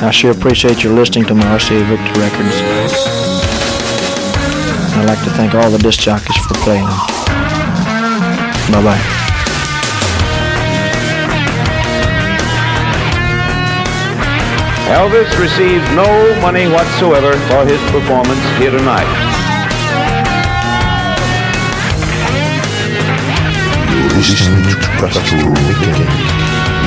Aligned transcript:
I 0.00 0.10
sure 0.12 0.30
appreciate 0.30 0.84
your 0.84 0.92
listening 0.94 1.24
to 1.26 1.34
my 1.34 1.44
RCA 1.44 1.82
Victor 1.84 2.20
records. 2.20 2.54
I'd 4.94 5.06
like 5.06 5.22
to 5.24 5.30
thank 5.30 5.54
all 5.54 5.70
the 5.70 5.78
disc 5.78 6.00
jockeys 6.00 6.36
for 6.46 6.54
playing 6.54 6.86
them. 6.86 6.98
Bye 8.70 8.82
bye. 8.84 9.18
Elvis 14.94 15.30
receives 15.38 15.84
no 15.94 16.06
money 16.40 16.66
whatsoever 16.68 17.32
for 17.48 17.66
his 17.66 17.80
performance 17.90 18.42
here 18.58 18.70
tonight. 18.70 19.28
listening 24.18 24.62
to 24.64 24.76
Pastoral 24.98 25.50
Weekend. 25.50 26.08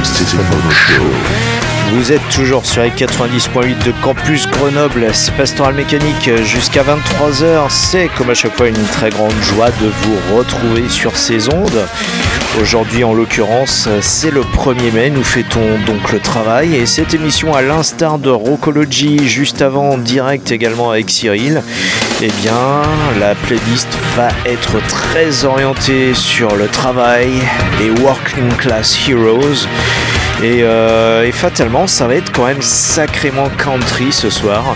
Stéphane 0.03 0.72
Show. 0.72 1.70
Vous 1.94 2.14
êtes 2.14 2.28
toujours 2.30 2.66
sur 2.66 2.84
les 2.84 2.89
90.8 2.89 3.86
de 3.86 3.92
Campus 4.02 4.47
Grenoble, 4.47 5.08
c'est 5.11 5.34
Pastoral 5.36 5.73
Mécanique 5.73 6.30
jusqu'à 6.42 6.84
23h. 6.84 7.70
C'est 7.70 8.09
comme 8.17 8.30
à 8.30 8.34
chaque 8.34 8.56
fois 8.56 8.70
une 8.70 8.86
très 8.94 9.09
grande 9.09 9.34
joie 9.42 9.70
de 9.72 9.88
vous 9.88 10.38
retrouver 10.38 10.88
sur 10.88 11.17
ces 11.17 11.53
ondes. 11.53 11.86
Aujourd'hui 12.62 13.03
en 13.03 13.14
l'occurrence 13.14 13.89
c'est 14.00 14.31
le 14.31 14.42
1er 14.42 14.92
mai, 14.94 15.09
nous 15.09 15.23
fêtons 15.23 15.80
donc 15.86 16.14
le 16.14 16.19
travail 16.19 16.75
et 16.75 16.86
cette 16.86 17.14
émission 17.14 17.53
à 17.53 17.62
l'instar 17.62 18.19
de 18.19 18.30
Rockology 18.30 19.28
juste 19.28 19.62
avant 19.62 19.97
direct 19.97 20.52
également 20.52 20.91
avec 20.91 21.09
Cyril, 21.09 21.62
eh 22.22 22.28
bien 22.41 22.81
la 23.19 23.35
playlist 23.35 23.88
va 24.16 24.29
être 24.46 24.81
très 24.88 25.44
orientée 25.44 26.13
sur 26.13 26.56
le 26.56 26.68
travail, 26.68 27.31
les 27.79 27.90
Working 28.02 28.50
Class 28.58 28.97
Heroes. 29.09 29.68
Et, 30.44 30.63
euh, 30.63 31.24
et, 31.24 31.31
fatalement, 31.31 31.85
ça 31.85 32.07
va 32.07 32.16
être 32.16 32.31
quand 32.31 32.47
même 32.47 32.63
sacrément 32.63 33.47
country 33.57 34.12
ce 34.12 34.31
soir. 34.31 34.75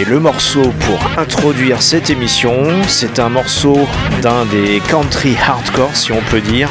Et 0.00 0.04
le 0.06 0.18
morceau 0.18 0.72
pour 0.80 0.98
introduire 1.18 1.82
cette 1.82 2.08
émission, 2.08 2.64
c'est 2.88 3.18
un 3.18 3.28
morceau 3.28 3.76
d'un 4.22 4.46
des 4.46 4.80
country 4.88 5.36
hardcore, 5.46 5.94
si 5.94 6.12
on 6.12 6.22
peut 6.30 6.40
dire, 6.40 6.70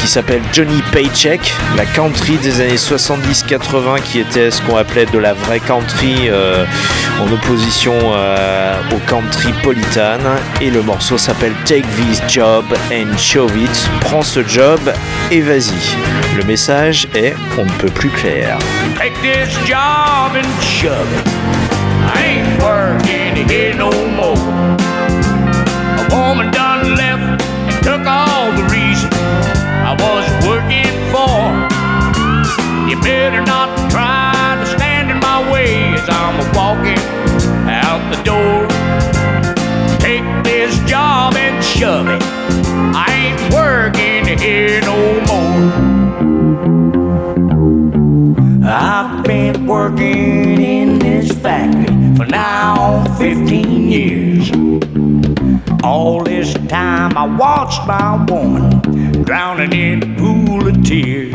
qui 0.00 0.08
s'appelle 0.08 0.42
Johnny 0.52 0.82
Paycheck, 0.92 1.52
la 1.76 1.84
country 1.84 2.36
des 2.38 2.60
années 2.60 2.76
70-80 2.76 4.00
qui 4.02 4.20
était 4.20 4.50
ce 4.50 4.62
qu'on 4.62 4.76
appelait 4.76 5.04
de 5.04 5.18
la 5.18 5.34
vraie 5.34 5.60
country 5.60 6.28
euh, 6.28 6.64
en 7.20 7.30
opposition 7.30 7.92
euh, 8.14 8.76
au 8.92 8.98
country 9.10 9.52
politane. 9.62 10.26
Et 10.60 10.70
le 10.70 10.82
morceau 10.82 11.18
s'appelle 11.18 11.52
Take 11.66 11.84
This 11.96 12.22
Job 12.28 12.64
and 12.92 13.16
Shove 13.18 13.56
It. 13.58 13.90
Prends 14.00 14.22
ce 14.22 14.42
job 14.46 14.80
et 15.30 15.40
vas-y. 15.40 15.74
Le 16.36 16.44
message 16.44 17.06
est 17.14 17.34
on 17.58 17.64
ne 17.64 17.72
peut 17.72 17.90
plus 17.90 18.10
clair. 18.10 18.58
Take 18.96 19.12
this 19.20 19.54
job 19.66 20.32
and 20.34 20.62
it. 20.82 21.28
I 22.12 22.24
ain't 22.24 22.62
working 22.62 23.48
here 23.48 23.74
no 23.74 23.90
more. 24.16 24.50
Better 33.30 33.44
not 33.44 33.90
try 33.92 34.56
to 34.58 34.66
stand 34.66 35.08
in 35.08 35.20
my 35.20 35.52
way 35.52 35.94
as 35.94 36.08
I'm 36.08 36.36
walking 36.52 36.98
out 37.68 38.02
the 38.12 38.20
door. 38.24 38.66
Take 40.00 40.24
this 40.42 40.76
job 40.90 41.36
and 41.36 41.64
shove 41.64 42.08
it. 42.08 42.20
I 42.92 43.06
ain't 43.22 43.54
working 43.54 44.36
here 44.36 44.80
no 44.80 45.20
more. 45.30 45.60
I've 48.68 49.22
been 49.22 49.64
working 49.66 50.60
in 50.60 50.98
this 50.98 51.30
factory 51.30 52.16
for 52.16 52.26
now 52.26 53.04
15 53.16 53.90
years. 53.92 54.50
All 55.84 56.24
this 56.24 56.52
time 56.68 57.16
I 57.16 57.26
watched 57.26 57.86
my 57.86 58.24
woman 58.24 59.22
drowning 59.22 59.72
in 59.72 60.02
a 60.02 60.18
pool 60.18 60.66
of 60.66 60.82
tears. 60.82 61.29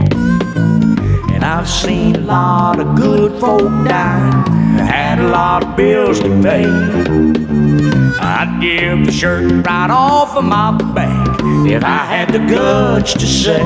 I've 1.46 1.70
seen 1.70 2.16
a 2.16 2.22
lot 2.22 2.80
of 2.80 2.96
good 2.96 3.40
folk 3.40 3.70
die, 3.88 4.80
had 4.80 5.20
a 5.20 5.28
lot 5.28 5.64
of 5.64 5.78
bills 5.78 6.20
to 6.22 6.30
pay. 6.42 6.66
I'd 8.20 8.58
give 8.60 9.06
the 9.06 9.12
shirt 9.12 9.64
right 9.64 9.92
off 9.92 10.36
of 10.36 10.44
my 10.44 10.76
back 10.96 11.40
if 11.68 11.84
I 11.84 12.04
had 12.06 12.30
the 12.30 12.40
guts 12.40 13.14
to 13.14 13.28
say. 13.28 13.62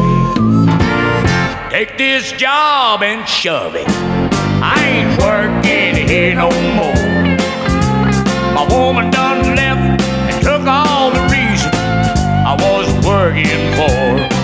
Take 1.69 1.97
this 1.97 2.33
job 2.33 3.01
and 3.01 3.25
shove 3.25 3.75
it. 3.75 3.87
I 4.61 4.75
ain't 4.85 5.17
working 5.21 6.05
here 6.05 6.35
no 6.35 6.49
more. 6.75 7.37
My 8.55 8.67
woman 8.75 9.09
done 9.09 9.55
left 9.55 10.01
and 10.03 10.43
took 10.43 10.67
all 10.67 11.11
the 11.11 11.21
reason 11.31 11.71
I 12.45 12.57
was 12.59 13.05
working 13.05 13.63
for. 13.77 14.38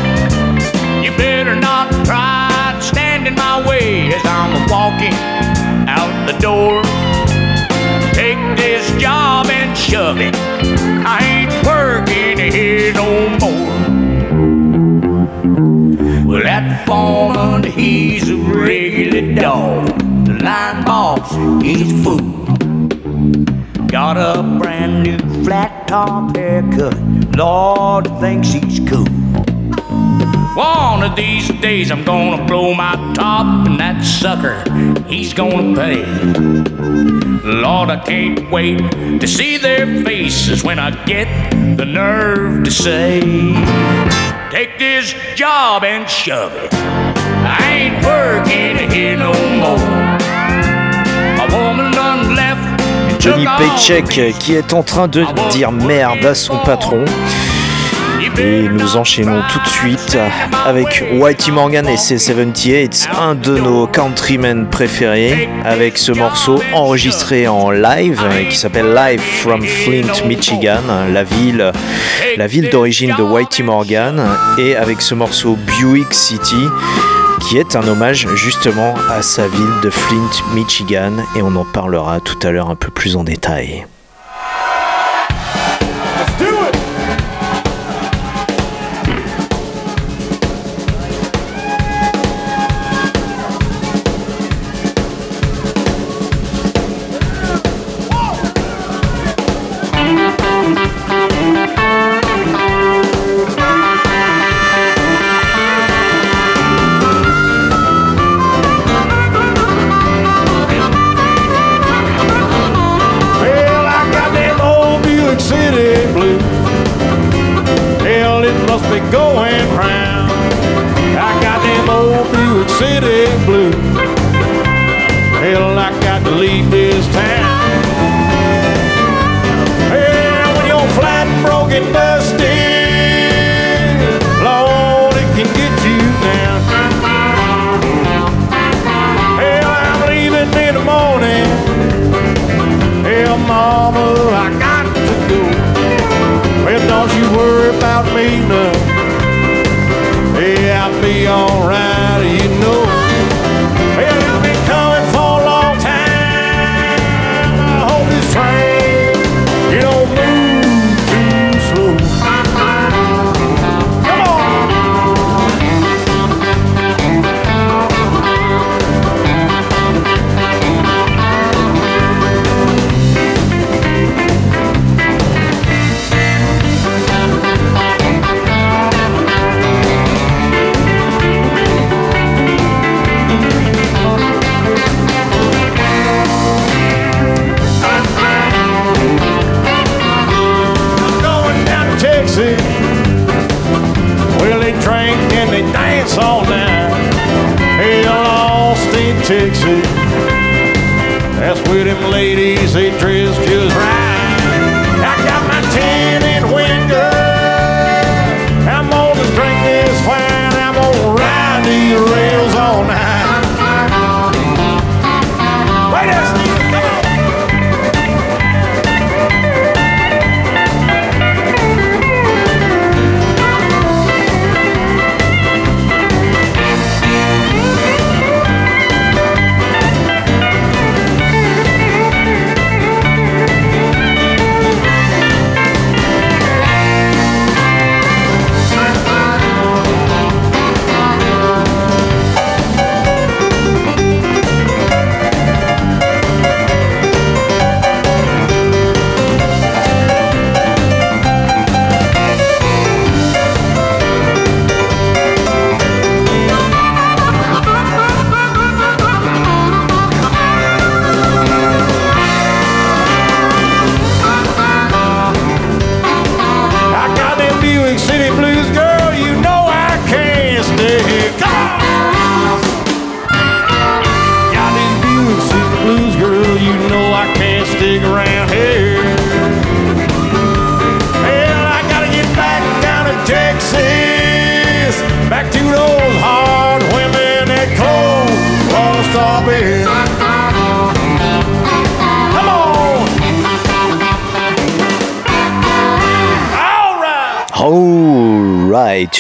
As 3.86 4.26
I'm 4.26 4.68
walking 4.68 5.14
out 5.88 6.14
the 6.26 6.38
door. 6.40 6.82
Take 8.14 8.58
this 8.58 8.90
job 9.00 9.46
and 9.48 9.78
shove 9.78 10.18
it. 10.20 10.36
I 11.06 11.20
ain't 11.22 11.54
working 11.66 12.52
here 12.52 12.94
no 12.94 13.30
more. 13.40 13.76
Well, 16.26 16.44
that 16.44 16.88
foreman, 16.88 17.64
he's 17.64 18.28
a 18.30 18.36
regular 18.38 19.36
dog. 19.36 19.88
The 20.26 20.34
line 20.44 20.84
boss, 20.84 21.32
he's 21.64 21.92
a 21.94 22.04
fool. 22.04 23.86
Got 23.88 24.18
a 24.18 24.42
brand 24.60 25.04
new 25.04 25.44
flat 25.44 25.88
top 25.88 26.36
haircut. 26.36 26.98
Lord 27.38 28.08
thinks 28.20 28.52
he's 28.52 28.80
cool. 28.90 29.06
One 30.56 31.04
of 31.04 31.18
these 31.18 31.50
days 31.60 31.92
I'm 31.92 32.06
gonna 32.06 32.46
blow 32.46 32.74
my 32.74 32.94
top, 33.14 33.68
and 33.68 33.78
that 33.78 34.02
sucker, 34.02 34.64
he's 35.06 35.34
gonna 35.34 35.76
pay. 35.76 36.06
Lord, 37.44 37.90
I 37.90 38.02
can't 38.06 38.50
wait 38.50 38.80
to 39.20 39.28
see 39.28 39.58
their 39.58 39.86
faces 40.06 40.64
when 40.64 40.80
I 40.80 40.92
get 41.04 41.28
the 41.76 41.84
nerve 41.84 42.64
to 42.64 42.72
say. 42.72 43.20
Take 44.50 44.80
this 44.80 45.14
job 45.36 45.84
and 45.84 46.10
shove 46.10 46.54
it. 46.54 46.74
I 46.74 47.60
ain't 47.76 48.06
working 48.06 48.90
here 48.90 49.18
no 49.18 49.34
more. 49.60 49.78
My 51.36 51.48
woman 51.52 51.92
done 51.92 52.34
left 52.34 53.22
Johnny 53.22 53.46
Paycheck 53.46 54.06
the 54.06 54.32
qui 54.40 54.54
est 54.54 54.72
en 54.72 54.84
train 54.84 55.10
de 55.10 55.26
dire 55.52 55.74
merde 55.74 56.26
à 56.26 56.34
son 56.34 56.58
patron. 56.60 57.04
Et 58.38 58.68
nous 58.70 58.98
enchaînons 58.98 59.42
tout 59.52 59.60
de 59.60 59.68
suite 59.68 60.18
avec 60.66 61.04
Whitey 61.14 61.52
Morgan 61.52 61.88
et 61.88 61.96
C78, 61.96 63.08
un 63.20 63.36
de 63.36 63.58
nos 63.58 63.88
countrymen 63.88 64.68
préférés, 64.70 65.50
avec 65.64 65.98
ce 65.98 66.12
morceau 66.12 66.62
enregistré 66.74 67.48
en 67.48 67.72
live 67.72 68.22
qui 68.50 68.58
s'appelle 68.58 68.94
Live 68.94 69.22
from 69.22 69.62
Flint, 69.62 70.26
Michigan, 70.28 70.82
la 71.12 71.24
ville, 71.24 71.72
la 72.38 72.48
ville 72.48 72.70
d'origine 72.70 73.16
de 73.18 73.24
Whitey 73.24 73.64
Morgan, 73.64 74.22
et 74.58 74.76
avec 74.76 75.02
ce 75.02 75.16
morceau 75.16 75.56
Buick 75.56 76.14
City 76.14 76.66
qui 77.48 77.58
est 77.58 77.76
un 77.76 77.88
hommage 77.88 78.28
justement 78.36 78.96
à 79.12 79.22
sa 79.22 79.48
ville 79.48 79.82
de 79.84 79.90
Flint, 79.90 80.32
Michigan, 80.54 81.14
et 81.36 81.42
on 81.42 81.56
en 81.56 81.66
parlera 81.66 82.20
tout 82.20 82.40
à 82.46 82.52
l'heure 82.52 82.70
un 82.70 82.76
peu 82.76 82.90
plus 82.90 83.16
en 83.16 83.24
détail. 83.24 83.86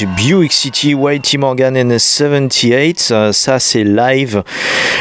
Buick 0.03 0.51
City, 0.51 0.93
Whitey 0.93 1.37
Morgan 1.37 1.77
and 1.77 1.97
78, 1.97 3.09
euh, 3.11 3.31
ça 3.31 3.59
c'est 3.59 3.85
live. 3.85 4.43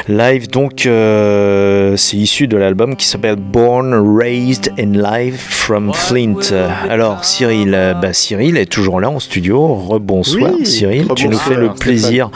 Live 0.07 0.49
donc, 0.49 0.87
euh, 0.87 1.97
c'est 1.97 2.17
issu 2.17 2.47
de 2.47 2.57
l'album 2.57 2.95
qui 2.95 3.07
s'appelle 3.07 3.37
Born, 3.37 3.93
Raised 4.19 4.73
and 4.79 4.93
Live 4.93 5.39
from 5.39 5.93
Flint. 5.93 6.53
Alors 6.89 7.25
Cyril, 7.25 7.73
euh, 7.75 7.95
bah, 7.95 8.13
Cyril 8.13 8.57
est 8.57 8.71
toujours 8.71 9.01
là 9.01 9.11
en 9.11 9.19
studio. 9.19 9.75
Rebonsoir 9.75 10.53
Oui, 10.57 10.67
Cyril, 10.67 11.09
tu 11.17 11.29
nous 11.29 11.39
fais 11.39 11.57
le 11.57 11.75
plaisir 11.75 12.31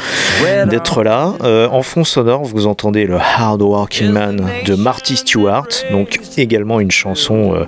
d'être 0.68 1.04
là. 1.04 1.34
Euh, 1.44 1.68
en 1.70 1.82
fond 1.82 2.02
sonore, 2.02 2.42
vous 2.42 2.66
entendez 2.66 3.04
le 3.06 3.16
Hard 3.16 3.62
Working 3.62 4.10
Man 4.10 4.44
de 4.64 4.74
Marty 4.74 5.16
Stewart, 5.16 5.68
donc 5.92 6.18
également 6.36 6.80
une 6.80 6.90
chanson 6.90 7.54
euh, 7.54 7.66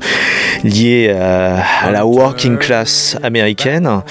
liée 0.65 1.11
à, 1.11 1.63
à 1.83 1.91
la 1.93 2.07
working 2.07 2.59
class 2.59 3.17
américaine. 3.23 4.03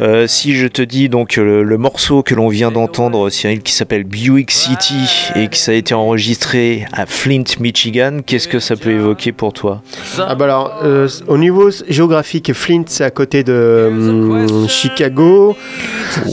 Euh, 0.00 0.21
si 0.26 0.54
je 0.54 0.66
te 0.66 0.82
dis 0.82 1.08
donc 1.08 1.36
le, 1.36 1.62
le 1.62 1.78
morceau 1.78 2.22
que 2.22 2.34
l'on 2.34 2.48
vient 2.48 2.70
d'entendre, 2.70 3.28
Cyril, 3.30 3.62
qui 3.62 3.72
s'appelle 3.72 4.04
Buick 4.04 4.50
City 4.50 5.30
et 5.36 5.48
qui 5.48 5.58
ça 5.58 5.72
a 5.72 5.74
été 5.74 5.94
enregistré 5.94 6.86
à 6.92 7.06
Flint, 7.06 7.44
Michigan, 7.60 8.18
qu'est-ce 8.24 8.48
que 8.48 8.58
ça 8.58 8.76
peut 8.76 8.90
évoquer 8.90 9.32
pour 9.32 9.52
toi? 9.52 9.82
Ah 10.18 10.34
bah 10.34 10.44
alors, 10.46 10.80
euh, 10.84 11.08
au 11.28 11.38
niveau 11.38 11.70
géographique, 11.88 12.52
Flint, 12.52 12.84
c'est 12.86 13.04
à 13.04 13.10
côté 13.10 13.42
de 13.44 13.88
hum, 13.90 14.68
Chicago. 14.68 15.56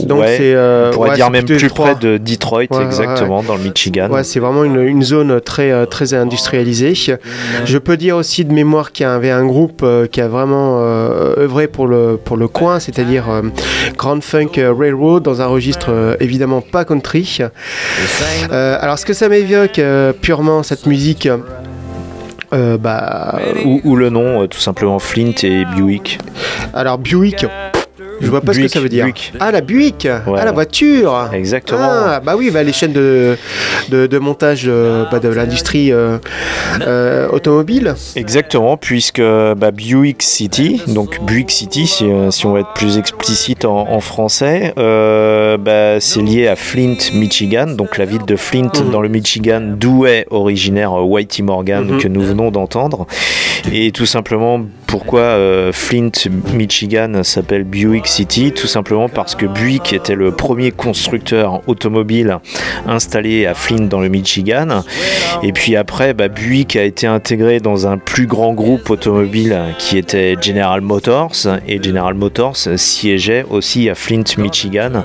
Donc 0.04 0.20
Ouais, 0.20 0.36
c'est, 0.36 0.54
euh, 0.54 0.90
On 0.90 0.94
pourrait 0.94 1.10
ouais, 1.10 1.16
dire 1.16 1.30
même 1.30 1.44
plus 1.44 1.68
près 1.68 1.94
de 1.94 2.18
Detroit, 2.18 2.64
Ouais, 2.70 2.84
exactement, 2.84 3.42
dans 3.42 3.56
le 3.56 3.62
Michigan. 3.62 4.08
Ouais, 4.10 4.24
c'est 4.24 4.40
vraiment 4.40 4.64
une, 4.64 4.80
une 4.80 5.02
zone 5.02 5.40
très, 5.40 5.70
euh, 5.70 5.86
très 5.86 6.14
industrialisée. 6.14 6.94
Je 7.64 7.78
peux 7.78 7.96
dire 7.96 8.16
aussi 8.16 8.44
de 8.44 8.52
mémoire 8.52 8.92
qu'il 8.92 9.04
y 9.04 9.08
avait 9.08 9.30
un 9.30 9.44
groupe 9.46 9.80
euh, 9.82 10.06
qui 10.06 10.20
a 10.20 10.28
vraiment 10.28 10.78
euh, 10.80 11.34
œuvré 11.38 11.68
pour 11.68 11.86
le, 11.86 12.18
pour 12.22 12.36
le 12.36 12.48
coin, 12.48 12.80
c'est-à-dire 12.80 13.30
euh, 13.30 13.42
Grand 13.96 14.22
Funk 14.22 14.52
Railroad, 14.56 15.22
dans 15.22 15.40
un 15.40 15.46
registre 15.46 15.86
euh, 15.90 16.16
évidemment 16.20 16.60
pas 16.60 16.84
country. 16.84 17.38
Euh, 18.50 18.78
alors, 18.80 18.98
ce 18.98 19.06
que 19.06 19.12
ça 19.12 19.28
m'évoque 19.28 19.78
euh, 19.78 20.12
purement 20.12 20.62
cette 20.62 20.86
musique, 20.86 21.28
euh, 22.52 22.78
bah, 22.78 23.38
Ou, 23.64 23.80
ou 23.84 23.96
le 23.96 24.10
nom, 24.10 24.42
euh, 24.42 24.46
tout 24.46 24.58
simplement 24.58 24.98
Flint 24.98 25.32
et 25.42 25.64
Buick. 25.76 26.18
alors 26.74 26.98
Buick. 26.98 27.46
Je 28.20 28.28
vois 28.28 28.40
pas 28.40 28.52
ce 28.52 28.60
que 28.60 28.68
ça 28.68 28.80
veut 28.80 28.88
dire. 28.88 29.04
Buick. 29.04 29.32
Ah, 29.40 29.50
la 29.50 29.60
Buick 29.60 30.06
Voilà. 30.26 30.42
Ah, 30.42 30.44
la 30.44 30.52
voiture 30.52 31.30
Exactement. 31.32 31.80
Ah, 31.82 32.20
bah 32.20 32.34
oui, 32.36 32.50
bah, 32.50 32.62
les 32.62 32.72
chaînes 32.72 32.92
de, 32.92 33.36
de, 33.88 34.06
de 34.06 34.18
montage 34.18 34.64
euh, 34.66 35.04
bah, 35.10 35.18
de 35.20 35.28
l'industrie 35.28 35.92
euh, 35.92 36.18
euh, 36.82 37.28
automobile. 37.30 37.94
Exactement, 38.16 38.76
puisque 38.76 39.20
bah, 39.22 39.70
Buick 39.70 40.22
City, 40.22 40.82
donc 40.88 41.22
Buick 41.24 41.50
City, 41.50 41.86
si, 41.86 42.06
si 42.30 42.46
on 42.46 42.52
va 42.52 42.60
être 42.60 42.74
plus 42.74 42.98
explicite 42.98 43.64
en, 43.64 43.88
en 43.90 44.00
français, 44.00 44.72
bah, 44.76 46.00
c'est 46.00 46.22
lié 46.22 46.48
à 46.48 46.56
Flint, 46.56 46.96
Michigan, 47.14 47.66
donc 47.68 47.98
la 47.98 48.04
ville 48.04 48.24
de 48.26 48.36
Flint 48.36 48.60
Mhm. 48.80 48.90
dans 48.90 49.00
le 49.00 49.08
Michigan, 49.08 49.60
d'où 49.76 50.06
est 50.06 50.26
originaire 50.30 50.92
Whitey 50.92 51.42
Morgan 51.42 51.84
Mhm. 51.86 51.98
que 51.98 52.08
nous 52.08 52.20
venons 52.22 52.50
d'entendre. 52.50 53.06
Et 53.72 53.90
tout 53.92 54.06
simplement, 54.06 54.62
pourquoi 54.90 55.20
euh, 55.20 55.70
Flint, 55.72 56.10
Michigan 56.52 57.22
s'appelle 57.22 57.62
Buick 57.62 58.08
City 58.08 58.50
Tout 58.50 58.66
simplement 58.66 59.08
parce 59.08 59.36
que 59.36 59.46
Buick 59.46 59.92
était 59.92 60.16
le 60.16 60.32
premier 60.32 60.72
constructeur 60.72 61.62
automobile 61.68 62.38
installé 62.88 63.46
à 63.46 63.54
Flint 63.54 63.86
dans 63.86 64.00
le 64.00 64.08
Michigan. 64.08 64.82
Et 65.44 65.52
puis 65.52 65.76
après, 65.76 66.12
bah, 66.12 66.26
Buick 66.26 66.74
a 66.74 66.82
été 66.82 67.06
intégré 67.06 67.60
dans 67.60 67.86
un 67.86 67.98
plus 67.98 68.26
grand 68.26 68.52
groupe 68.52 68.90
automobile 68.90 69.56
qui 69.78 69.96
était 69.96 70.36
General 70.40 70.80
Motors. 70.80 71.46
Et 71.68 71.80
General 71.80 72.14
Motors 72.14 72.56
siégeait 72.56 73.44
aussi 73.48 73.88
à 73.88 73.94
Flint, 73.94 74.24
Michigan. 74.38 75.04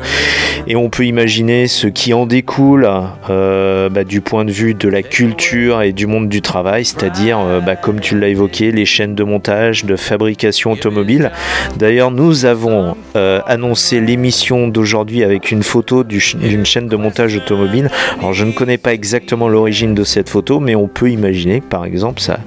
Et 0.68 0.76
on 0.76 0.90
peut 0.90 1.06
imaginer 1.06 1.68
ce 1.68 1.86
qui 1.86 2.14
en 2.14 2.26
découle 2.26 2.90
euh, 3.30 3.90
bah, 3.90 4.04
du 4.04 4.22
point 4.22 4.46
de 4.46 4.52
vue 4.52 4.74
de 4.74 4.90
la 4.90 5.04
culture 5.04 5.84
et 5.84 5.92
du 5.92 6.08
monde 6.08 6.28
du 6.28 6.42
travail, 6.42 6.86
c'est-à-dire, 6.86 7.40
euh, 7.40 7.60
bah, 7.60 7.76
comme 7.76 8.00
tu 8.00 8.18
l'as 8.20 8.30
évoqué, 8.30 8.72
les 8.72 8.86
chaînes 8.86 9.14
de 9.14 9.24
montage, 9.24 9.75
de 9.84 9.96
fabrication 9.98 10.72
automobile. 10.72 11.32
D'ailleurs, 11.78 12.12
nous 12.12 12.46
avons 12.46 12.96
euh, 13.16 13.42
annoncé 13.48 14.00
l'émission 14.00 14.68
d'aujourd'hui 14.68 15.24
avec 15.24 15.52
une 15.52 15.64
photo 15.64 16.04
d'une 16.04 16.66
chaîne 16.66 16.88
de 16.88 16.96
montage 16.96 17.36
automobile. 17.36 17.90
Alors, 18.20 18.34
je 18.34 18.46
ne 18.46 18.52
connais 18.52 18.78
pas 18.78 18.94
exactement 18.94 19.50
l'origine 19.50 19.94
de 19.94 20.04
cette 20.04 20.30
photo, 20.30 20.60
mais 20.60 20.76
on 20.76 20.88
peut 20.88 21.10
imaginer 21.10 21.60
que, 21.60 21.66
par 21.66 21.86
exemple, 21.86 22.22
ça, 22.22 22.40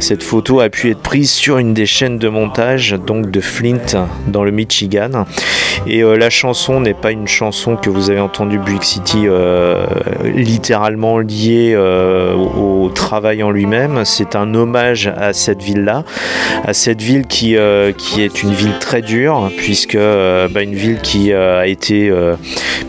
cette 0.00 0.22
photo 0.22 0.60
a 0.60 0.68
pu 0.68 0.90
être 0.90 1.00
prise 1.00 1.30
sur 1.30 1.58
une 1.58 1.74
des 1.74 1.86
chaînes 1.86 2.18
de 2.18 2.28
montage, 2.28 2.96
donc 3.06 3.30
de 3.30 3.40
Flint, 3.40 4.08
dans 4.26 4.42
le 4.42 4.50
Michigan. 4.50 5.26
Et 5.86 6.02
euh, 6.02 6.16
la 6.16 6.30
chanson 6.30 6.80
n'est 6.80 6.94
pas 6.94 7.12
une 7.12 7.28
chanson 7.28 7.76
que 7.76 7.90
vous 7.90 8.10
avez 8.10 8.20
entendue 8.20 8.58
Buick 8.58 8.84
City 8.84 9.24
euh, 9.26 9.84
littéralement 10.24 11.18
liée 11.18 11.76
au 11.76 12.90
travail 12.94 13.42
en 13.42 13.50
lui-même. 13.50 14.04
C'est 14.04 14.36
un 14.36 14.54
hommage 14.54 15.12
à 15.16 15.32
cette 15.32 15.62
ville-là, 15.62 16.04
à 16.64 16.72
cette 16.72 17.02
ville 17.02 17.26
qui, 17.26 17.56
euh, 17.56 17.92
qui 17.92 18.22
est 18.22 18.42
une 18.42 18.52
ville 18.52 18.72
très 18.80 19.02
dure, 19.02 19.50
puisque 19.56 19.94
euh, 19.96 20.48
bah, 20.48 20.62
une 20.62 20.74
ville 20.74 20.98
qui 21.02 21.32
euh, 21.32 21.60
a 21.60 21.66
été 21.66 22.10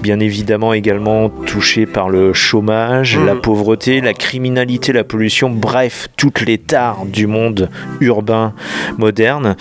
bien 0.01 0.19
évidemment 0.19 0.73
également 0.73 1.29
touchée 1.29 1.85
par 1.85 2.09
le 2.09 2.33
chômage, 2.33 3.17
Mhm. 3.17 3.25
la 3.25 3.35
pauvreté, 3.35 4.01
la 4.01 4.13
criminalité, 4.13 4.93
la 4.93 5.03
pollution, 5.03 5.49
bref, 5.49 6.07
toutes 6.17 6.41
les 6.41 6.57
tares 6.57 7.05
du 7.05 7.27
monde 7.27 7.69
urbain 7.99 8.53
moderne. 8.97 9.55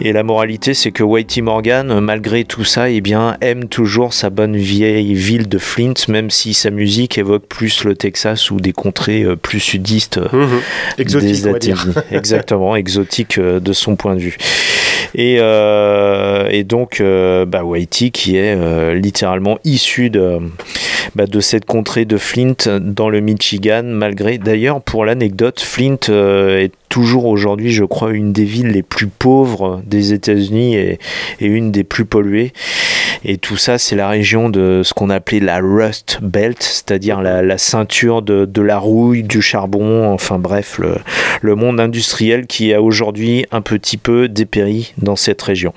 Et 0.00 0.12
la 0.12 0.22
moralité, 0.22 0.74
c'est 0.74 0.90
que 0.92 1.02
Whitey 1.02 1.42
Morgan, 1.42 2.00
malgré 2.00 2.44
tout 2.44 2.64
ça, 2.64 2.88
eh 2.90 3.00
bien, 3.00 3.36
aime 3.40 3.68
toujours 3.68 4.12
sa 4.14 4.30
bonne 4.30 4.56
vieille 4.56 5.14
ville 5.14 5.48
de 5.48 5.58
Flint, 5.58 5.94
même 6.08 6.30
si 6.30 6.54
sa 6.54 6.70
musique 6.70 7.18
évoque 7.18 7.46
plus 7.46 7.84
le 7.84 7.94
Texas 7.94 8.50
ou 8.50 8.60
des 8.60 8.72
contrées 8.72 9.26
plus 9.42 9.60
sudistes 9.60 10.20
Exotique, 10.98 11.30
des 11.30 11.48
on 11.48 11.52
va 11.52 11.58
dire. 11.58 11.80
États-Unis. 11.90 12.06
Exactement, 12.16 12.76
exotique 12.76 13.38
euh, 13.38 13.57
de 13.60 13.72
son 13.72 13.96
point 13.96 14.14
de 14.14 14.20
vue. 14.20 14.36
Et, 15.14 15.36
euh, 15.38 16.48
et 16.50 16.64
donc, 16.64 17.00
euh, 17.00 17.46
bah, 17.46 17.64
Whitey, 17.64 18.10
qui 18.10 18.36
est 18.36 18.54
euh, 18.56 18.94
littéralement 18.94 19.58
issu 19.64 20.10
de, 20.10 20.38
bah, 21.14 21.26
de 21.26 21.40
cette 21.40 21.64
contrée 21.64 22.04
de 22.04 22.16
Flint 22.16 22.78
dans 22.80 23.08
le 23.08 23.20
Michigan, 23.20 23.82
malgré. 23.84 24.38
D'ailleurs, 24.38 24.80
pour 24.80 25.04
l'anecdote, 25.04 25.60
Flint 25.60 26.08
est 26.08 26.72
toujours 26.88 27.26
aujourd'hui, 27.26 27.70
je 27.70 27.84
crois, 27.84 28.12
une 28.12 28.32
des 28.32 28.44
villes 28.44 28.68
les 28.70 28.82
plus 28.82 29.08
pauvres 29.08 29.82
des 29.86 30.12
États-Unis 30.12 30.76
et, 30.76 30.98
et 31.40 31.46
une 31.46 31.70
des 31.70 31.84
plus 31.84 32.04
polluées. 32.04 32.52
Et 33.24 33.38
tout 33.38 33.56
ça, 33.56 33.78
c'est 33.78 33.96
la 33.96 34.08
région 34.08 34.48
de 34.48 34.82
ce 34.84 34.94
qu'on 34.94 35.10
appelait 35.10 35.40
la 35.40 35.58
Rust 35.58 36.18
Belt, 36.22 36.62
c'est-à-dire 36.62 37.20
la, 37.20 37.58
ceinture 37.58 38.22
de, 38.22 38.62
la 38.62 38.78
rouille, 38.78 39.22
du 39.22 39.42
charbon, 39.42 40.08
enfin 40.12 40.38
bref, 40.38 40.80
le, 41.42 41.54
monde 41.54 41.80
industriel 41.80 42.46
qui 42.46 42.72
a 42.72 42.80
aujourd'hui 42.80 43.46
un 43.50 43.60
petit 43.60 43.96
peu 43.96 44.28
dépéri 44.28 44.94
dans 44.98 45.16
cette 45.16 45.42
région. 45.42 45.72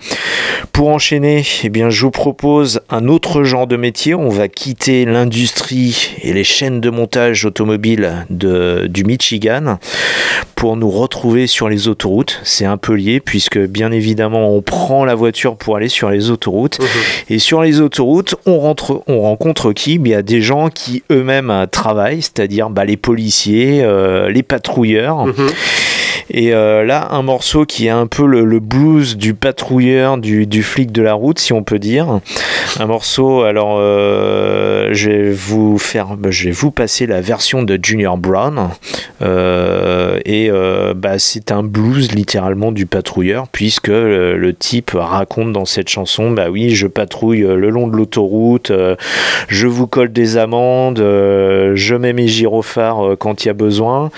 Pour 0.72 0.90
enchaîner, 0.90 1.44
eh 1.64 1.70
bien, 1.70 1.90
je 1.90 2.02
vous 2.02 2.12
propose 2.12 2.82
un 2.90 3.08
autre 3.08 3.44
genre 3.44 3.68
de 3.68 3.78
métier. 3.78 4.14
On 4.14 4.30
va 4.30 4.48
quitter 4.48 5.06
l'industrie 5.06 6.16
et 6.22 6.34
les 6.34 6.44
chaînes 6.44 6.82
de 6.82 6.90
montage 6.90 7.46
automobile 7.46 8.26
du 8.30 9.04
Michigan 9.04 9.78
pour 10.62 10.78
nous 10.78 10.92
retrouver 10.92 11.48
sur 11.48 11.70
les 11.70 11.88
autoroutes. 11.88 12.40
C'est 12.44 12.66
un 12.66 12.78
peu 12.78 12.94
lié 12.94 13.20
puisque 13.20 13.58
bien 13.58 13.92
évidemment 13.92 14.56
on 14.56 14.62
prend 14.62 15.06
la 15.06 15.16
voiture 15.16 15.56
pour 15.56 15.76
aller 15.76 15.90
sur 15.90 16.12
les 16.12 16.30
autoroutes 16.30 16.78
et 17.32 17.40
sur 17.40 17.64
les 17.64 17.82
autoroutes 17.82 18.36
on, 18.46 18.60
rentre, 18.60 19.02
on 19.08 19.22
rencontre 19.22 19.74
qui? 19.74 19.98
Bien, 19.98 20.22
des 20.22 20.44
gens 20.44 20.70
qui 20.70 21.02
eux-mêmes 21.10 21.66
travaillent, 21.72 22.22
c'est-à-dire 22.22 22.70
bah, 22.70 22.86
les 22.86 22.96
policiers, 22.96 23.82
euh, 23.82 24.30
les 24.30 24.44
patrouilleurs. 24.44 25.26
Mhm. 25.26 25.50
Et 26.30 26.54
euh, 26.54 26.84
là, 26.84 27.10
un 27.12 27.22
morceau 27.22 27.66
qui 27.66 27.88
est 27.88 27.92
un 27.92 28.08
peu 28.08 28.26
le, 28.26 28.46
le 28.46 28.60
blues 28.60 29.18
du 29.18 29.34
patrouilleur, 29.34 30.18
du, 30.18 30.64
flic 30.64 30.92
de 30.92 31.02
la 31.02 31.14
route, 31.14 31.40
si 31.40 31.54
on 31.54 31.64
peut 31.64 31.80
dire. 31.80 32.20
Un 32.80 32.86
morceau, 32.86 33.42
alors 33.42 33.78
euh, 33.80 34.90
je 34.92 35.10
vais 35.10 35.32
vous 35.32 35.78
faire, 35.78 36.16
je 36.30 36.46
vais 36.46 36.52
vous 36.52 36.72
passer 36.72 37.08
la 37.08 37.22
version 37.22 37.64
de 37.64 37.80
Junior 37.82 38.18
Brown. 38.18 38.70
Euh, 39.22 40.20
et 40.26 40.50
bah, 40.96 41.20
c'est 41.20 41.52
un 41.52 41.64
blues 41.64 42.12
littéralement 42.14 42.72
du 42.72 42.86
patrouilleur, 42.86 43.48
puisque 43.48 43.90
euh, 43.90 44.38
le 44.38 44.54
type 44.54 44.92
raconte 44.94 45.52
dans 45.52 45.66
cette 45.66 45.90
chanson, 45.90 46.32
bah 46.32 46.50
oui, 46.50 46.72
je 46.72 46.88
patrouille 46.88 47.42
le 47.42 47.70
long 47.70 47.88
de 47.88 47.96
l'autoroute, 47.96 48.72
je 49.48 49.68
vous 49.68 49.88
colle 49.88 50.12
des 50.12 50.38
amendes, 50.38 51.00
je 51.00 51.96
mets 51.96 52.14
mes 52.14 52.28
gyrophares 52.28 53.18
quand 53.18 53.44
il 53.44 53.48
y 53.48 53.52
a 53.52 53.54
besoin. 53.54 54.12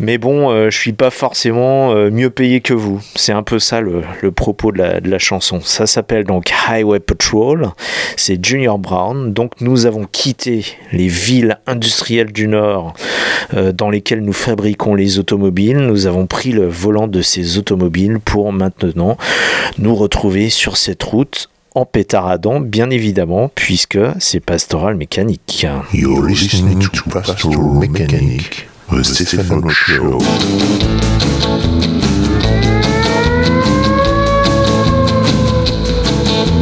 Mais 0.00 0.18
bon, 0.18 0.68
je 0.70 0.76
suis 0.76 0.92
pas 0.92 1.10
forcément 1.10 1.35
euh, 1.44 2.10
mieux 2.10 2.30
payé 2.30 2.60
que 2.60 2.72
vous. 2.72 3.00
C'est 3.14 3.32
un 3.32 3.42
peu 3.42 3.58
ça 3.58 3.80
le, 3.80 4.02
propos 4.30 4.72
de 4.72 4.78
la, 4.78 5.18
chanson. 5.18 5.60
Ça 5.60 5.86
s'appelle 5.86 6.24
donc 6.24 6.50
Highway 6.68 7.00
Patrol. 7.00 7.70
C'est 8.16 8.44
Junior 8.44 8.78
Brown. 8.78 9.32
Donc 9.32 9.52
nous 9.60 9.86
avons 9.86 10.04
quitté 10.04 10.64
les 10.92 11.08
villes 11.08 11.58
industrielles 11.66 12.32
du 12.32 12.48
Nord 12.48 12.94
euh, 13.54 13.72
dans 13.72 13.90
lesquelles 13.90 14.22
nous 14.22 14.32
fabriquons 14.32 14.94
les 14.94 15.18
automobiles. 15.18 15.78
Nous 15.78 16.06
avons 16.06 16.26
pris 16.26 16.52
le 16.52 16.66
volant 16.66 17.06
de 17.06 17.22
ces 17.22 17.58
automobiles 17.58 18.18
pour 18.18 18.52
maintenant 18.52 19.16
nous 19.78 19.94
retrouver 19.94 20.50
sur 20.50 20.76
cette 20.76 21.02
route 21.02 21.50
en 21.74 21.84
pétaradant, 21.84 22.60
bien 22.60 22.88
évidemment, 22.88 23.50
puisque 23.54 23.98
c'est 24.18 24.40
pastoral 24.40 24.96
mécanique. 24.96 25.66
Pastoral 27.10 28.75
the 28.88 29.02
Stefano 29.02 29.68
Show. 29.68 30.18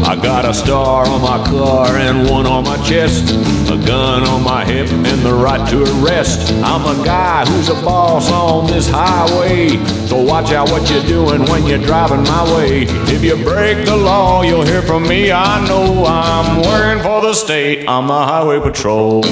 I 0.07 0.17
got 0.17 0.45
a 0.45 0.55
star 0.55 1.07
on 1.07 1.21
my 1.21 1.45
car 1.45 1.97
and 1.97 2.29
one 2.29 2.47
on 2.47 2.65
my 2.65 2.77
chest, 2.85 3.31
a 3.71 3.77
gun 3.87 4.23
on 4.25 4.43
my 4.43 4.65
hip 4.65 4.89
and 4.91 5.23
the 5.23 5.35
right 5.35 5.69
to 5.71 5.83
arrest. 5.83 6.53
I'm 6.63 6.85
a 6.85 7.05
guy 7.05 7.45
who's 7.47 7.69
a 7.69 7.75
boss 7.75 8.31
on 8.31 8.67
this 8.67 8.89
highway, 8.89 9.71
so 10.07 10.23
watch 10.23 10.53
out 10.53 10.71
what 10.71 10.89
you're 10.91 11.05
doing 11.05 11.43
when 11.51 11.67
you're 11.67 11.79
driving 11.79 12.23
my 12.23 12.55
way. 12.57 12.83
If 13.09 13.23
you 13.23 13.37
break 13.45 13.85
the 13.85 13.97
law, 13.97 14.43
you'll 14.43 14.65
hear 14.65 14.83
from 14.83 15.07
me. 15.07 15.31
I 15.31 15.67
know 15.67 16.05
I'm 16.07 16.63
working 16.63 17.03
for 17.03 17.21
the 17.21 17.35
state. 17.35 17.89
I'm 17.89 18.07
the 18.07 18.15
highway 18.15 18.61
patrol. 18.61 19.25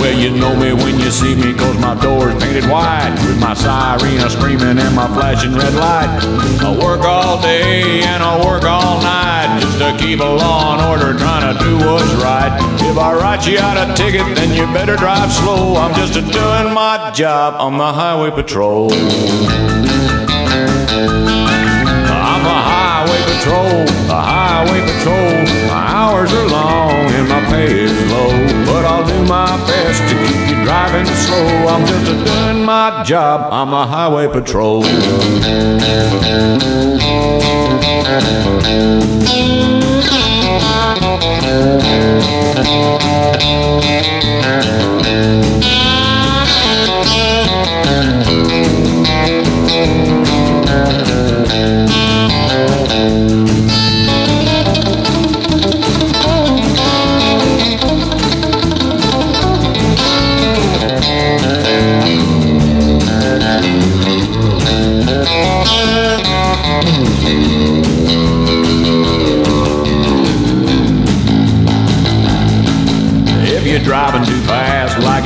Well, 0.00 0.18
you 0.18 0.30
know 0.30 0.54
me 0.54 0.72
when 0.72 1.00
you 1.00 1.10
see 1.10 1.34
me, 1.34 1.54
cause 1.54 1.78
my 1.78 1.94
door's 2.00 2.34
painted 2.42 2.68
white. 2.68 3.14
With 3.26 3.40
my 3.40 3.54
siren 3.54 4.28
screaming 4.30 4.78
and 4.78 4.94
my 4.94 5.08
flashing 5.08 5.54
red 5.54 5.74
light. 5.74 6.08
I 6.60 6.70
work 6.76 7.00
all 7.00 7.40
day 7.40 8.02
and 8.02 8.22
I 8.22 8.44
work 8.44 8.64
all 8.64 9.00
night 9.02 9.60
just 9.60 9.78
to 9.78 9.96
keep 9.98 10.20
a 10.20 10.24
law 10.24 10.74
and 10.74 10.82
order, 10.90 11.18
trying 11.18 11.52
to 11.52 11.64
do 11.64 11.76
what's 11.78 12.12
right. 12.22 12.52
If 12.82 12.96
I 12.96 13.14
write 13.14 13.46
you 13.46 13.58
out 13.58 13.76
a 13.76 13.94
ticket, 13.94 14.36
then 14.36 14.54
you 14.54 14.66
better 14.72 14.96
drive 14.96 15.32
slow. 15.32 15.76
I'm 15.76 15.94
just 15.94 16.14
doing 16.14 16.74
my 16.74 17.10
job 17.14 17.54
on 17.58 17.78
the 17.78 17.92
highway 17.92 18.30
patrol. 18.30 18.90
Patrol, 23.38 23.86
a 24.10 24.20
highway 24.20 24.80
patrol. 24.80 25.30
My 25.68 25.84
hours 25.94 26.32
are 26.32 26.48
long 26.48 26.90
and 26.90 27.28
my 27.28 27.40
pay 27.50 27.84
is 27.84 28.10
low, 28.10 28.30
but 28.66 28.84
I'll 28.84 29.06
do 29.06 29.24
my 29.26 29.46
best 29.66 30.02
to 30.10 30.14
keep 30.26 30.48
you 30.50 30.64
driving 30.64 31.06
slow. 31.06 31.46
I'm 31.68 31.86
just 31.86 32.24
doing 32.24 32.64
my 32.64 33.04
job. 33.04 33.52
I'm 33.52 33.72
a 33.72 33.86
highway 33.86 34.26
patrol. 34.26 34.82
If 48.30 48.57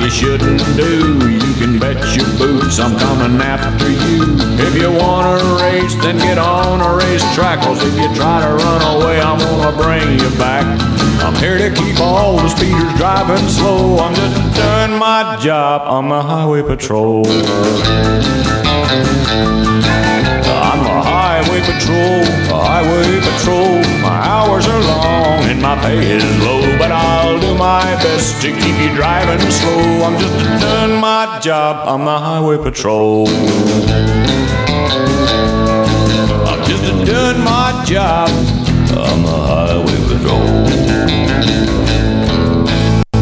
you 0.03 0.11
shouldn't 0.11 0.59
do, 0.77 1.31
you 1.31 1.55
can 1.55 1.79
bet 1.79 1.97
your 2.17 2.27
boots 2.37 2.81
I'm 2.81 2.99
coming 2.99 3.41
after 3.41 3.89
you. 3.89 4.35
If 4.59 4.75
you 4.75 4.91
wanna 4.91 5.39
race, 5.63 5.95
then 6.03 6.19
get 6.19 6.39
on 6.39 6.81
a 6.81 6.97
racetrack. 6.97 7.61
Cause 7.61 7.79
if 7.85 7.95
you 7.95 8.13
try 8.17 8.41
to 8.41 8.53
run 8.53 8.83
away, 8.97 9.21
I'm 9.21 9.39
gonna 9.39 9.77
bring 9.77 10.19
you 10.19 10.29
back. 10.39 10.67
I'm 11.23 11.35
here 11.37 11.57
to 11.57 11.71
keep 11.71 12.01
all 12.01 12.37
the 12.37 12.49
speeders 12.49 12.93
driving 12.99 13.47
slow. 13.49 13.99
I'm 13.99 14.15
just 14.15 14.35
doing 14.57 14.99
my 14.99 15.39
job 15.41 15.83
on 15.83 16.09
the 16.09 16.21
highway 16.21 16.63
patrol. 16.63 17.25
I'm 20.51 20.81
a 20.83 21.03
highway 21.03 21.61
patrol, 21.61 22.23
a 22.51 22.59
highway 22.59 23.21
patrol. 23.21 24.02
Hours 24.25 24.69
are 24.69 24.81
long 24.81 25.43
and 25.51 25.61
my 25.61 25.77
pay 25.83 25.99
is 25.99 26.25
low, 26.45 26.63
but 26.79 26.93
I'll 26.93 27.41
do 27.41 27.57
my 27.57 27.83
best 28.05 28.41
to 28.43 28.53
keep 28.53 28.77
you 28.79 28.95
driving 28.95 29.41
slow. 29.51 30.05
I'm 30.05 30.17
just 30.17 30.39
doing 30.63 31.01
my 31.01 31.41
job 31.43 31.89
on 31.89 32.05
the 32.05 32.19
highway 32.19 32.57
patrol. 32.57 33.27
I'm 36.47 36.65
just 36.69 36.85
doing 37.05 37.41
my 37.43 37.83
job 37.85 38.29
on 38.97 39.23
the 39.25 39.39
highway 39.51 39.99
patrol. 40.07 40.71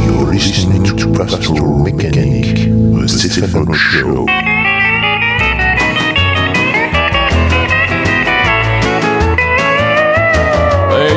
You're 0.05 0.35
listening 0.35 0.85
to 0.85 1.13
Pastoral 1.15 1.79
Mechanic, 1.79 2.57
the 3.01 3.09
Stefano 3.09 3.73
Show. 3.73 4.27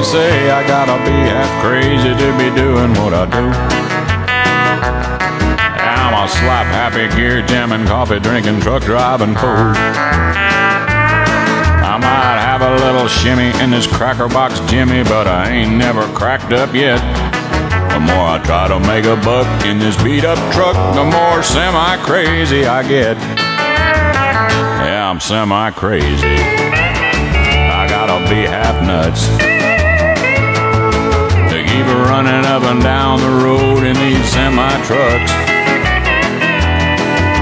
They 0.04 0.10
say 0.10 0.52
I 0.52 0.68
gotta 0.68 1.02
be 1.06 1.16
half 1.32 1.64
crazy 1.64 2.10
to 2.12 2.38
be 2.38 2.52
doing 2.60 2.92
what 3.00 3.14
I 3.14 3.24
do. 3.24 3.48
I'm 5.80 6.14
a 6.14 6.28
slap 6.28 6.68
happy 6.68 7.08
gear 7.16 7.42
jamming, 7.42 7.88
coffee 7.88 8.20
drinking, 8.20 8.60
truck 8.60 8.84
driving 8.84 9.34
fool. 9.34 9.72
I 11.88 11.96
might 12.02 12.38
have 12.44 12.62
a 12.62 12.76
little 12.84 13.08
shimmy 13.08 13.58
in 13.64 13.70
this 13.72 13.88
cracker 13.88 14.28
box 14.28 14.60
Jimmy, 14.70 15.04
but 15.04 15.26
I 15.26 15.50
ain't 15.50 15.78
never 15.78 16.06
cracked 16.14 16.52
up 16.52 16.74
yet. 16.74 17.00
The 17.94 18.02
more 18.02 18.28
I 18.28 18.42
try 18.44 18.68
to 18.68 18.82
make 18.82 19.06
a 19.06 19.16
buck 19.24 19.48
in 19.66 19.80
this 19.80 19.96
beat 20.04 20.26
up 20.26 20.38
truck, 20.52 20.76
the 20.96 21.06
more 21.06 21.42
semi 21.44 21.96
crazy 22.04 22.66
I 22.66 22.84
get. 22.84 23.16
Yeah, 24.84 25.10
I'm 25.10 25.22
semi 25.22 25.72
crazy. 25.72 26.36
I 27.72 27.88
gotta 27.88 28.20
be 28.30 28.42
half 28.42 28.84
nuts 28.84 29.63
keep 31.74 31.88
running 31.88 32.46
up 32.46 32.62
and 32.64 32.84
down 32.84 33.20
the 33.20 33.34
road 33.44 33.84
in 33.84 33.96
these 33.96 34.30
semi 34.30 34.74
trucks. 34.86 35.32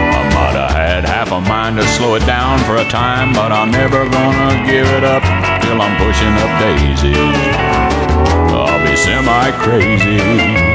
I 0.08 0.22
might 0.34 0.56
have 0.56 0.72
had 0.72 1.04
half 1.04 1.32
a 1.32 1.42
mind 1.42 1.76
to 1.76 1.86
slow 2.00 2.16
it 2.16 2.26
down 2.26 2.60
for 2.60 2.78
a 2.78 2.86
time, 2.86 3.34
but 3.34 3.52
I'm 3.52 3.72
never 3.72 4.08
gonna 4.08 4.66
give 4.66 4.88
it 4.88 5.04
up 5.04 5.24
till 5.62 5.82
I'm 5.82 5.98
pushing 6.00 6.34
up 6.44 6.52
daisies. 6.64 7.18
I'll 8.56 8.80
be 8.88 8.96
semi 8.96 9.52
crazy. 9.64 10.72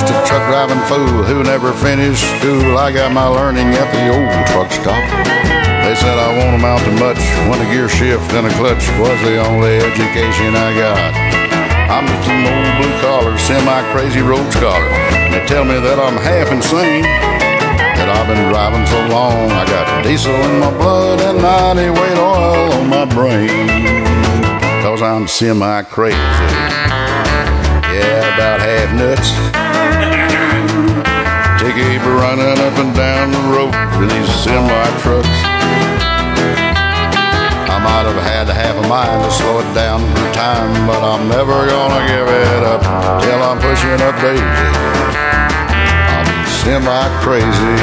Just 0.00 0.12
a 0.12 0.16
truck 0.28 0.44
driving 0.52 0.82
fool 0.84 1.24
who 1.24 1.42
never 1.42 1.72
finished 1.72 2.20
school. 2.36 2.76
I 2.76 2.92
got 2.92 3.12
my 3.12 3.24
learning 3.24 3.72
at 3.72 3.88
the 3.96 4.12
old 4.12 4.28
truck 4.52 4.68
stop. 4.68 5.00
They 5.88 5.96
said 5.96 6.20
I 6.20 6.36
won't 6.36 6.60
amount 6.60 6.84
to 6.84 6.92
much 7.00 7.20
when 7.48 7.56
a 7.64 7.68
gear 7.72 7.88
shift 7.88 8.28
and 8.36 8.44
a 8.46 8.52
clutch 8.60 8.84
was 9.00 9.16
the 9.24 9.40
only 9.40 9.80
education 9.80 10.52
I 10.52 10.68
got. 10.76 11.00
I'm 11.88 12.04
just 12.04 12.28
an 12.28 12.44
old 12.44 12.72
blue 12.76 12.94
collar, 13.00 13.38
semi 13.38 13.80
crazy 13.92 14.20
road 14.20 14.44
scholar. 14.52 14.84
They 15.32 15.40
tell 15.48 15.64
me 15.64 15.80
that 15.80 15.96
I'm 15.96 16.20
half 16.20 16.52
insane. 16.52 17.08
That 17.96 18.12
I've 18.12 18.28
been 18.28 18.52
driving 18.52 18.84
so 18.92 19.00
long. 19.08 19.48
I 19.48 19.64
got 19.64 20.04
diesel 20.04 20.34
in 20.34 20.60
my 20.60 20.76
blood 20.76 21.20
and 21.24 21.40
90 21.40 21.88
weight 21.96 22.18
oil 22.20 22.68
on 22.76 22.88
my 22.92 23.06
brain. 23.08 23.64
Cause 24.84 25.00
I'm 25.00 25.26
semi 25.26 25.82
crazy. 25.84 26.18
Yeah, 27.96 28.34
about 28.34 28.60
half 28.60 28.92
nuts. 28.92 29.65
Keep 31.76 32.00
running 32.00 32.56
up 32.64 32.72
and 32.78 32.94
down 32.96 33.32
the 33.32 33.38
road 33.52 33.68
with 34.00 34.08
these 34.08 34.32
semi 34.40 34.84
trucks. 35.04 35.28
I 37.68 37.76
might 37.84 38.08
have 38.08 38.16
had 38.16 38.48
half 38.48 38.82
a 38.82 38.88
mind 38.88 39.22
to 39.22 39.30
slow 39.30 39.60
it 39.60 39.68
down 39.74 40.00
for 40.16 40.32
time, 40.32 40.72
but 40.86 41.04
I'm 41.04 41.28
never 41.28 41.52
gonna 41.52 42.00
give 42.08 42.28
it 42.32 42.62
up 42.64 42.80
till 43.20 43.42
I'm 43.44 43.60
pushing 43.60 44.00
up 44.00 44.16
daisy. 44.24 44.72
I'm 46.16 46.24
semi 46.48 47.04
crazy. 47.20 47.76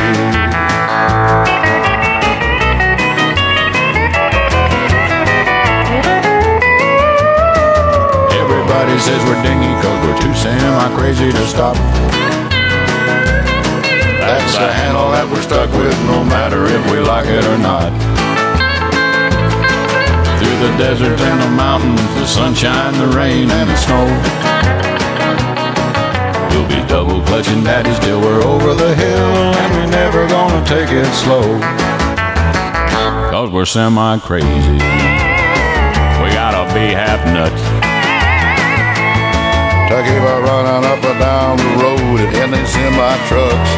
Everybody 8.41 8.97
says 8.97 9.21
we're 9.29 9.37
dingy 9.45 9.69
cause 9.85 10.01
we're 10.01 10.17
too 10.17 10.33
semi 10.33 10.95
crazy 10.97 11.31
to 11.31 11.45
stop. 11.45 11.77
That's 14.23 14.55
the 14.55 14.71
handle 14.71 15.11
that 15.11 15.27
we're 15.27 15.43
stuck 15.43 15.67
with 15.75 15.91
no 16.07 16.23
matter 16.23 16.63
if 16.63 16.79
we 16.87 17.03
like 17.03 17.27
it 17.27 17.43
or 17.43 17.59
not. 17.59 17.91
Through 20.39 20.57
the 20.63 20.71
deserts 20.79 21.21
and 21.21 21.41
the 21.43 21.51
mountains, 21.51 21.99
the 22.15 22.25
sunshine, 22.25 22.95
the 23.03 23.11
rain, 23.11 23.51
and 23.51 23.67
the 23.67 23.75
snow. 23.75 24.07
We'll 26.55 26.69
be 26.71 26.79
double 26.87 27.19
clutching 27.27 27.67
daddies 27.67 27.99
till 27.99 28.21
we're 28.21 28.43
over 28.47 28.73
the 28.73 28.95
hill, 28.95 29.35
and 29.59 29.69
we're 29.75 29.91
never 29.91 30.25
gonna 30.31 30.63
take 30.71 30.87
it 30.87 31.11
slow. 31.19 31.59
Cause 33.29 33.51
we're 33.51 33.65
semi 33.65 34.19
crazy. 34.19 34.79
We 36.23 36.31
gotta 36.31 36.63
be 36.71 36.95
half 36.95 37.19
nuts. 37.27 37.72
To 39.93 40.01
keep 40.01 40.25
on 40.25 40.41
running 40.41 40.89
up 40.89 41.05
and 41.05 41.19
down 41.19 41.53
the 41.55 41.69
road 41.77 42.17
in 42.33 42.49
these 42.49 42.69
semi 42.73 43.13
trucks. 43.29 43.71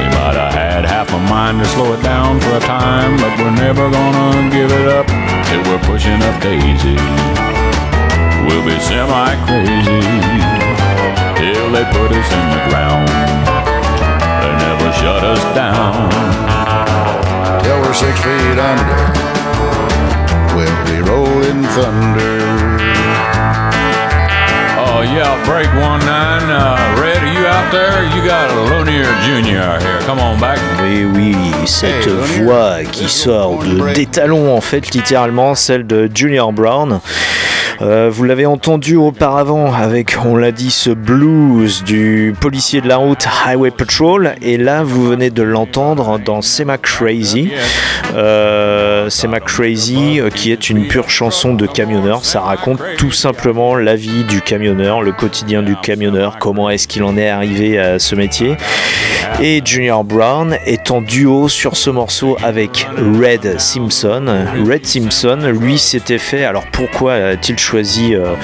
We 0.00 0.08
might 0.16 0.32
have 0.32 0.54
had 0.56 0.86
half 0.86 1.12
a 1.12 1.20
mind 1.28 1.60
to 1.60 1.66
slow 1.76 1.92
it 1.92 2.00
down 2.00 2.40
for 2.40 2.56
a 2.56 2.60
time, 2.60 3.20
but 3.20 3.36
we're 3.36 3.52
never 3.52 3.90
gonna 3.92 4.48
give 4.48 4.72
it 4.72 4.88
up 4.88 5.04
till 5.44 5.60
we're 5.68 5.84
pushing 5.84 6.16
up 6.24 6.40
daisy. 6.40 6.96
We'll 8.48 8.64
be 8.64 8.80
semi 8.80 9.36
crazy 9.44 10.00
till 11.36 11.68
they 11.76 11.84
put 11.92 12.16
us 12.16 12.28
in 12.32 12.46
the 12.48 12.62
ground. 12.72 13.12
They 14.40 14.52
never 14.56 14.88
shut 15.04 15.20
us 15.20 15.44
down. 15.52 16.08
Till 17.60 17.76
we're 17.84 17.92
six 17.92 18.16
feet 18.24 18.56
under. 18.56 19.04
We'll 20.56 20.80
be 20.88 21.04
rolling 21.04 21.60
thunder. 21.76 23.01
Oh 25.02 25.04
yeah, 25.04 25.44
break 25.44 25.66
one 25.82 25.98
nine. 26.06 26.48
Uh, 26.48 27.00
Red, 27.00 27.24
are 27.24 27.32
you 27.32 27.44
out 27.44 27.72
there? 27.72 28.04
You 28.14 28.24
got 28.24 28.48
a 28.50 28.60
Lonier 28.70 29.12
Junior 29.24 29.58
out 29.58 29.82
here. 29.82 29.98
Come 30.02 30.20
on 30.20 30.38
back. 30.38 30.60
Oui, 30.80 31.04
oui, 31.04 31.34
cette 31.66 32.06
Hey, 32.06 32.44
voix 32.44 32.84
qui 32.84 33.08
sort 33.08 33.64
de, 33.64 33.94
des 33.94 34.06
talons, 34.06 34.56
en 34.56 34.60
fait, 34.60 34.94
littéralement, 34.94 35.56
celle 35.56 35.88
de 35.88 36.08
Junior 36.14 36.52
Brown. 36.52 37.00
Euh, 37.82 38.08
vous 38.12 38.22
l'avez 38.22 38.46
entendu 38.46 38.94
auparavant 38.94 39.72
avec, 39.72 40.16
on 40.24 40.36
l'a 40.36 40.52
dit, 40.52 40.70
ce 40.70 40.90
blues 40.90 41.82
du 41.82 42.32
policier 42.40 42.80
de 42.80 42.86
la 42.86 42.96
route 42.96 43.26
Highway 43.44 43.72
Patrol. 43.72 44.34
Et 44.40 44.56
là, 44.56 44.84
vous 44.84 45.04
venez 45.04 45.30
de 45.30 45.42
l'entendre 45.42 46.20
dans 46.20 46.42
Sema 46.42 46.78
Crazy. 46.78 47.50
Euh, 48.14 49.10
Sema 49.10 49.40
Crazy, 49.40 50.20
euh, 50.20 50.30
qui 50.30 50.52
est 50.52 50.70
une 50.70 50.86
pure 50.86 51.10
chanson 51.10 51.54
de 51.54 51.66
camionneur. 51.66 52.24
Ça 52.24 52.40
raconte 52.40 52.80
tout 52.98 53.10
simplement 53.10 53.74
la 53.74 53.96
vie 53.96 54.24
du 54.24 54.42
camionneur, 54.42 55.02
le 55.02 55.10
quotidien 55.12 55.62
du 55.62 55.74
camionneur, 55.74 56.36
comment 56.38 56.70
est-ce 56.70 56.86
qu'il 56.86 57.02
en 57.02 57.16
est 57.16 57.30
arrivé 57.30 57.80
à 57.80 57.98
ce 57.98 58.14
métier. 58.14 58.56
Et 59.40 59.60
Junior 59.64 60.04
Brown 60.04 60.56
est 60.66 60.90
en 60.90 61.00
duo 61.00 61.48
sur 61.48 61.76
ce 61.76 61.90
morceau 61.90 62.36
avec 62.42 62.86
Red 62.96 63.58
Simpson. 63.58 64.24
Red 64.68 64.86
Simpson, 64.86 65.38
lui, 65.60 65.78
s'était 65.78 66.18
fait. 66.18 66.44
Alors 66.44 66.64
pourquoi 66.72 67.14
a-t-il 67.14 67.58
choisi 67.58 67.71
euh, 67.74 68.34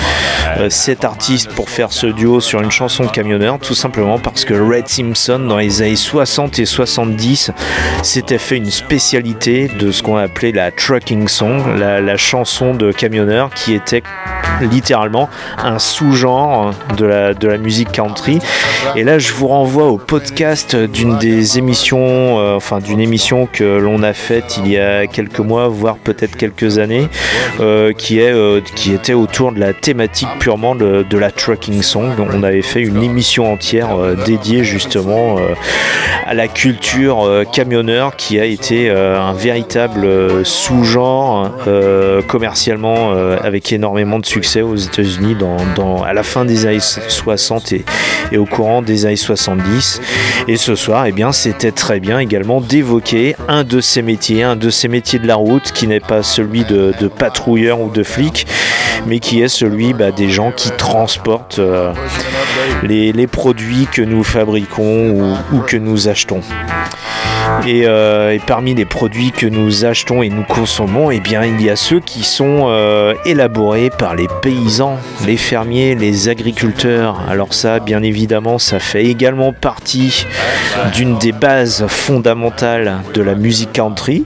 euh, 0.58 0.70
cet 0.70 1.04
artiste 1.04 1.50
pour 1.50 1.68
faire 1.68 1.92
ce 1.92 2.06
duo 2.06 2.40
sur 2.40 2.62
une 2.62 2.70
chanson 2.70 3.04
de 3.04 3.10
camionneur 3.10 3.58
Tout 3.58 3.74
simplement 3.74 4.18
parce 4.18 4.44
que 4.44 4.54
Red 4.54 4.88
Simpson, 4.88 5.38
dans 5.38 5.58
les 5.58 5.82
années 5.82 5.96
60 5.96 6.58
et 6.58 6.64
70, 6.64 7.50
s'était 8.02 8.38
fait 8.38 8.56
une 8.56 8.70
spécialité 8.70 9.68
de 9.68 9.92
ce 9.92 10.02
qu'on 10.02 10.16
appelait 10.16 10.52
la 10.52 10.70
trucking 10.70 11.28
song, 11.28 11.78
la, 11.78 12.00
la 12.00 12.16
chanson 12.16 12.74
de 12.74 12.92
camionneur 12.92 13.50
qui 13.54 13.74
était 13.74 14.02
littéralement 14.60 15.28
un 15.58 15.78
sous-genre 15.78 16.72
de 16.96 17.06
la, 17.06 17.34
de 17.34 17.48
la 17.48 17.58
musique 17.58 17.92
country. 17.92 18.38
Et 18.96 19.04
là, 19.04 19.18
je 19.18 19.32
vous 19.32 19.48
renvoie 19.48 19.86
au 19.86 19.98
podcast 19.98 20.76
d'une 20.76 21.18
des 21.18 21.58
émissions, 21.58 22.38
euh, 22.40 22.56
enfin 22.56 22.78
d'une 22.78 23.00
émission 23.00 23.48
que 23.50 23.78
l'on 23.78 24.02
a 24.02 24.12
faite 24.12 24.58
il 24.58 24.70
y 24.70 24.78
a 24.78 25.06
quelques 25.06 25.40
mois, 25.40 25.68
voire 25.68 25.96
peut-être 25.96 26.36
quelques 26.36 26.78
années, 26.78 27.08
euh, 27.60 27.92
qui, 27.92 28.18
est, 28.18 28.32
euh, 28.32 28.60
qui 28.74 28.92
était 28.92 29.12
autour 29.18 29.52
de 29.52 29.61
la 29.61 29.72
thématique 29.72 30.28
purement 30.38 30.74
de, 30.74 31.04
la 31.18 31.31
trucking 31.31 31.83
song. 31.83 32.12
On 32.18 32.42
avait 32.42 32.62
fait 32.62 32.81
une 32.81 33.02
émission 33.02 33.52
entière 33.52 33.96
euh, 33.96 34.14
dédiée 34.14 34.62
justement 34.62 35.38
euh, 35.38 35.54
à 36.26 36.35
la 36.35 36.46
culture 36.46 37.26
euh, 37.26 37.44
camionneur 37.44 38.14
qui 38.16 38.38
a 38.38 38.44
été 38.44 38.90
un 38.90 39.33
véritable 39.33 40.44
sous-genre 40.44 41.50
commercialement 42.26 43.12
avec 43.42 43.72
énormément 43.72 44.18
de 44.18 44.26
succès 44.26 44.62
aux 44.62 44.76
États-Unis 44.76 45.37
dans, 45.76 46.02
à 46.02 46.12
la 46.12 46.22
fin 46.22 46.44
des 46.44 46.66
années 46.66 46.78
60 46.81 47.72
et, 47.72 47.85
et 48.33 48.38
au 48.38 48.44
courant 48.44 48.83
des 48.83 49.07
années 49.07 49.16
70. 49.16 50.00
Et 50.46 50.57
ce 50.57 50.74
soir, 50.74 51.07
eh 51.07 51.12
bien, 51.12 51.33
c'était 51.33 51.72
très 51.72 52.00
bien 52.00 52.18
également 52.18 52.61
d'évoquer 52.61 53.37
un 53.48 53.64
de 53.64 53.81
ces 53.81 54.02
métiers, 54.02 54.42
un 54.42 54.57
de 54.57 54.70
ces 54.70 54.88
métiers 54.88 55.18
de 55.18 55.26
la 55.26 55.37
route 55.37 55.72
qui 55.72 55.87
n'est 55.87 56.00
pas 56.00 56.22
celui 56.22 56.64
de, 56.64 56.92
de 56.98 57.09
patrouilleur 57.09 57.81
ou 57.81 57.90
de 57.90 58.02
flic, 58.02 58.46
mais 59.06 59.18
qui 59.18 59.42
est 59.42 59.48
celui 59.48 59.92
bah, 59.92 60.11
des 60.11 60.28
gens 60.28 60.52
qui 60.52 60.70
transportent 60.70 61.58
euh, 61.58 61.92
les, 62.82 63.26
produits 63.26 63.87
que 63.90 64.02
nous 64.02 64.24
fabriquons 64.24 65.37
ou, 65.52 65.58
que 65.61 65.76
nous 65.76 66.08
achetons. 66.08 66.40
Et, 67.66 67.87
euh, 67.87 68.32
et 68.32 68.38
parmi 68.38 68.74
les 68.74 68.84
produits 68.84 69.32
que 69.32 69.46
nous 69.46 69.84
achetons 69.84 70.22
et 70.22 70.28
nous 70.28 70.44
consommons, 70.44 71.11
eh 71.11 71.20
bien, 71.20 71.44
il 71.44 71.61
y 71.62 71.70
a 71.70 71.76
ceux 71.76 72.00
qui 72.00 72.22
sont 72.22 72.66
euh, 72.66 73.14
élaborés 73.24 73.90
par 73.90 74.14
les 74.14 74.28
paysans, 74.42 74.98
les 75.26 75.37
fermiers, 75.37 75.94
les 75.94 76.28
agriculteurs. 76.28 77.20
Alors 77.28 77.54
ça, 77.54 77.80
bien 77.80 78.02
évidemment, 78.02 78.58
ça 78.58 78.78
fait 78.78 79.04
également 79.04 79.52
partie 79.52 80.26
d'une 80.94 81.18
des 81.18 81.32
bases 81.32 81.87
fondamentales 81.88 82.98
de 83.14 83.22
la 83.22 83.34
musique 83.34 83.72
country. 83.72 84.24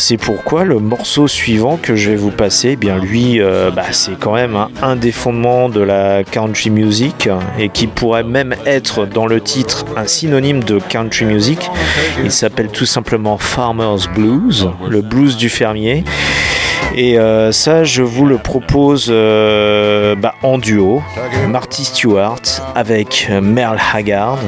C'est 0.00 0.16
pourquoi 0.16 0.64
le 0.64 0.78
morceau 0.78 1.26
suivant 1.26 1.76
que 1.76 1.96
je 1.96 2.10
vais 2.10 2.16
vous 2.16 2.30
passer, 2.30 2.70
eh 2.72 2.76
bien 2.76 2.98
lui, 2.98 3.40
euh, 3.40 3.72
bah, 3.72 3.86
c'est 3.90 4.16
quand 4.16 4.34
même 4.34 4.54
un, 4.54 4.70
un 4.80 4.94
des 4.94 5.10
fondements 5.10 5.68
de 5.68 5.80
la 5.80 6.22
country 6.22 6.70
music 6.70 7.28
et 7.58 7.68
qui 7.68 7.88
pourrait 7.88 8.22
même 8.22 8.54
être 8.64 9.06
dans 9.06 9.26
le 9.26 9.40
titre 9.40 9.84
un 9.96 10.06
synonyme 10.06 10.62
de 10.62 10.78
country 10.78 11.24
music. 11.24 11.68
Il 12.22 12.30
s'appelle 12.30 12.68
tout 12.68 12.86
simplement 12.86 13.38
Farmer's 13.38 14.08
Blues, 14.08 14.70
le 14.88 15.02
blues 15.02 15.36
du 15.36 15.48
fermier. 15.48 16.04
Et 16.94 17.18
euh, 17.18 17.52
ça, 17.52 17.84
je 17.84 18.02
vous 18.02 18.26
le 18.26 18.38
propose 18.38 19.08
euh, 19.10 20.14
bah, 20.14 20.34
en 20.42 20.58
duo, 20.58 21.02
Marty 21.48 21.84
Stewart 21.84 22.42
avec 22.74 23.30
Merle 23.42 23.78
Haggard. 23.94 24.38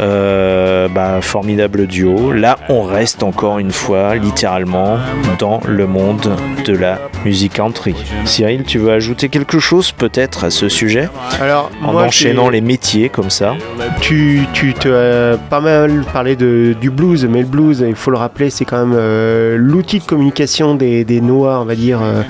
Euh, 0.00 0.88
bah, 0.88 1.20
formidable 1.22 1.86
duo. 1.86 2.32
Là, 2.32 2.58
on 2.68 2.82
reste 2.82 3.22
encore 3.22 3.58
une 3.58 3.72
fois, 3.72 4.16
littéralement, 4.16 4.98
dans 5.38 5.60
le 5.66 5.86
monde 5.86 6.36
de 6.64 6.76
la 6.76 6.98
musique 7.24 7.54
country. 7.54 7.94
Cyril, 8.24 8.64
tu 8.64 8.78
veux 8.78 8.92
ajouter 8.92 9.28
quelque 9.28 9.58
chose 9.58 9.92
peut-être 9.92 10.44
à 10.44 10.50
ce 10.50 10.68
sujet? 10.68 11.08
Alors, 11.40 11.70
En 11.82 11.92
moi, 11.92 12.02
enchaînant 12.04 12.50
les 12.50 12.60
métiers 12.60 13.08
comme 13.08 13.30
ça. 13.30 13.54
Tu, 14.00 14.42
tu 14.52 14.74
te 14.74 15.34
as 15.34 15.38
pas 15.38 15.60
mal 15.60 16.04
parlé 16.12 16.36
de, 16.36 16.74
du 16.78 16.90
blues, 16.90 17.26
mais 17.30 17.40
le 17.40 17.46
blues, 17.46 17.84
il 17.86 17.94
faut 17.94 18.10
le 18.10 18.18
rappeler, 18.18 18.50
c'est 18.50 18.64
quand 18.64 18.84
même 18.84 18.96
euh, 18.98 19.56
l'outil 19.58 20.00
de 20.00 20.04
communication 20.04 20.74
des, 20.74 21.04
des 21.04 21.20
Noirs, 21.20 21.45
on 21.60 21.64
va 21.64 21.74
dire. 21.74 22.00
euh, 22.02 22.22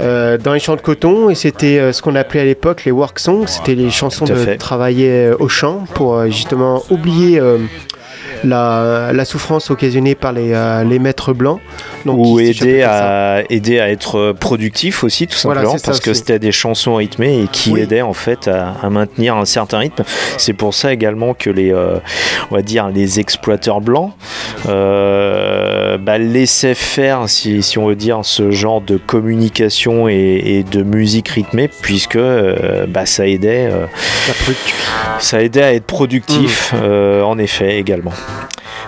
euh, 0.00 0.38
dans 0.38 0.52
les 0.52 0.60
champs 0.60 0.76
de 0.76 0.80
coton 0.80 1.28
et 1.28 1.34
c'était 1.34 1.78
euh, 1.78 1.92
ce 1.92 2.02
qu'on 2.02 2.14
appelait 2.14 2.40
à 2.40 2.44
l'époque 2.44 2.84
les 2.84 2.92
work 2.92 3.18
songs 3.18 3.46
c'était 3.48 3.74
les 3.74 3.90
chansons 3.90 4.26
de 4.26 4.34
fait. 4.34 4.56
travailler 4.56 5.30
au 5.40 5.48
champ 5.48 5.86
pour 5.94 6.14
euh, 6.14 6.26
justement 6.26 6.84
oublier 6.90 7.40
la, 8.44 9.10
la 9.12 9.24
souffrance 9.24 9.70
occasionnée 9.70 10.14
par 10.14 10.32
les, 10.32 10.54
les 10.88 10.98
maîtres 11.00 11.32
blancs 11.32 11.58
Donc, 12.06 12.18
ou 12.20 12.38
aider 12.38 12.82
à, 12.82 13.42
aider 13.50 13.80
à 13.80 13.90
être 13.90 14.32
productif 14.38 15.02
aussi 15.02 15.26
tout 15.26 15.36
Voilà, 15.42 15.62
simplement 15.62 15.78
ça 15.78 15.86
parce 15.86 15.98
que 16.00 16.14
c'était 16.14 16.38
des 16.38 16.52
chansons 16.52 16.94
rythmées 16.96 17.42
et 17.42 17.46
qui 17.48 17.72
Oui. 17.72 17.80
aidaient 17.80 18.02
en 18.02 18.12
fait 18.12 18.46
à, 18.46 18.74
à 18.80 18.90
maintenir 18.90 19.34
un 19.36 19.44
certain 19.44 19.78
rythme 19.78 20.04
c'est 20.36 20.52
pour 20.52 20.74
ça 20.74 20.92
également 20.92 21.34
que 21.34 21.50
les 21.50 21.74
on 21.74 22.54
va 22.54 22.62
dire 22.62 22.88
les 22.88 23.18
exploiteurs 23.18 23.80
blancs 23.80 24.12
euh, 25.88 25.98
bah, 25.98 26.18
laissaient 26.18 26.74
faire 26.74 27.28
si, 27.28 27.62
si 27.62 27.78
on 27.78 27.86
veut 27.86 27.96
dire 27.96 28.20
ce 28.22 28.50
genre 28.50 28.80
de 28.80 28.96
communication 28.96 30.08
et, 30.08 30.40
et 30.44 30.62
de 30.64 30.82
musique 30.82 31.28
rythmée 31.28 31.68
puisque 31.82 32.16
euh, 32.16 32.86
bah, 32.86 33.06
ça 33.06 33.26
aidait 33.26 33.68
euh, 33.70 33.86
ça 35.20 35.42
aidait 35.42 35.62
à 35.62 35.74
être 35.74 35.84
productif, 35.84 36.72
euh, 36.74 37.22
en 37.22 37.38
effet, 37.38 37.78
également. 37.78 38.12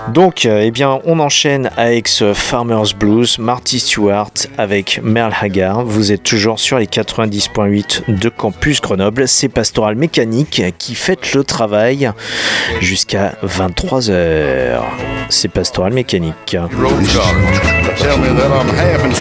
Donc, 0.09 0.47
eh 0.47 0.71
bien, 0.71 1.01
on 1.05 1.19
enchaîne 1.21 1.71
avec 1.77 2.09
ce 2.09 2.33
Farmer's 2.33 2.95
Blues, 2.95 3.39
Marty 3.39 3.79
Stewart 3.79 4.31
avec 4.57 5.01
Merle 5.03 5.35
Haggard. 5.41 5.85
Vous 5.85 6.11
êtes 6.11 6.23
toujours 6.23 6.59
sur 6.59 6.79
les 6.79 6.87
90.8 6.87 8.15
de 8.19 8.29
Campus 8.29 8.81
Grenoble. 8.81 9.29
C'est 9.29 9.49
Pastoral 9.49 9.97
Mécanique 9.97 10.63
qui 10.79 10.95
fait 10.95 11.35
le 11.35 11.45
travail 11.45 12.11
jusqu'à 12.81 13.35
23h. 13.45 14.81
C'est 15.29 15.49
Pastoral 15.49 15.93
Mécanique. 15.93 16.57
Tell 16.91 18.19
me 18.19 18.29
that 18.29 18.51
I'm 18.51 18.67
half 18.75 19.05
in 19.05 19.13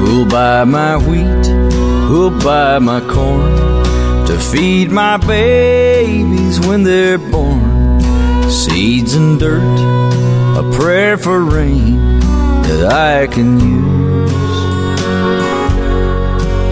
Who'll 0.00 0.26
buy 0.26 0.64
my 0.64 0.96
wheat? 0.96 1.46
Who'll 2.08 2.36
buy 2.40 2.80
my 2.80 3.00
corn? 3.02 3.54
To 4.26 4.36
feed 4.36 4.90
my 4.90 5.16
babies 5.16 6.58
when 6.58 6.82
they're 6.82 7.18
born. 7.18 8.00
Seeds 8.50 9.14
and 9.14 9.38
dirt, 9.38 9.62
a 10.58 10.68
prayer 10.76 11.16
for 11.16 11.40
rain 11.40 12.18
that 12.62 12.92
I 12.92 13.28
can 13.28 13.60
use. 13.60 14.57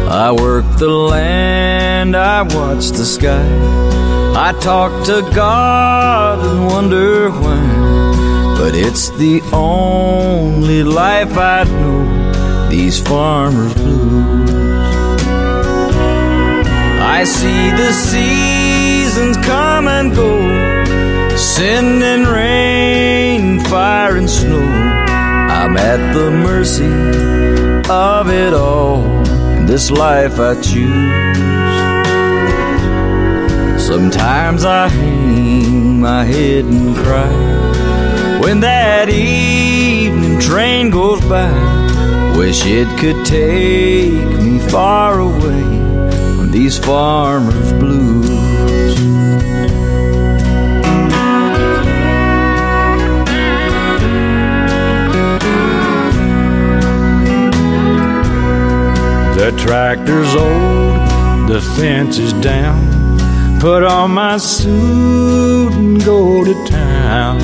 I 0.09 0.31
work 0.31 0.65
the 0.79 0.89
land, 0.89 2.17
I 2.17 2.43
watch 2.43 2.91
the 2.91 3.05
sky. 3.05 3.47
I 4.37 4.53
talk 4.61 5.05
to 5.07 5.23
God 5.35 6.39
and 6.47 6.67
wonder 6.67 7.31
why. 7.31 8.57
But 8.59 8.75
it's 8.75 9.11
the 9.11 9.43
only 9.53 10.85
life 10.85 11.37
I 11.37 11.65
know, 11.65 12.69
these 12.71 13.01
farmers' 13.01 13.75
blues. 13.75 14.51
I 17.19 17.25
see 17.25 17.71
the 17.71 17.93
seasons 17.93 19.37
come 19.39 19.89
and 19.89 20.15
go, 20.15 21.37
sending 21.37 22.25
rain, 22.31 23.61
fire, 23.61 24.17
and 24.17 24.31
snow. 24.31 24.63
I'm 24.63 25.77
at 25.77 26.15
the 26.15 26.31
mercy 26.31 26.85
of 27.91 28.31
it 28.31 28.53
all, 28.55 29.03
this 29.67 29.91
life 29.91 30.39
I 30.39 30.55
choose. 30.55 31.37
Sometimes 33.85 34.65
I 34.65 34.89
hang 34.89 36.01
my 36.01 36.25
head 36.25 36.65
and 36.65 36.95
cry 36.97 37.33
when 38.41 38.61
that 38.61 39.09
evening 39.09 40.39
train 40.39 40.91
goes 40.91 41.21
by. 41.25 41.51
Wish 42.37 42.65
it 42.65 42.89
could 43.01 43.25
take 43.27 44.13
me 44.41 44.59
far 44.71 45.19
away 45.19 45.63
from 46.37 46.53
these 46.53 46.79
farmers' 46.79 47.73
blues. 47.73 47.96
Tractor's 59.67 60.33
old, 60.37 61.49
the 61.49 61.61
fence 61.77 62.19
is 62.19 62.33
down. 62.35 62.79
Put 63.59 63.83
on 63.83 64.13
my 64.13 64.37
suit 64.37 65.73
and 65.73 66.05
go 66.05 66.45
to 66.45 66.55
town. 66.67 67.41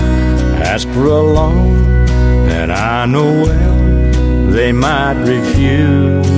Ask 0.73 0.87
for 0.91 1.07
a 1.07 1.21
loan 1.21 2.07
that 2.47 2.71
I 2.71 3.07
know 3.07 3.43
well 3.43 4.53
they 4.53 4.71
might 4.71 5.19
refuse. 5.35 6.29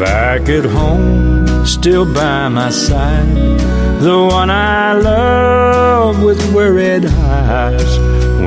Back 0.00 0.48
at 0.48 0.64
home, 0.64 1.64
still 1.64 2.12
by 2.12 2.48
my 2.48 2.70
side, 2.70 3.60
the 4.00 4.18
one 4.18 4.50
I 4.50 4.94
love 4.94 6.24
with 6.24 6.40
worried 6.52 7.06
eyes 7.06 7.98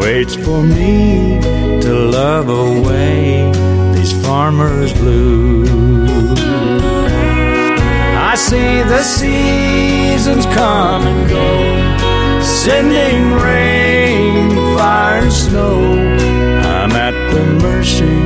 waits 0.02 0.36
for 0.36 0.62
me 0.62 1.40
to 1.82 1.94
love 1.94 2.50
away 2.50 3.75
these 4.06 4.24
farmers' 4.24 4.94
blues. 4.94 5.70
I 8.32 8.36
see 8.36 8.84
the 8.84 9.02
seasons 9.02 10.46
come 10.46 11.08
and 11.08 11.28
go, 11.28 12.42
sending 12.44 13.34
rain, 13.34 14.52
fire, 14.78 15.22
and 15.24 15.34
snow. 15.34 15.80
I'm 16.78 16.92
at 16.92 17.16
the 17.34 17.46
mercy 17.68 18.20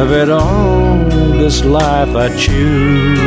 of 0.00 0.10
it 0.12 0.30
all, 0.30 1.04
this 1.36 1.64
life 1.64 2.16
I 2.16 2.28
choose. 2.34 3.20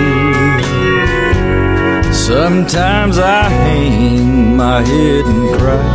Sometimes 2.25 3.19
I 3.19 3.43
hang 3.43 4.57
my 4.57 4.81
head 4.81 5.25
and 5.25 5.59
cry 5.59 5.94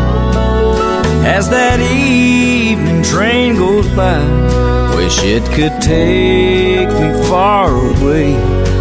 as 1.24 1.48
that 1.50 1.80
evening 1.80 3.02
train 3.02 3.56
goes 3.56 3.88
by. 3.90 4.20
Wish 4.96 5.22
it 5.24 5.44
could 5.52 5.80
take 5.80 6.88
me 6.88 7.28
far 7.28 7.70
away 7.70 8.34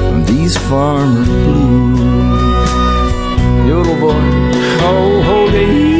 from 0.10 0.25
these 0.25 0.58
farmers' 0.58 1.28
blues. 1.28 1.99
Yodel 3.67 3.99
boy, 3.99 4.25
oh 4.82 5.21
holy, 5.30 5.99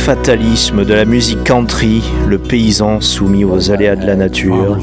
fatalisme 0.00 0.84
de 0.86 0.94
la 0.94 1.04
musique 1.04 1.44
country, 1.44 2.02
le 2.26 2.38
paysan 2.38 3.02
soumis 3.02 3.44
aux 3.44 3.70
aléas 3.70 3.96
de 3.96 4.06
la 4.06 4.16
nature, 4.16 4.78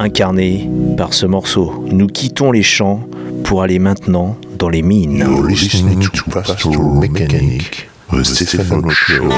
incarné 0.00 0.68
par 0.96 1.14
ce 1.14 1.26
morceau. 1.26 1.84
Nous 1.86 2.08
quittons 2.08 2.50
les 2.50 2.64
champs 2.64 3.00
pour 3.44 3.62
aller 3.62 3.78
maintenant 3.78 4.36
dans 4.58 4.68
les 4.68 4.82
mines. 4.82 5.18
You're 5.18 5.46
listening 5.46 6.00
to 6.00 6.30
Pastoral 6.30 6.98
Mechanic, 7.00 7.88
the 8.10 8.24
Stefano 8.24 8.90
Show. 8.90 9.28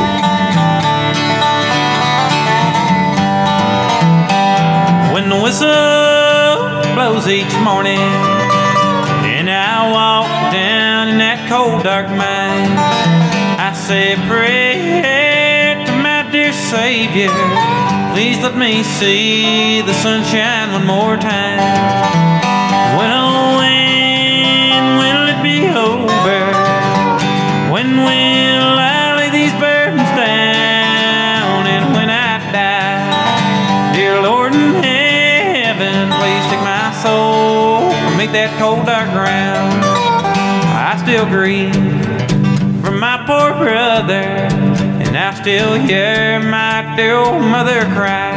When 5.13 5.29
the 5.29 5.43
whistle 5.45 6.95
blows 6.95 7.29
each 7.29 7.55
morning, 7.63 8.01
and 9.23 9.51
I 9.51 9.93
walk 9.93 10.53
down 10.53 11.09
in 11.09 11.19
that 11.19 11.47
cold 11.49 11.85
dark 11.85 12.09
mine, 12.09 12.79
I 12.79 12.89
say 13.90 14.12
a 14.12 14.16
prayer 14.29 15.85
to 15.85 15.92
my 15.98 16.22
dear 16.31 16.53
Savior. 16.53 17.35
Please 18.14 18.38
let 18.38 18.57
me 18.57 18.85
see 18.85 19.81
the 19.83 19.92
sunshine 19.94 20.70
one 20.70 20.87
more 20.87 21.16
time. 21.16 21.59
When 22.96 23.11
oh 23.11 23.59
when 23.59 24.85
will 25.03 25.24
it 25.35 25.42
be 25.42 25.66
over? 25.74 26.40
When 27.74 27.96
will 28.07 28.74
I 28.79 29.16
lay 29.18 29.31
these 29.31 29.55
burdens 29.59 30.11
down? 30.14 31.66
And 31.66 31.92
when 31.92 32.11
I 32.11 32.38
die, 32.55 33.92
dear 33.96 34.22
Lord 34.22 34.55
in 34.55 34.85
heaven, 34.85 36.07
please 36.20 36.44
take 36.46 36.62
my 36.62 36.94
soul 37.03 37.90
from 37.90 38.12
beneath 38.16 38.35
that 38.38 38.55
cold 38.57 38.87
dark 38.87 39.11
ground. 39.11 39.83
I 40.79 40.94
still 41.03 41.26
grieve 41.26 41.89
still 45.40 45.72
hear 45.74 46.38
my 46.38 46.94
dear 46.96 47.16
old 47.16 47.40
mother 47.40 47.81
cry. 47.94 48.31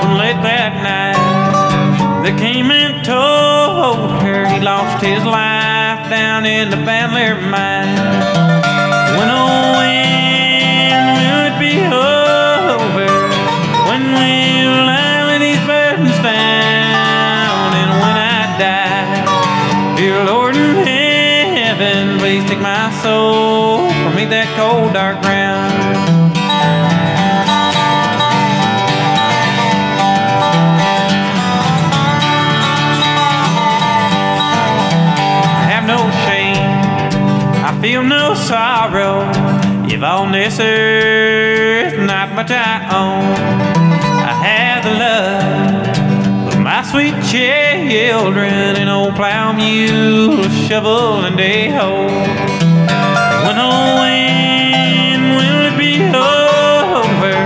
When 0.00 0.16
late 0.16 0.40
that 0.42 0.72
night, 0.80 2.22
they 2.22 2.34
came 2.38 2.70
and 2.70 3.04
told 3.04 4.22
her 4.22 4.48
he 4.48 4.60
lost 4.60 5.04
his 5.04 5.22
life 5.24 6.08
down 6.08 6.46
in 6.46 6.70
the 6.70 6.76
Van 6.76 7.12
Leer 7.12 7.34
mine. 7.36 7.96
When 9.18 9.28
oh 9.28 9.76
when 9.76 11.52
it 11.52 11.58
be 11.60 11.84
over? 11.94 12.19
This 40.50 40.60
earth 40.60 41.98
not 42.06 42.34
much 42.34 42.50
I 42.50 42.82
own, 42.90 43.22
I 44.26 44.34
have 44.46 44.82
the 44.82 44.94
love 44.98 46.52
of 46.52 46.60
my 46.60 46.82
sweet 46.82 47.14
children, 47.30 48.74
an 48.74 48.88
old 48.88 49.14
plow 49.14 49.52
mule, 49.52 50.42
shovel, 50.66 51.24
and 51.24 51.38
a 51.38 51.70
hoe. 51.70 52.06
When 53.46 53.56
oh 53.62 54.00
when 54.02 55.20
will 55.38 55.60
it 55.70 55.76
be 55.78 56.02
over? 56.10 57.38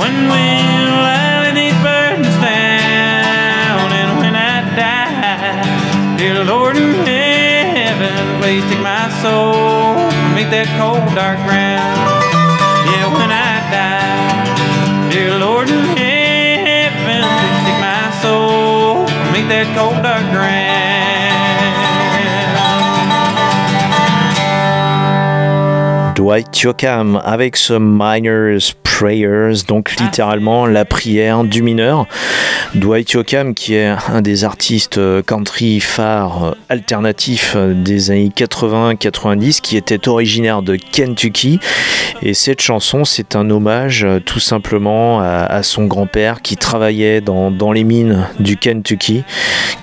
When 0.00 0.16
will 0.28 0.96
I 1.08 1.40
lay 1.40 1.54
these 1.62 1.78
burdens 1.80 2.36
down? 2.44 3.92
And 3.96 4.18
when 4.18 4.36
I 4.36 4.60
die, 4.76 6.16
dear 6.18 6.44
Lord 6.44 6.76
in 6.76 6.92
heaven, 7.06 8.42
please 8.42 8.64
take 8.68 8.82
my 8.82 9.08
soul 9.22 9.94
beneath 10.34 10.50
that 10.50 10.68
cold 10.76 11.00
dark 11.14 11.38
ground. 11.48 12.15
that 19.48 19.66
cold 19.76 20.02
dark 20.02 20.26
ground. 20.32 20.95
Dwight 26.26 26.58
Yoakam 26.58 27.22
avec 27.24 27.56
ce 27.56 27.74
Miner's 27.78 28.74
Prayers, 28.82 29.62
donc 29.68 29.94
littéralement 30.00 30.66
la 30.66 30.84
prière 30.84 31.44
du 31.44 31.62
mineur. 31.62 32.06
Dwight 32.74 33.12
Yoakam 33.12 33.54
qui 33.54 33.74
est 33.74 33.94
un 34.08 34.22
des 34.22 34.42
artistes 34.42 34.98
country 35.22 35.78
phares 35.78 36.56
alternatifs 36.68 37.56
des 37.56 38.10
années 38.10 38.32
80-90 38.36 39.60
qui 39.60 39.76
était 39.76 40.08
originaire 40.08 40.62
de 40.62 40.74
Kentucky. 40.74 41.60
Et 42.22 42.34
cette 42.34 42.60
chanson 42.60 43.04
c'est 43.04 43.36
un 43.36 43.48
hommage 43.48 44.04
tout 44.24 44.40
simplement 44.40 45.20
à, 45.20 45.44
à 45.44 45.62
son 45.62 45.84
grand-père 45.84 46.42
qui 46.42 46.56
travaillait 46.56 47.20
dans, 47.20 47.52
dans, 47.52 47.70
les 47.70 47.84
mines 47.84 48.26
du 48.40 48.56
Kentucky 48.56 49.22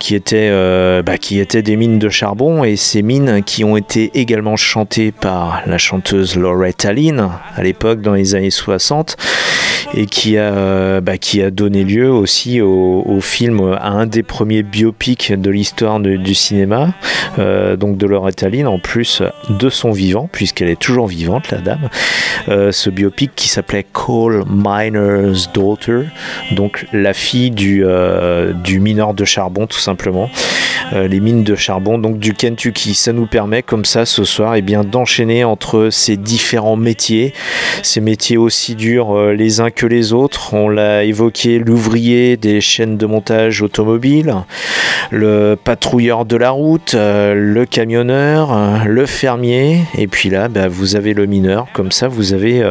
qui 0.04 0.16
étaient, 0.16 0.50
euh, 0.52 1.02
bah, 1.02 1.18
qui 1.18 1.40
étaient 1.40 1.62
des 1.62 1.78
mines 1.78 1.98
de 1.98 2.10
charbon. 2.10 2.66
Et 2.66 2.76
ces 2.76 3.02
mines 3.02 3.42
qui 3.42 3.64
ont 3.64 3.78
été 3.78 4.12
également 4.16 4.58
chantées 4.58 5.14
par 5.14 5.62
la 5.66 5.78
chanteuse 5.78 6.33
Loretta 6.36 6.94
Lynn 6.94 7.30
à 7.56 7.64
l'époque 7.64 8.02
dans 8.02 8.14
les 8.14 8.36
années 8.36 8.52
60 8.52 9.18
et 9.96 10.06
qui 10.06 10.38
a, 10.38 11.02
bah, 11.02 11.18
qui 11.18 11.42
a 11.42 11.52
donné 11.52 11.84
lieu 11.84 12.12
aussi 12.12 12.62
au, 12.62 13.20
film, 13.22 13.78
à 13.80 13.90
un 13.90 14.06
des 14.06 14.24
premiers 14.24 14.64
biopics 14.64 15.32
de 15.32 15.52
l'histoire 15.52 16.00
du 16.00 16.34
cinéma, 16.34 16.94
euh, 17.40 17.76
donc 17.76 17.98
de 17.98 18.06
Loretta 18.06 18.50
Lynn, 18.50 18.68
en 18.68 18.80
plus 18.80 19.22
de 19.50 19.70
son 19.70 19.92
vivant, 19.92 20.30
puisqu'elle 20.32 20.70
est 20.70 20.80
toujours 20.80 21.08
vivante, 21.08 21.52
la 21.52 21.60
dame. 21.60 21.90
Euh, 22.50 22.72
ce 22.72 22.90
biopic 22.90 23.32
qui 23.36 23.48
s'appelait 23.48 23.86
Coal 23.92 24.44
Miner's 24.50 25.52
Daughter, 25.54 26.02
donc 26.52 26.86
la 26.92 27.14
fille 27.14 27.52
du, 27.52 27.84
euh, 27.86 28.54
du 28.54 28.80
mineur 28.80 29.14
de 29.14 29.26
charbon, 29.26 29.68
tout 29.68 29.80
simplement. 29.80 30.30
Les 30.92 31.20
mines 31.22 31.44
de 31.44 31.56
charbon 31.56 31.98
donc 31.98 32.20
du 32.20 32.34
Kentucky. 32.34 32.94
Ça 32.94 33.14
nous 33.14 33.26
permet 33.26 33.64
comme 33.64 33.84
ça 33.84 34.06
ce 34.06 34.24
soir 34.26 34.54
et 34.54 34.62
bien 34.62 34.84
d'enchaîner 34.84 35.44
entre 35.44 35.90
ces 35.90 36.18
différents 36.24 36.76
métiers, 36.76 37.34
ces 37.84 38.02
métiers 38.02 38.38
aussi 38.38 38.76
durs 38.76 39.16
euh, 39.16 39.34
les 39.34 39.60
uns 39.60 39.70
que 39.70 39.86
les 39.86 40.14
autres. 40.14 40.54
On 40.54 40.70
l'a 40.70 41.04
évoqué, 41.04 41.60
l'ouvrier 41.60 42.38
des 42.38 42.62
chaînes 42.62 42.98
de 42.98 43.06
montage 43.06 43.62
automobile, 43.62 44.36
le 45.12 45.56
patrouilleur 45.62 46.26
de 46.26 46.36
la 46.36 46.52
route, 46.52 46.96
euh, 46.96 47.34
le 47.36 47.66
camionneur, 47.66 48.54
euh, 48.54 48.78
le 48.86 49.06
fermier, 49.06 49.82
et 49.98 50.08
puis 50.08 50.30
là, 50.30 50.48
bah, 50.48 50.68
vous 50.68 50.96
avez 50.96 51.14
le 51.14 51.26
mineur. 51.26 51.68
Comme 51.74 51.92
ça, 51.92 52.08
vous 52.08 52.34
avez 52.34 52.64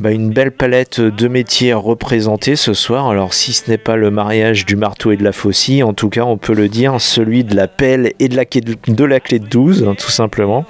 bah, 0.00 0.10
une 0.10 0.30
belle 0.30 0.52
palette 0.52 1.00
de 1.00 1.28
métiers 1.28 1.72
représentés 1.72 2.56
ce 2.56 2.74
soir. 2.74 3.08
Alors, 3.08 3.34
si 3.34 3.52
ce 3.52 3.70
n'est 3.70 3.78
pas 3.78 3.96
le 3.96 4.10
mariage 4.10 4.66
du 4.66 4.76
marteau 4.76 5.12
et 5.12 5.16
de 5.16 5.24
la 5.24 5.32
faucille, 5.32 5.82
en 5.82 5.92
tout 5.92 6.08
cas, 6.08 6.24
on 6.24 6.36
peut 6.36 6.54
le 6.54 6.68
dire, 6.68 7.00
celui 7.00 7.44
de 7.44 7.54
la 7.54 7.68
pelle 7.68 8.12
et 8.18 8.28
de 8.28 8.36
la 8.36 8.44
clé 8.44 8.60
de, 8.60 8.76
de 8.88 9.04
la 9.04 9.20
clé 9.20 9.38
de 9.38 9.46
12, 9.46 9.84
hein, 9.84 9.94
tout 9.96 10.10
simplement. 10.10 10.64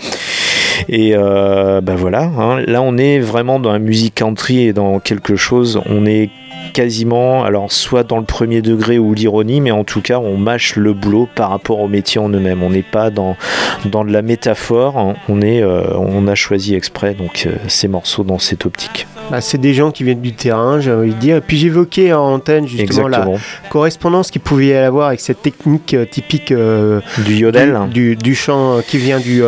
Et 0.88 1.12
euh, 1.14 1.80
bah 1.80 1.94
voilà, 1.96 2.22
hein, 2.22 2.60
là 2.66 2.82
on 2.82 2.96
est 2.98 3.18
vraiment 3.18 3.58
dans 3.58 3.72
la 3.72 3.78
musique 3.78 4.14
country 4.16 4.66
et 4.66 4.72
dans 4.72 5.00
quelque 5.00 5.36
chose, 5.36 5.80
on 5.86 6.06
est 6.06 6.30
quasiment, 6.72 7.44
alors 7.44 7.70
soit 7.72 8.02
dans 8.02 8.18
le 8.18 8.24
premier 8.24 8.60
degré 8.62 8.98
ou 8.98 9.14
l'ironie, 9.14 9.60
mais 9.60 9.70
en 9.70 9.84
tout 9.84 10.00
cas 10.00 10.18
on 10.18 10.36
mâche 10.36 10.76
le 10.76 10.92
boulot 10.92 11.28
par 11.34 11.50
rapport 11.50 11.80
au 11.80 11.88
métier 11.88 12.20
en 12.20 12.28
eux-mêmes. 12.28 12.62
On 12.62 12.70
n'est 12.70 12.82
pas 12.82 13.10
dans, 13.10 13.36
dans 13.84 14.04
de 14.04 14.12
la 14.12 14.22
métaphore, 14.22 14.98
hein, 14.98 15.14
on, 15.28 15.40
est, 15.40 15.62
euh, 15.62 15.84
on 15.96 16.26
a 16.26 16.34
choisi 16.34 16.74
exprès 16.74 17.14
donc 17.14 17.44
euh, 17.46 17.54
ces 17.68 17.88
morceaux 17.88 18.24
dans 18.24 18.38
cette 18.38 18.66
optique. 18.66 19.06
Bah, 19.30 19.40
c'est 19.40 19.58
des 19.58 19.72
gens 19.72 19.90
qui 19.90 20.04
viennent 20.04 20.20
du 20.20 20.32
terrain, 20.34 20.80
j'ai 20.80 20.92
envie 20.92 21.14
de 21.14 21.18
dire. 21.18 21.36
Et 21.36 21.40
puis 21.40 21.56
j'évoquais 21.56 22.12
en 22.12 22.34
antenne 22.34 22.66
justement 22.66 23.06
Exactement. 23.08 23.32
la 23.32 23.68
correspondance 23.70 24.30
qu'il 24.30 24.42
pouvait 24.42 24.66
y 24.66 24.74
avoir 24.74 25.08
avec 25.08 25.20
cette 25.20 25.40
technique 25.42 25.96
typique 26.10 26.52
euh, 26.52 27.00
Du 27.18 27.36
yodel. 27.36 27.78
du, 27.90 28.10
du, 28.10 28.16
du 28.16 28.34
chant 28.34 28.80
qui 28.86 28.98
vient 28.98 29.20
du 29.20 29.42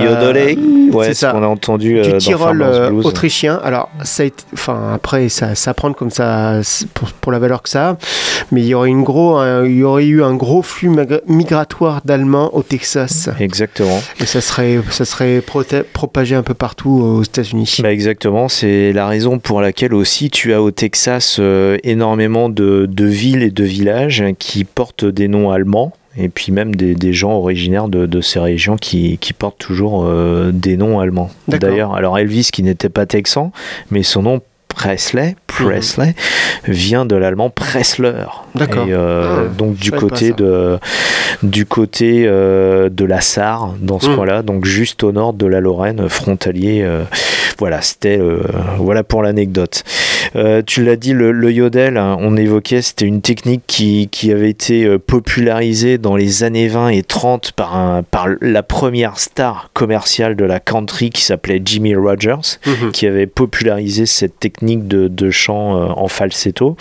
euh, 0.00 0.20
Yodelay, 0.20 0.58
ouais, 0.92 1.06
c'est 1.06 1.14
ce 1.14 1.26
qu'on 1.26 1.42
a 1.42 1.46
entendu 1.46 1.98
euh, 1.98 2.12
du 2.12 2.18
Tyrol 2.18 2.62
euh, 2.62 2.90
autrichien. 3.02 3.60
Alors, 3.64 3.90
ça 4.02 4.24
enfin, 4.52 4.92
après, 4.94 5.28
ça, 5.28 5.54
ça 5.54 5.74
prend 5.74 5.92
comme 5.92 6.10
ça 6.10 6.60
pour, 6.94 7.08
pour 7.12 7.32
la 7.32 7.38
valeur 7.38 7.62
que 7.62 7.68
ça 7.68 7.90
a. 7.90 7.96
Mais 8.52 8.60
il 8.62 8.66
y 8.66 8.74
aurait, 8.74 8.88
une 8.90 9.02
gros, 9.04 9.36
un- 9.36 9.64
il 9.66 9.76
y 9.76 9.82
aurait 9.84 10.06
eu 10.06 10.22
un 10.22 10.34
gros 10.34 10.62
flux 10.62 10.88
migra- 10.90 11.20
migratoire 11.26 12.00
d'Allemands 12.04 12.50
au 12.54 12.62
Texas. 12.62 13.28
Exactement. 13.40 14.00
Et 14.20 14.26
ça 14.26 14.40
serait, 14.40 14.80
ça 14.90 15.04
serait 15.04 15.42
propagé 15.92 16.34
un 16.34 16.42
peu 16.42 16.54
partout 16.54 16.90
aux 16.90 17.22
États-Unis. 17.22 17.78
Bah 17.82 17.92
exactement, 17.92 18.48
c'est 18.48 18.92
la 18.92 19.06
raison 19.06 19.38
pour 19.38 19.60
laquelle 19.60 19.94
aussi 19.94 20.30
tu 20.30 20.52
as 20.52 20.62
au 20.62 20.70
Texas 20.70 21.36
euh, 21.40 21.76
énormément 21.84 22.48
de, 22.48 22.86
de 22.90 23.04
villes 23.04 23.42
et 23.42 23.50
de 23.50 23.64
villages 23.64 24.24
qui 24.38 24.64
portent 24.64 25.04
des 25.04 25.28
noms 25.28 25.50
allemands. 25.50 25.92
Et 26.16 26.28
puis 26.28 26.52
même 26.52 26.74
des, 26.74 26.94
des 26.94 27.12
gens 27.12 27.32
originaires 27.32 27.88
de, 27.88 28.06
de 28.06 28.20
ces 28.20 28.38
régions 28.38 28.76
qui, 28.76 29.18
qui 29.18 29.32
portent 29.32 29.58
toujours 29.58 30.04
euh, 30.04 30.52
des 30.52 30.76
noms 30.76 31.00
allemands. 31.00 31.30
D'ailleurs, 31.48 31.94
alors 31.94 32.18
Elvis 32.18 32.50
qui 32.52 32.62
n'était 32.62 32.88
pas 32.88 33.06
texan, 33.06 33.50
mais 33.90 34.02
son 34.02 34.22
nom 34.22 34.40
Presley, 34.74 35.36
Presley 35.46 36.14
vient 36.66 37.04
de 37.06 37.16
l'allemand 37.16 37.50
Pressler. 37.50 38.24
D'accord. 38.54 38.86
Euh, 38.88 39.46
Ah, 39.46 39.54
donc 39.56 39.76
du 39.76 39.90
côté 39.92 40.32
de 40.32 40.78
du 41.42 41.66
côté 41.66 42.24
euh, 42.26 42.88
de 42.90 43.04
la 43.04 43.20
Sarre 43.20 43.74
dans 43.80 43.98
ce 44.00 44.08
Mm. 44.08 44.16
coin-là, 44.16 44.42
donc 44.42 44.64
juste 44.64 45.02
au 45.02 45.12
nord 45.12 45.32
de 45.32 45.46
la 45.46 45.60
Lorraine, 45.60 46.08
frontalier. 46.08 46.82
euh, 46.82 47.04
voilà, 47.58 47.80
c'était 47.82 48.18
voilà 48.78 49.04
pour 49.04 49.22
l'anecdote. 49.22 49.84
Tu 50.66 50.82
l'as 50.84 50.96
dit, 50.96 51.12
le, 51.12 51.30
le 51.30 51.52
yodel, 51.52 51.96
hein, 51.96 52.16
on 52.18 52.36
évoquait, 52.36 52.82
c'était 52.82 53.04
une 53.06 53.20
technique 53.20 53.62
qui, 53.68 54.08
qui 54.10 54.32
avait 54.32 54.50
été 54.50 54.98
popularisée 54.98 55.96
dans 55.98 56.16
les 56.16 56.42
années 56.42 56.66
20 56.66 56.88
et 56.88 57.02
30 57.04 57.52
par, 57.52 57.76
un, 57.76 58.02
par 58.02 58.26
la 58.40 58.64
première 58.64 59.20
star 59.20 59.70
commerciale 59.72 60.34
de 60.34 60.44
la 60.44 60.58
country 60.58 61.10
qui 61.10 61.22
s'appelait 61.22 61.62
Jimmy 61.64 61.94
Rogers, 61.94 62.58
Mhm. 62.66 62.90
qui 62.90 63.06
avait 63.06 63.28
popularisé 63.28 64.06
cette 64.06 64.40
technique 64.40 64.63
de, 64.64 65.30
chant 65.30 65.76
euh, 65.76 65.86
en 65.88 66.08
falsetto. 66.08 66.76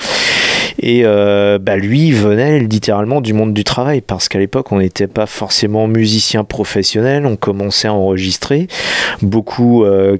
Et 0.79 1.01
euh, 1.05 1.59
bah, 1.59 1.77
lui 1.77 2.11
venait 2.11 2.59
littéralement 2.59 3.21
du 3.21 3.33
monde 3.33 3.53
du 3.53 3.63
travail 3.63 4.01
parce 4.01 4.27
qu'à 4.27 4.39
l'époque 4.39 4.71
on 4.71 4.79
n'était 4.79 5.07
pas 5.07 5.27
forcément 5.27 5.87
musicien 5.87 6.43
professionnel, 6.43 7.25
on 7.25 7.35
commençait 7.35 7.87
à 7.87 7.93
enregistrer. 7.93 8.67
Beaucoup 9.21 9.83
euh, 9.83 10.17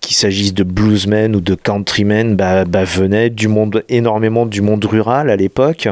qu'il 0.00 0.16
s'agisse 0.16 0.54
de 0.54 0.64
bluesmen 0.64 1.34
ou 1.36 1.40
de 1.40 1.54
countrymen, 1.54 2.36
bah, 2.36 2.64
bah, 2.64 2.84
venaient 2.84 3.30
du 3.30 3.48
monde, 3.48 3.84
énormément 3.88 4.46
du 4.46 4.62
monde 4.62 4.84
rural 4.84 5.30
à 5.30 5.36
l'époque, 5.36 5.88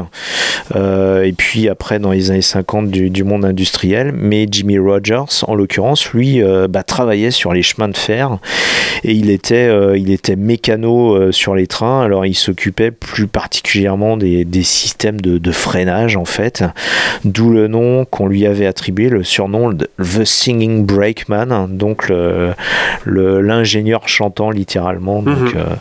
Euh, 0.75 1.23
et 1.23 1.31
puis 1.31 1.69
après 1.69 1.97
dans 1.99 2.11
les 2.11 2.29
années 2.31 2.41
50 2.41 2.89
du, 2.89 3.23
monde 3.23 3.45
industriel. 3.45 4.11
Mais 4.13 4.47
Jimmy 4.49 4.77
Rogers, 4.79 5.43
en 5.43 5.55
l'occurrence, 5.55 6.11
lui, 6.11 6.43
euh, 6.43 6.67
bah, 6.67 6.83
travaillait 6.83 7.31
sur 7.31 7.53
les 7.53 7.63
chemins 7.63 7.87
de 7.87 7.95
fer 7.95 8.37
et 9.03 9.13
il 9.13 9.29
était, 9.29 9.67
euh, 9.67 9.97
il 9.97 10.11
était 10.11 10.35
mécano 10.35 11.31
sur 11.31 11.55
les 11.55 11.67
trains. 11.67 12.01
Alors 12.01 12.25
il 12.25 12.35
s'occupait 12.35 12.91
plus 12.91 13.27
particulièrement 13.27 14.17
des, 14.17 14.43
des 14.43 14.63
systèmes 14.63 15.21
de, 15.21 15.51
freinage 15.51 16.17
en 16.17 16.25
fait, 16.25 16.63
d'où 17.23 17.49
le 17.51 17.67
nom 17.67 18.03
qu'on 18.05 18.27
lui 18.27 18.45
avait 18.45 18.65
attribué, 18.65 19.09
le 19.09 19.23
surnom 19.23 19.73
The 19.73 20.25
Singing 20.25 20.85
Brakeman, 20.85 21.67
donc 21.69 22.09
le- 22.09 22.53
chantant 24.05 24.51
littéralement. 24.51 25.21
Donc, 25.21 25.37
Mhm. 25.37 25.53
euh, 25.55 25.75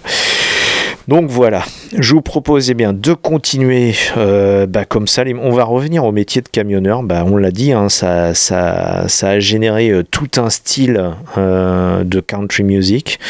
donc 1.08 1.28
voilà, 1.30 1.62
je 1.96 2.14
vous 2.14 2.20
propose 2.20 2.68
eh 2.70 2.74
bien, 2.74 2.92
de 2.92 3.12
continuer 3.12 3.94
euh, 4.16 4.66
bah, 4.66 4.84
comme 4.84 5.06
ça. 5.06 5.22
On 5.40 5.52
va 5.52 5.62
revenir 5.62 6.04
au 6.04 6.10
métier 6.10 6.42
de 6.42 6.48
camionneur. 6.48 7.04
Bah, 7.04 7.24
on 7.24 7.36
l'a 7.36 7.52
dit, 7.52 7.72
hein, 7.72 7.88
ça, 7.88 8.34
ça, 8.34 9.04
ça 9.06 9.28
a 9.28 9.38
généré 9.38 9.90
euh, 9.90 10.02
tout 10.02 10.28
un 10.38 10.50
style 10.50 11.12
euh, 11.38 12.02
de 12.02 12.18
country 12.18 12.64
music. 12.64 13.20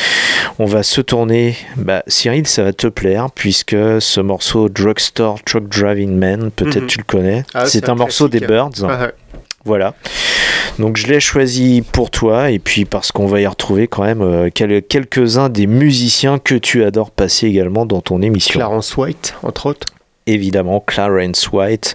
On 0.59 0.65
va 0.65 0.83
se 0.83 1.03
tourner. 1.03 1.55
Bah, 1.77 2.03
Cyril, 2.07 2.47
ça 2.47 2.63
va 2.63 2.73
te 2.73 2.87
plaire 2.87 3.27
puisque 3.35 3.77
ce 4.01 4.21
morceau 4.23 4.71
Drugstore 4.71 5.43
Truck 5.45 5.69
Driving 5.69 6.17
Man, 6.17 6.51
peut-être 6.51 6.81
Mhm. 6.83 6.87
tu 6.87 6.99
le 6.99 7.05
connais. 7.05 7.43
Ah, 7.53 7.67
c'est 7.67 7.91
un, 7.91 7.93
un 7.93 7.97
morceau 7.97 8.29
des. 8.29 8.41
Birds. 8.41 8.71
Ah, 8.85 8.87
ouais. 9.03 9.13
Voilà. 9.67 9.95
Donc 10.79 10.97
je 10.97 11.07
l'ai 11.07 11.21
choisi 11.21 11.83
pour 11.93 12.11
toi 12.11 12.51
et 12.51 12.59
puis 12.59 12.85
parce 12.85 13.11
qu'on 13.13 13.27
va 13.27 13.41
y 13.41 13.47
retrouver 13.47 13.89
quand 13.89 14.05
même 14.05 14.21
euh, 14.23 14.49
quel- 14.53 14.83
quelques-uns 14.83 15.49
des 15.49 15.67
musiciens 15.67 16.39
que 16.39 16.55
tu 16.55 16.85
adores 16.85 17.11
passer 17.11 17.47
également 17.47 17.87
dans 17.87 18.01
ton 18.01 18.21
émission. 18.23 18.59
Clarence 18.61 18.97
White, 18.97 19.35
entre 19.43 19.67
autres. 19.67 19.87
Évidemment, 20.27 20.81
Clarence 20.81 21.51
White 21.53 21.95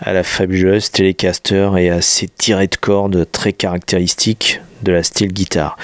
à 0.00 0.12
la 0.12 0.22
fabuleuse 0.22 0.90
Telecaster 0.90 1.70
et 1.78 1.88
à 1.90 2.02
ses 2.02 2.28
tirés 2.28 2.66
de 2.66 2.76
cordes 2.76 3.26
très 3.30 3.52
caractéristiques 3.52 4.60
de 4.82 4.92
la 4.92 5.02
style 5.02 5.32
guitare. 5.32 5.76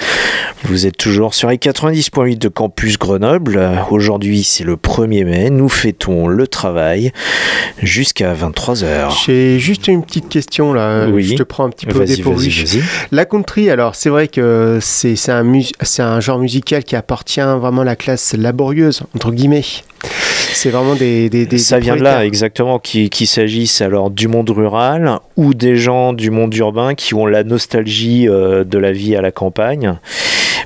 Vous 0.63 0.85
êtes 0.85 0.97
toujours 0.97 1.33
sur 1.33 1.49
les 1.49 1.57
90.8 1.57 2.37
de 2.37 2.47
Campus 2.47 2.97
Grenoble. 2.97 3.61
Aujourd'hui, 3.91 4.43
c'est 4.43 4.63
le 4.63 4.75
1er 4.75 5.23
mai. 5.23 5.49
Nous 5.49 5.69
fêtons 5.69 6.27
le 6.27 6.47
travail 6.47 7.11
jusqu'à 7.81 8.33
23h. 8.33 9.25
J'ai 9.25 9.59
juste 9.59 9.87
une 9.87 10.03
petite 10.03 10.29
question 10.29 10.73
là. 10.73 11.07
Oui. 11.07 11.23
Je 11.23 11.35
te 11.35 11.43
prends 11.43 11.65
un 11.65 11.69
petit 11.69 11.85
peu 11.85 12.01
au 12.01 12.05
dépourvu. 12.05 12.51
La 13.11 13.25
country, 13.25 13.69
alors 13.69 13.95
c'est 13.95 14.09
vrai 14.09 14.27
que 14.27 14.79
c'est 14.81 15.15
un, 15.29 15.45
un 15.99 16.19
genre 16.19 16.39
musical 16.39 16.83
qui 16.83 16.95
appartient 16.95 17.39
vraiment 17.39 17.81
à 17.81 17.85
la 17.85 17.95
classe 17.95 18.33
laborieuse, 18.33 19.03
entre 19.15 19.31
guillemets. 19.31 19.63
C'est 20.03 20.69
vraiment 20.69 20.95
des. 20.95 21.29
des, 21.29 21.45
des 21.45 21.57
Ça 21.57 21.77
des 21.77 21.83
vient 21.83 21.95
de 21.95 22.03
là, 22.03 22.25
exactement, 22.25 22.79
qu'il 22.79 23.27
s'agisse 23.27 23.81
alors 23.81 24.09
du 24.09 24.27
monde 24.27 24.49
rural 24.49 25.19
ou 25.35 25.53
des 25.53 25.75
gens 25.75 26.13
du 26.13 26.31
monde 26.31 26.53
urbain 26.55 26.95
qui 26.95 27.13
ont 27.13 27.25
la 27.25 27.43
nostalgie 27.43 28.27
euh, 28.27 28.63
de 28.63 28.77
la 28.77 28.91
vie 28.91 29.15
à 29.15 29.21
la 29.21 29.31
campagne. 29.31 29.97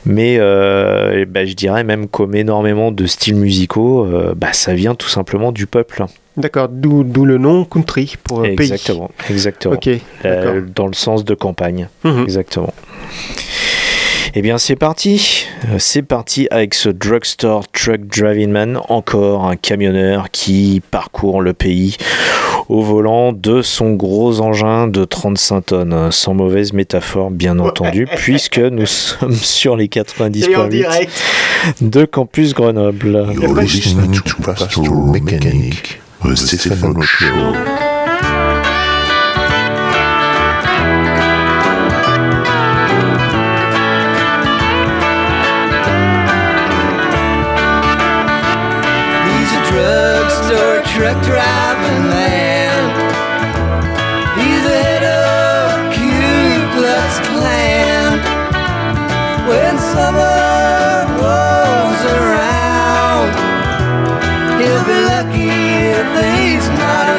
Mais 0.06 0.38
euh, 0.40 1.20
eh 1.22 1.26
ben, 1.26 1.46
je 1.46 1.54
dirais 1.54 1.84
même 1.84 2.08
comme 2.08 2.36
énormément 2.36 2.92
de 2.92 3.06
styles 3.06 3.36
musicaux, 3.36 4.06
euh, 4.06 4.34
bah, 4.36 4.54
ça 4.54 4.74
vient 4.74 4.96
tout 4.96 5.10
simplement 5.10 5.52
du 5.52 5.68
peuple. 5.68 6.06
D'accord, 6.38 6.70
d'où 6.70 7.26
le 7.26 7.38
nom 7.38 7.66
country 7.66 8.16
pour 8.24 8.40
euh, 8.40 8.44
pays. 8.44 8.72
Exactement, 8.72 9.12
exactement. 9.30 9.78
Dans 10.74 10.88
le 10.88 10.94
sens 10.94 11.26
de 11.26 11.36
campagne. 11.36 11.88
Mhm. 12.04 12.24
Exactement. 12.24 12.74
Eh 14.34 14.42
bien, 14.42 14.58
c'est 14.58 14.78
parti. 14.78 15.46
Euh, 15.66 15.76
C'est 15.78 16.04
parti 16.04 16.48
avec 16.52 16.74
ce 16.74 16.88
drugstore 16.88 17.68
truck 17.68 18.06
driving 18.08 18.50
man, 18.50 18.80
encore 18.88 19.46
un 19.46 19.58
camionneur 19.58 20.32
qui 20.32 20.82
parcourt 20.90 21.42
le 21.42 21.52
pays 21.54 21.98
au 22.70 22.82
volant 22.82 23.34
de 23.34 23.62
son 23.62 23.92
gros 23.92 24.40
engin 24.40 24.88
de 24.88 25.04
35 25.04 25.66
tonnes. 25.66 26.12
Sans 26.12 26.34
mauvaise 26.34 26.72
métaphore, 26.72 27.30
bien 27.30 27.60
entendu, 27.60 28.08
puisque 28.16 28.60
nous 28.60 28.86
sommes 28.86 29.36
sur 29.36 29.76
les 29.76 29.88
90.8 29.88 31.10
de 31.82 32.06
Campus 32.06 32.54
Grenoble. 32.54 33.28
You're 33.34 33.60
listening 33.62 34.22
to 34.22 34.42
Pastoral 34.42 35.12
Mechanic, 35.12 36.00
the 36.24 36.36
Stefano 36.38 37.02
Show. 37.02 37.26
He's 37.26 37.91
driving 51.20 52.04
man. 52.10 52.82
He's 54.40 54.64
the 54.64 54.78
head 54.88 55.04
of 55.04 55.94
Ku 55.96 56.12
Klux 56.74 57.12
Klan. 57.28 58.12
When 59.50 59.74
summer 59.78 60.40
rolls 61.20 62.02
around, 62.20 63.32
he'll 64.60 64.86
be 64.88 65.00
lucky 65.14 65.52
if 66.00 66.08
he's 66.24 66.68
not 66.80 67.11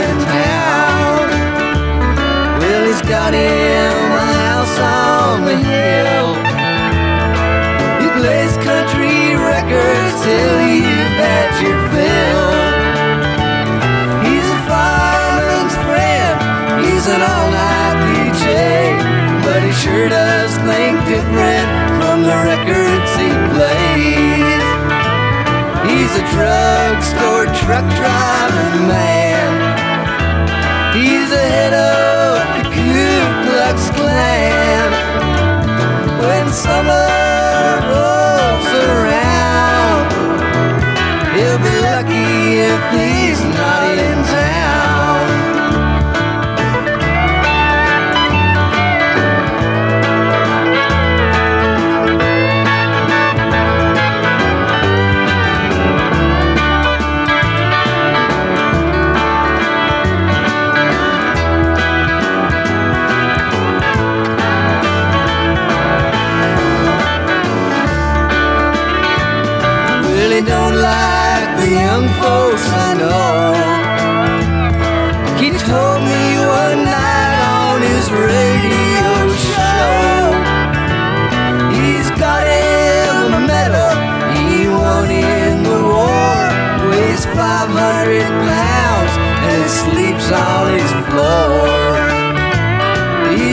drugstore 26.32 27.46
truck 27.60 27.86
driving 28.00 28.88
man. 28.88 29.50
He's 30.96 31.28
the 31.28 31.44
head 31.54 31.74
of 31.74 32.40
the 32.56 32.64
Ku 32.74 33.04
Klux 33.44 33.78
Klan. 33.96 34.90
When 36.24 36.46
summer 36.64 37.08
rolls 37.92 38.68
around, 38.88 40.04
he'll 41.34 41.62
be 41.68 41.76
lucky 41.90 42.32
if 42.72 42.82
he's 42.96 43.40
not 43.58 43.98
in 44.08 44.18
town. 44.36 44.91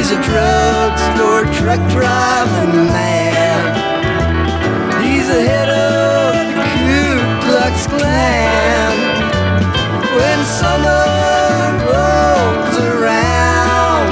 He's 0.10 0.18
a 0.18 0.24
drugstore 0.24 1.46
truck 1.54 1.82
driving 1.92 2.88
man. 2.88 3.62
He's 5.04 5.28
the 5.28 5.40
head 5.40 5.70
of 5.70 6.34
the 6.58 6.64
Ku 6.74 7.22
Klux 7.46 7.86
Klan. 7.86 8.94
When 10.18 10.40
summer 10.46 11.06
rolls 11.94 12.78
around, 12.90 14.10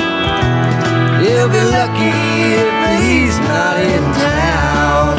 he'll 1.23 1.49
be 1.49 1.63
lucky 1.65 2.13
if 2.61 3.01
he's 3.01 3.39
not 3.49 3.79
in 3.79 4.03
town. 4.21 5.17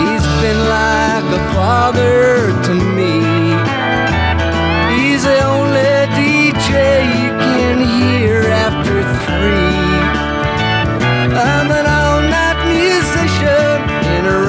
He's 0.00 0.24
been 0.40 0.60
like 0.70 1.24
a 1.38 1.52
father 1.52 2.37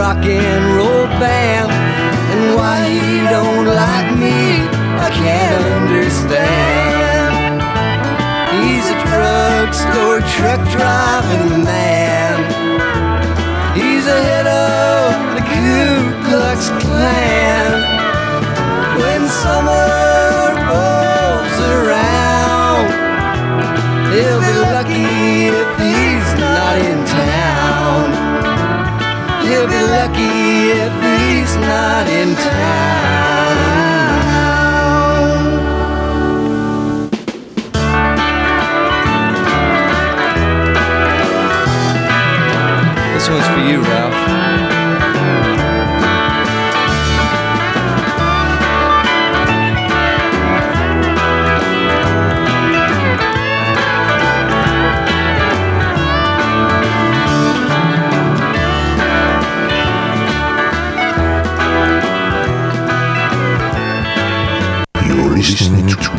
rock 0.10 0.26
and 0.26 0.76
roll 0.76 1.06
band, 1.20 1.72
and 2.32 2.56
why 2.56 2.78
he 2.90 3.20
don't 3.30 3.68
like 3.68 4.18
me, 4.18 4.38
I 5.06 5.10
can't 5.12 5.66
understand. 5.82 7.62
He's 8.56 8.86
a 8.90 8.98
drugstore 9.06 10.22
truck 10.34 10.62
driving 10.72 11.64
man. 11.64 11.89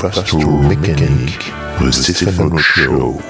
Mechanic, 0.03 1.45
the 1.79 1.93
Stefano 1.93 2.57
Show. 2.57 3.21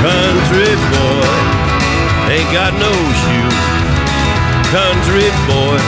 Country 0.00 0.76
boy 0.94 1.26
ain't 2.30 2.52
got 2.52 2.72
no 2.78 2.92
shoes. 3.18 3.58
Country 4.70 5.28
boy 5.48 5.80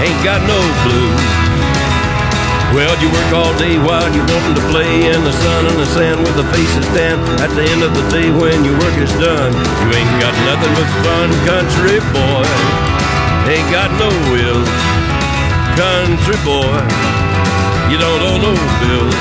ain't 0.00 0.24
got 0.24 0.40
no 0.48 0.60
blues. 0.82 1.49
Well, 2.70 2.94
you 3.02 3.10
work 3.10 3.30
all 3.34 3.50
day 3.58 3.82
while 3.82 4.06
you're 4.14 4.30
wanting 4.30 4.54
to 4.54 4.64
play 4.70 5.10
in 5.10 5.20
the 5.26 5.34
sun 5.34 5.66
and 5.66 5.74
the 5.74 5.90
sand 5.90 6.22
with 6.22 6.36
the 6.38 6.46
faces 6.54 6.86
tan. 6.94 7.18
At 7.42 7.50
the 7.58 7.66
end 7.66 7.82
of 7.82 7.90
the 7.90 8.06
day, 8.14 8.30
when 8.30 8.62
your 8.62 8.78
work 8.78 8.94
is 8.94 9.10
done, 9.18 9.50
you 9.50 9.88
ain't 9.90 10.14
got 10.22 10.30
nothing 10.46 10.70
but 10.78 10.86
fun. 11.02 11.26
Country 11.50 11.98
boy 12.14 12.46
ain't 13.50 13.66
got 13.74 13.90
no 13.98 14.06
will. 14.30 14.62
Country 15.74 16.38
boy, 16.46 16.78
you 17.90 17.98
don't 17.98 18.22
owe 18.22 18.38
no 18.38 18.54
bills. 18.78 19.18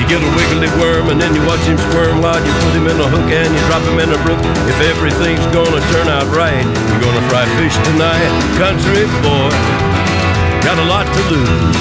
You 0.00 0.08
get 0.08 0.24
a 0.24 0.30
wiggly 0.32 0.72
worm 0.80 1.12
and 1.12 1.20
then 1.20 1.36
you 1.36 1.44
watch 1.44 1.60
him 1.68 1.76
squirm 1.92 2.24
while 2.24 2.40
you 2.40 2.52
put 2.64 2.72
him 2.72 2.88
in 2.88 2.96
a 2.96 3.08
hook 3.12 3.28
and 3.28 3.52
you 3.52 3.60
drop 3.68 3.84
him 3.84 4.00
in 4.00 4.08
a 4.08 4.20
brook. 4.24 4.40
If 4.72 4.80
everything's 4.88 5.44
gonna 5.52 5.84
turn 5.92 6.08
out 6.08 6.24
right, 6.32 6.64
you're 6.64 7.04
gonna 7.04 7.24
fry 7.28 7.44
fish 7.60 7.76
tonight. 7.92 8.32
Country 8.56 9.04
boy, 9.20 9.52
got 10.62 10.78
a 10.78 10.84
lot 10.84 11.06
to 11.06 11.22
lose. 11.30 11.76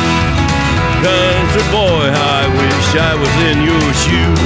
Country 1.03 1.63
boy, 1.71 2.05
I 2.11 2.47
wish 2.59 2.95
I 2.95 3.15
was 3.15 3.30
in 3.49 3.63
your 3.63 3.93
shoes. 4.03 4.39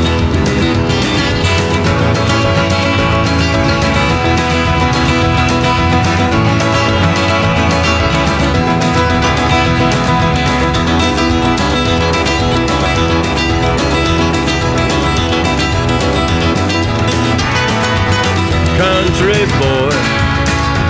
Country 18.78 19.46
boy, 19.60 19.90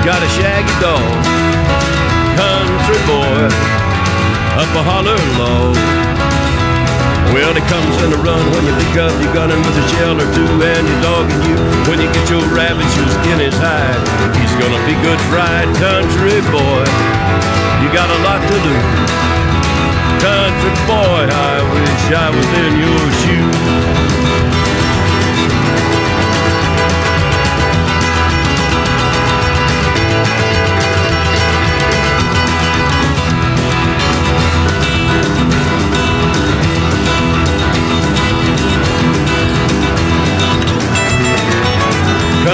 got 0.05 0.23
a 0.23 0.27
shaggy 0.29 0.73
dog 0.81 1.42
Country 2.83 3.07
boy, 3.07 3.47
up 4.59 4.67
a 4.75 4.83
holler 4.83 5.15
low. 5.39 5.71
Well, 7.31 7.55
he 7.55 7.63
comes 7.71 7.95
in 8.03 8.11
a 8.11 8.19
run 8.19 8.43
when 8.51 8.67
you 8.67 8.75
pick 8.75 8.99
up 8.99 9.15
your 9.23 9.31
gun 9.31 9.55
and 9.55 9.61
with 9.63 9.79
a 9.79 9.85
shell 9.95 10.19
or 10.19 10.27
two 10.35 10.51
and 10.59 10.83
your 10.83 10.99
dog 10.99 11.31
and 11.31 11.43
you. 11.47 11.55
When 11.87 12.03
you 12.03 12.11
get 12.11 12.27
your 12.27 12.43
rabbit, 12.51 12.83
your 12.99 13.07
skin 13.07 13.39
is 13.39 13.55
hide. 13.55 14.03
He's 14.35 14.51
gonna 14.59 14.83
be 14.83 14.99
good 14.99 15.15
fried 15.31 15.71
country 15.79 16.43
boy. 16.51 16.83
You 17.79 17.87
got 17.95 18.11
a 18.11 18.19
lot 18.19 18.43
to 18.51 18.57
do. 18.67 18.75
Country 20.19 20.75
boy, 20.83 21.23
I 21.31 21.63
wish 21.63 22.03
I 22.11 22.27
was 22.35 22.49
in 22.67 22.71
your 22.83 23.03
shoes. 23.23 24.72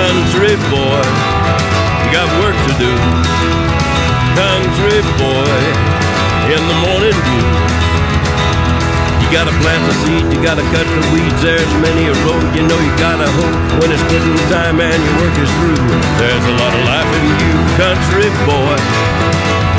Country 0.10 0.58
boy, 0.74 1.06
you 2.02 2.10
got 2.10 2.26
work 2.42 2.58
to 2.58 2.74
do. 2.82 2.90
Country 4.34 5.06
boy, 5.22 5.54
in 6.50 6.62
the 6.66 6.78
morning 6.82 7.14
dew. 7.14 7.50
You 9.22 9.28
gotta 9.30 9.54
plant 9.62 9.86
the 9.86 9.94
seed, 10.02 10.26
you 10.34 10.42
gotta 10.42 10.66
cut 10.74 10.90
the 10.98 11.06
weeds. 11.14 11.38
There's 11.46 11.74
many 11.86 12.10
a 12.10 12.16
road, 12.26 12.42
you 12.58 12.66
know 12.66 12.80
you 12.82 12.90
gotta 12.98 13.30
hope 13.38 13.54
when 13.78 13.94
it's 13.94 14.02
quitting 14.10 14.34
time 14.50 14.82
and 14.82 14.98
your 14.98 15.16
work 15.22 15.38
is 15.38 15.52
through. 15.62 15.86
There's 16.18 16.46
a 16.50 16.56
lot 16.58 16.74
of 16.74 16.84
life 16.90 17.12
in 17.14 17.26
you, 17.30 17.54
country 17.78 18.34
boy. 18.50 18.82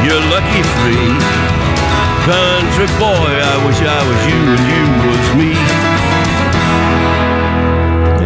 You're 0.07 0.25
lucky 0.31 0.63
free. 0.79 1.11
Country 2.31 2.87
boy, 3.03 3.31
I 3.35 3.55
wish 3.67 3.83
I 3.83 3.99
was 4.07 4.21
you 4.31 4.41
and 4.47 4.63
you 4.71 4.85
was 5.11 5.27
me. 5.35 5.90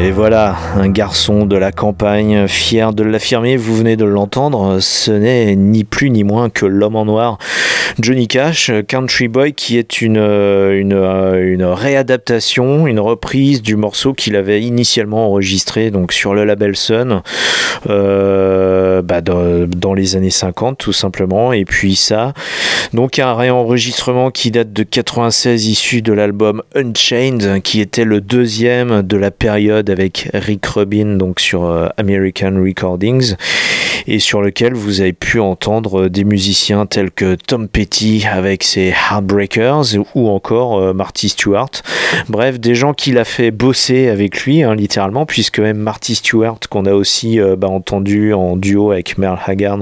Et 0.05 0.11
voilà, 0.11 0.57
un 0.77 0.91
garçon 0.91 1.47
de 1.47 1.57
la 1.57 1.73
campagne, 1.73 2.47
fier 2.47 2.93
de 2.93 3.03
l'affirmer, 3.03 3.57
vous 3.57 3.75
venez 3.75 3.97
de 3.97 4.05
l'entendre, 4.05 4.79
ce 4.81 5.11
n'est 5.11 5.57
ni 5.57 5.85
plus 5.85 6.11
ni 6.11 6.25
moins 6.25 6.51
que 6.51 6.67
l'homme 6.67 6.95
en 6.95 7.07
noir, 7.07 7.39
Johnny 8.01 8.29
Cash, 8.29 8.71
Country 8.89 9.29
Boy, 9.29 9.53
qui 9.53 9.79
est 9.79 10.01
une, 10.03 10.19
une, 10.19 10.93
une 10.93 11.65
réadaptation, 11.65 12.87
une 12.87 13.01
reprise 13.01 13.63
du 13.63 13.77
morceau 13.77 14.13
qu'il 14.13 14.37
avait 14.37 14.61
initialement 14.61 15.27
enregistré 15.27 15.91
donc 15.91 16.13
sur 16.13 16.35
le 16.35 16.45
label 16.45 16.77
Sun 16.77 17.23
euh, 17.89 19.03
bah, 19.03 19.21
dans, 19.21 19.67
dans 19.67 19.95
les 19.95 20.17
années 20.17 20.31
50 20.31 20.79
tout 20.79 20.93
simplement, 20.93 21.53
et 21.53 21.65
puis 21.65 21.95
ça, 21.97 22.33
donc 22.93 23.19
un 23.19 23.35
réenregistrement 23.35 24.31
qui 24.31 24.51
date 24.51 24.73
de 24.73 24.83
96 24.83 25.67
issu 25.67 26.03
de 26.03 26.13
l'album 26.13 26.63
Unchained, 26.75 27.63
qui 27.63 27.81
était 27.81 28.05
le 28.05 28.21
deuxième 28.21 29.03
de 29.03 29.17
la 29.17 29.31
période 29.31 29.91
avec 29.91 30.31
Rick 30.35 30.67
Rubin 30.67 31.17
donc 31.17 31.41
sur 31.41 31.65
euh, 31.65 31.89
American 31.97 32.55
Recordings 32.63 33.35
et 34.07 34.19
sur 34.19 34.43
lequel 34.43 34.75
vous 34.75 35.01
avez 35.01 35.13
pu 35.13 35.41
entendre 35.41 36.09
des 36.09 36.25
musiciens 36.25 36.87
tels 36.87 37.11
que 37.11 37.37
Tom 37.37 37.69
Petty 37.69 37.84
avec 38.31 38.65
ses 38.65 38.93
Heartbreakers 39.11 39.85
ou 40.15 40.29
encore 40.29 40.79
euh, 40.79 40.93
Marty 40.93 41.29
Stewart. 41.29 41.71
Bref, 42.29 42.59
des 42.59 42.75
gens 42.75 42.95
qu'il 42.95 43.19
a 43.19 43.25
fait 43.25 43.51
bosser 43.51 44.09
avec 44.09 44.45
lui, 44.45 44.63
hein, 44.63 44.75
littéralement, 44.75 45.27
puisque 45.27 45.59
même 45.59 45.77
Marty 45.77 46.15
Stewart, 46.15 46.59
qu'on 46.71 46.87
a 46.87 46.93
aussi 46.93 47.41
euh, 47.41 47.57
bah, 47.57 47.69
entendu 47.69 48.33
en 48.33 48.57
duo 48.57 48.91
avec 48.91 49.19
Merle 49.19 49.39
Haggard 49.47 49.81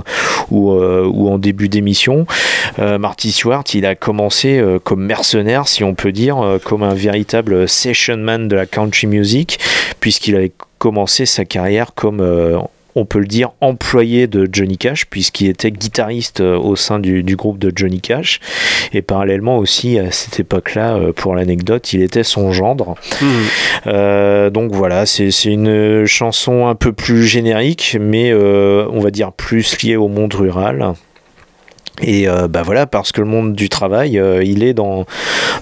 ou, 0.50 0.72
euh, 0.72 1.04
en 1.04 1.38
début 1.38 1.68
d'émission, 1.68 2.26
Marty 2.78 3.32
Stewart, 3.32 3.64
il 3.74 3.86
a 3.86 3.94
commencé 3.94 4.62
comme 4.84 5.04
mercenaire, 5.04 5.68
si 5.68 5.84
on 5.84 5.94
peut 5.94 6.12
dire, 6.12 6.58
comme 6.64 6.82
un 6.82 6.94
véritable 6.94 7.68
session 7.68 8.16
man 8.16 8.48
de 8.48 8.56
la 8.56 8.66
country 8.66 9.06
music, 9.06 9.58
puisqu'il 10.00 10.36
avait 10.36 10.52
commencé 10.78 11.26
sa 11.26 11.44
carrière 11.44 11.94
comme 11.94 12.20
on 12.94 13.04
peut 13.04 13.18
le 13.18 13.26
dire, 13.26 13.50
employé 13.60 14.26
de 14.26 14.48
Johnny 14.50 14.78
Cash, 14.78 15.06
puisqu'il 15.06 15.48
était 15.48 15.70
guitariste 15.70 16.40
euh, 16.40 16.58
au 16.58 16.76
sein 16.76 16.98
du, 16.98 17.22
du, 17.22 17.36
groupe 17.36 17.58
de 17.58 17.72
Johnny 17.74 18.00
Cash. 18.00 18.40
Et 18.92 19.02
parallèlement 19.02 19.58
aussi, 19.58 19.98
à 19.98 20.10
cette 20.10 20.40
époque-là, 20.40 20.96
euh, 20.96 21.12
pour 21.12 21.34
l'anecdote, 21.34 21.92
il 21.92 22.02
était 22.02 22.22
son 22.22 22.52
gendre. 22.52 22.96
Mmh. 23.20 23.26
Euh, 23.86 24.50
donc 24.50 24.72
voilà, 24.72 25.06
c'est 25.06 25.30
une 25.44 26.06
chanson 26.06 26.66
un 26.66 26.74
peu 26.74 26.92
plus 26.92 27.24
générique, 27.24 27.96
mais 28.00 28.30
euh, 28.32 28.86
on 28.90 29.00
va 29.00 29.10
dire 29.10 29.32
plus 29.32 29.82
liée 29.82 29.96
au 29.96 30.08
monde 30.08 30.34
rural. 30.34 30.94
Et 32.00 32.28
euh, 32.28 32.48
bah 32.48 32.62
voilà, 32.62 32.86
parce 32.86 33.12
que 33.12 33.20
le 33.20 33.26
monde 33.26 33.54
du 33.54 33.68
travail, 33.68 34.18
euh, 34.18 34.42
il 34.42 34.62
est 34.62 34.72
dans, 34.72 35.04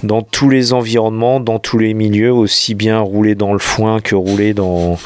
dans 0.03 0.23
tous 0.23 0.49
les 0.49 0.73
environnements, 0.73 1.41
dans 1.41 1.59
tous 1.59 1.79
les 1.79 1.93
milieux, 1.93 2.33
aussi 2.33 2.75
bien 2.75 3.01
roulé 3.01 3.35
dans 3.35 3.53
le 3.53 3.59
foin 3.59 4.01
que 4.01 4.15
roulé 4.15 4.55
dans, 4.55 4.99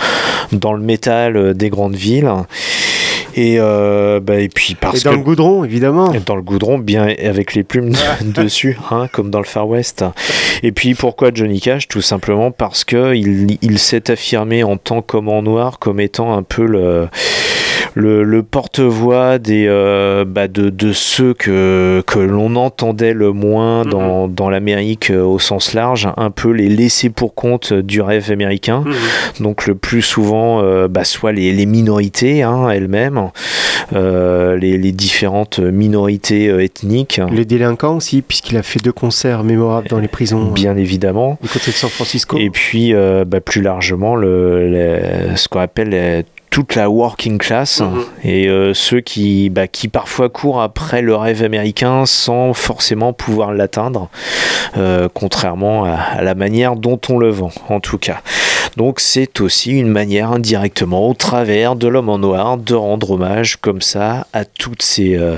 dans 0.52 0.74
le 0.74 0.82
métal 0.82 1.36
euh, 1.36 1.54
des 1.54 1.70
grandes 1.70 1.96
villes. 1.96 2.30
Et, 3.36 3.56
euh, 3.58 4.20
bah, 4.20 4.40
et 4.40 4.48
puis 4.48 4.74
parce 4.74 5.00
et 5.00 5.04
dans 5.04 5.10
que, 5.10 5.16
le 5.16 5.22
goudron, 5.22 5.64
évidemment. 5.64 6.12
Dans 6.24 6.36
le 6.36 6.42
goudron, 6.42 6.78
bien 6.78 7.02
avec 7.02 7.54
les 7.54 7.64
plumes 7.64 7.92
dessus, 8.22 8.78
hein, 8.90 9.08
comme 9.12 9.30
dans 9.30 9.40
le 9.40 9.44
Far 9.44 9.68
West. 9.68 10.04
Et 10.62 10.72
puis 10.72 10.94
pourquoi 10.94 11.30
Johnny 11.34 11.60
Cash? 11.60 11.88
Tout 11.88 12.02
simplement 12.02 12.50
parce 12.50 12.84
que 12.84 13.14
il, 13.14 13.58
il 13.60 13.78
s'est 13.78 14.10
affirmé 14.10 14.62
en 14.62 14.76
tant 14.76 15.02
qu'homme 15.02 15.28
en 15.28 15.42
noir 15.42 15.78
comme 15.78 16.00
étant 16.00 16.36
un 16.36 16.42
peu 16.42 16.64
le 16.64 17.08
le, 17.94 18.24
le 18.24 18.42
porte-voix 18.42 19.38
des 19.38 19.66
euh, 19.68 20.24
bah 20.26 20.48
de, 20.48 20.68
de, 20.68 20.92
ceux 20.92 21.32
que, 21.32 22.02
que 22.06 22.18
l'on 22.18 22.56
entendait 22.56 23.14
le 23.14 23.32
moins 23.32 23.84
dans, 23.84 24.28
dans 24.28 24.50
l'Amérique 24.50 25.10
euh, 25.10 25.22
au 25.22 25.38
sens 25.38 25.74
large, 25.74 26.08
un 26.16 26.30
peu 26.30 26.50
les 26.50 26.68
laissés 26.68 27.10
pour 27.10 27.34
compte 27.34 27.72
du 27.72 28.00
rêve 28.00 28.30
américain. 28.30 28.84
Mmh. 28.84 29.42
Donc 29.42 29.66
le 29.66 29.74
plus 29.74 30.02
souvent, 30.02 30.60
euh, 30.62 30.88
bah, 30.88 31.04
soit 31.04 31.32
les, 31.32 31.52
les 31.52 31.66
minorités 31.66 32.42
hein, 32.42 32.68
elles-mêmes, 32.68 33.23
euh, 33.94 34.56
les, 34.56 34.78
les, 34.78 34.92
différentes 34.92 35.58
minorités 35.58 36.46
ethniques. 36.46 37.20
Les 37.32 37.44
délinquants 37.44 37.96
aussi, 37.96 38.22
puisqu'il 38.22 38.56
a 38.56 38.62
fait 38.62 38.80
deux 38.82 38.92
concerts 38.92 39.44
mémorables 39.44 39.88
dans 39.88 39.98
les 39.98 40.08
prisons. 40.08 40.50
Bien 40.50 40.76
évidemment. 40.76 41.38
Du 41.42 41.48
côté 41.48 41.70
de 41.70 41.76
San 41.76 41.90
Francisco. 41.90 42.38
Et 42.38 42.50
puis 42.50 42.94
bah, 42.94 43.40
plus 43.40 43.62
largement, 43.62 44.16
le, 44.16 44.68
le 44.70 45.36
ce 45.36 45.48
qu'on 45.48 45.60
appelle 45.60 45.90
les, 45.90 46.24
toute 46.54 46.76
la 46.76 46.88
working 46.88 47.36
class 47.38 47.80
mmh. 47.80 48.04
et 48.22 48.48
euh, 48.48 48.74
ceux 48.74 49.00
qui, 49.00 49.50
bah, 49.50 49.66
qui 49.66 49.88
parfois 49.88 50.28
courent 50.28 50.62
après 50.62 51.02
le 51.02 51.16
rêve 51.16 51.42
américain 51.42 52.06
sans 52.06 52.52
forcément 52.54 53.12
pouvoir 53.12 53.52
l'atteindre, 53.52 54.08
euh, 54.76 55.08
contrairement 55.12 55.84
à, 55.84 55.94
à, 55.94 56.22
la 56.22 56.36
manière 56.36 56.76
dont 56.76 57.00
on 57.08 57.18
le 57.18 57.28
vend 57.30 57.50
en 57.68 57.80
tout 57.80 57.98
cas. 57.98 58.20
Donc 58.76 58.98
c'est 58.98 59.40
aussi 59.40 59.70
une 59.70 59.88
manière 59.88 60.32
indirectement, 60.32 61.08
au 61.08 61.14
travers 61.14 61.76
de 61.76 61.86
l'homme 61.86 62.08
en 62.08 62.18
noir, 62.18 62.58
de 62.58 62.74
rendre 62.74 63.12
hommage 63.12 63.56
comme 63.56 63.80
ça 63.80 64.26
à 64.32 64.44
toutes 64.44 64.82
ces, 64.82 65.16
euh, 65.16 65.36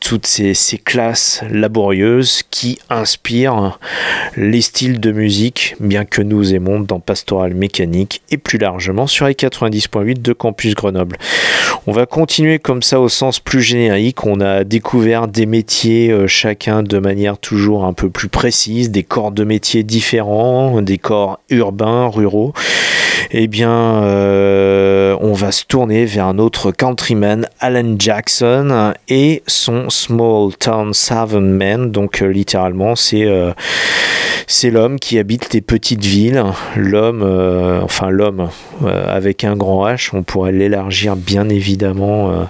toutes 0.00 0.26
ces, 0.26 0.54
classes 0.84 1.42
laborieuses 1.50 2.42
qui 2.50 2.78
inspirent 2.88 3.78
les 4.36 4.60
styles 4.60 5.00
de 5.00 5.10
musique, 5.10 5.74
bien 5.80 6.04
que 6.04 6.22
nous 6.22 6.54
aimons 6.54 6.80
dans 6.80 7.00
Pastoral 7.00 7.54
Mécanique 7.54 8.22
et 8.30 8.38
plus 8.38 8.58
largement 8.58 9.06
sur 9.06 9.26
les 9.26 9.34
90.8 9.34 10.22
de 10.22 10.32
Campus 10.32 10.74
Grenoble. 10.74 11.16
On 11.86 11.92
va 11.92 12.06
continuer 12.06 12.58
comme 12.58 12.82
ça 12.82 13.00
au 13.00 13.08
sens 13.08 13.40
plus 13.40 13.62
générique. 13.62 14.24
On 14.24 14.40
a 14.40 14.64
découvert 14.64 15.26
des 15.26 15.46
métiers, 15.46 16.10
euh, 16.10 16.26
chacun 16.26 16.82
de 16.82 16.98
manière 16.98 17.38
toujours 17.38 17.84
un 17.84 17.92
peu 17.92 18.10
plus 18.10 18.28
précise, 18.28 18.90
des 18.90 19.02
corps 19.02 19.32
de 19.32 19.42
métiers 19.44 19.82
différents, 19.82 20.82
des 20.82 20.98
corps 20.98 21.40
urbains, 21.50 22.08
ruraux. 22.08 22.52
Eh 23.30 23.46
bien, 23.46 24.02
euh, 24.04 25.14
on 25.20 25.34
va 25.34 25.52
se 25.52 25.64
tourner 25.64 26.06
vers 26.06 26.26
un 26.26 26.38
autre 26.38 26.72
countryman, 26.72 27.46
Alan 27.60 27.96
Jackson, 27.98 28.94
et 29.08 29.42
son 29.46 29.90
Small 29.90 30.56
Town 30.58 30.94
Southern 30.94 31.50
Man. 31.50 31.90
Donc, 31.90 32.22
euh, 32.22 32.28
littéralement, 32.28 32.96
c'est 32.96 33.26
euh, 33.26 33.52
c'est 34.46 34.70
l'homme 34.70 34.98
qui 34.98 35.18
habite 35.18 35.52
les 35.52 35.60
petites 35.60 36.04
villes. 36.04 36.42
L'homme, 36.74 37.22
enfin 37.82 38.08
l'homme 38.08 38.48
avec 38.86 39.44
un 39.44 39.56
grand 39.56 39.86
H. 39.86 40.08
On 40.14 40.22
pourrait 40.22 40.52
l'élargir 40.52 41.16
bien 41.16 41.50
évidemment 41.50 42.48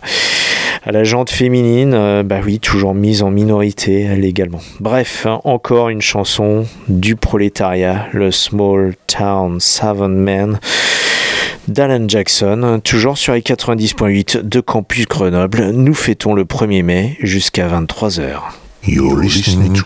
à 0.85 0.93
la 0.93 1.05
jante 1.05 1.31
féminine, 1.31 1.93
euh, 1.95 2.23
bah 2.23 2.41
oui, 2.45 2.59
toujours 2.61 2.95
mise 2.95 3.23
en 3.23 3.31
minorité 3.31 4.17
légalement. 4.17 4.61
Bref, 4.81 5.27
hein, 5.27 5.41
encore 5.45 5.89
une 5.89 6.01
chanson 6.01 6.67
du 6.89 7.17
prolétariat, 7.17 8.07
le 8.13 8.31
Small 8.31 8.95
Town 9.07 9.61
Southern 9.61 10.15
Man 10.15 10.59
d'Alan 11.69 12.09
Jackson, 12.09 12.81
toujours 12.83 13.19
sur 13.19 13.35
les 13.35 13.43
90.8 13.43 14.43
de 14.43 14.61
Campus 14.61 15.07
Grenoble. 15.07 15.71
Nous 15.71 15.95
fêtons 15.95 16.35
le 16.35 16.45
1er 16.45 16.83
mai 16.83 17.17
jusqu'à 17.21 17.69
23h. 17.69 18.41
You're 18.87 19.21
listening. 19.21 19.77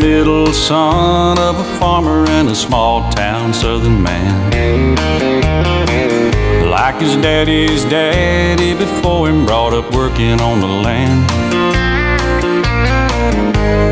Middle 0.00 0.50
son 0.52 1.38
of 1.38 1.58
a 1.58 1.78
farmer 1.78 2.24
and 2.28 2.48
a 2.48 2.54
small 2.54 3.10
town 3.12 3.52
southern 3.52 4.02
man. 4.02 4.96
Like 6.70 7.00
his 7.00 7.16
daddy's 7.16 7.84
daddy 7.84 8.72
before 8.74 9.28
him, 9.28 9.44
brought 9.44 9.74
up 9.74 9.92
working 9.92 10.40
on 10.40 10.60
the 10.60 10.66
land. 10.66 11.30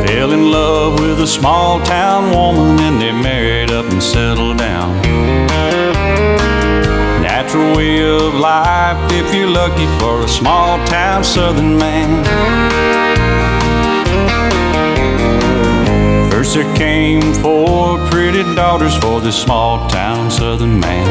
Fell 0.08 0.32
in 0.32 0.50
love 0.50 0.98
with 0.98 1.20
a 1.20 1.26
small 1.26 1.82
town 1.84 2.30
woman 2.30 2.80
and 2.80 3.00
they 3.02 3.12
married 3.12 3.70
up 3.70 3.84
and 3.92 4.02
settled 4.02 4.56
down. 4.56 5.02
Natural 7.22 7.76
way 7.76 8.00
of 8.02 8.34
life 8.34 9.12
if 9.12 9.34
you're 9.34 9.50
lucky 9.50 9.86
for 9.98 10.24
a 10.24 10.28
small 10.28 10.78
town 10.86 11.22
southern 11.22 11.76
man. 11.76 12.97
First 16.38 16.54
there 16.54 16.76
came 16.76 17.20
four 17.42 17.98
pretty 18.10 18.44
daughters 18.54 18.96
for 18.98 19.20
this 19.20 19.34
small 19.34 19.88
town 19.88 20.30
southern 20.30 20.78
man. 20.78 21.04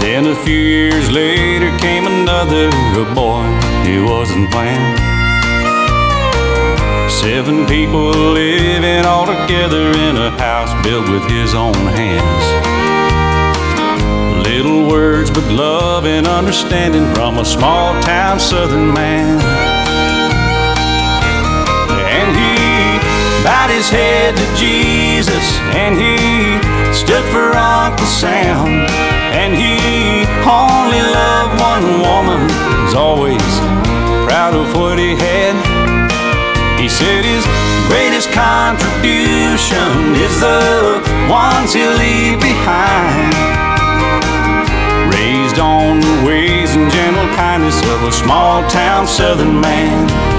Then 0.00 0.28
a 0.28 0.36
few 0.36 0.56
years 0.56 1.10
later 1.10 1.76
came 1.78 2.06
another 2.06 2.70
boy, 3.12 3.42
he 3.82 3.98
wasn't 3.98 4.52
planned. 4.52 5.00
Seven 7.10 7.66
people 7.66 8.10
living 8.10 9.04
all 9.04 9.26
together 9.26 9.90
in 9.90 10.16
a 10.16 10.30
house 10.38 10.72
built 10.86 11.08
with 11.08 11.28
his 11.28 11.56
own 11.56 11.74
hands. 11.74 12.46
Little 14.46 14.86
words, 14.88 15.28
but 15.32 15.42
love 15.50 16.06
and 16.06 16.24
understanding 16.24 17.12
from 17.16 17.38
a 17.38 17.44
small 17.44 18.00
town 18.02 18.38
southern 18.38 18.94
man. 18.94 19.65
His 23.76 23.90
head 23.90 24.34
to 24.34 24.46
Jesus, 24.56 25.44
and 25.76 26.00
he 26.00 26.16
stood 26.96 27.22
for 27.28 27.52
Uncle 27.52 28.06
Sam. 28.06 28.88
And 29.36 29.52
he 29.52 30.24
only 30.48 31.02
loved 31.04 31.60
one 31.60 32.00
woman, 32.00 32.40
was 32.84 32.94
always 32.94 33.52
proud 34.24 34.54
of 34.56 34.72
what 34.74 34.98
he 34.98 35.12
had. 35.14 35.54
He 36.80 36.88
said 36.88 37.22
his 37.22 37.44
greatest 37.92 38.32
contribution 38.32 40.16
is 40.24 40.40
the 40.40 40.96
ones 41.28 41.74
he'll 41.74 41.92
leave 42.00 42.40
behind. 42.40 43.36
Raised 45.12 45.58
on 45.58 46.00
the 46.00 46.16
ways 46.26 46.74
and 46.74 46.90
gentle 46.90 47.28
kindness 47.36 47.78
of 47.92 48.04
a 48.04 48.12
small 48.12 48.66
town 48.70 49.06
southern 49.06 49.60
man. 49.60 50.35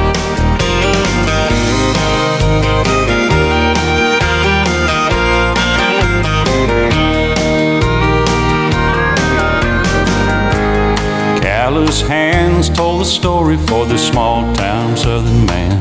Callous 11.78 12.02
hands 12.02 12.70
told 12.72 13.02
the 13.02 13.06
story 13.06 13.56
for 13.56 13.86
this 13.86 14.08
small 14.08 14.52
town 14.56 14.98
southern 14.98 15.46
man. 15.46 15.78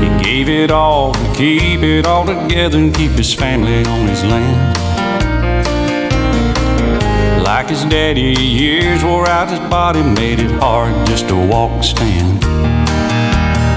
He 0.00 0.24
gave 0.24 0.48
it 0.48 0.70
all 0.70 1.12
to 1.12 1.34
keep 1.34 1.80
it 1.82 2.06
all 2.06 2.24
together 2.24 2.78
and 2.78 2.94
keep 2.94 3.10
his 3.10 3.34
family 3.34 3.84
on 3.84 4.06
his 4.06 4.22
land. 4.22 4.78
Like 7.42 7.70
his 7.70 7.84
daddy, 7.86 8.40
years 8.40 9.02
wore 9.02 9.26
out 9.26 9.50
his 9.50 9.58
body, 9.68 10.04
made 10.04 10.38
it 10.38 10.52
hard 10.60 10.94
just 11.08 11.26
to 11.30 11.34
walk, 11.34 11.82
stand. 11.82 12.34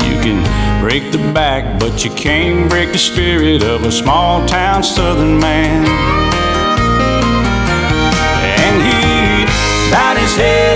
You 0.05 0.21
can 0.21 0.39
break 0.83 1.11
the 1.11 1.31
back, 1.33 1.79
but 1.79 2.05
you 2.05 2.11
can't 2.11 2.69
break 2.69 2.91
the 2.91 2.99
spirit 2.99 3.63
of 3.63 3.83
a 3.83 3.91
small 3.91 4.47
town 4.47 4.83
southern 4.83 5.39
man. 5.39 6.14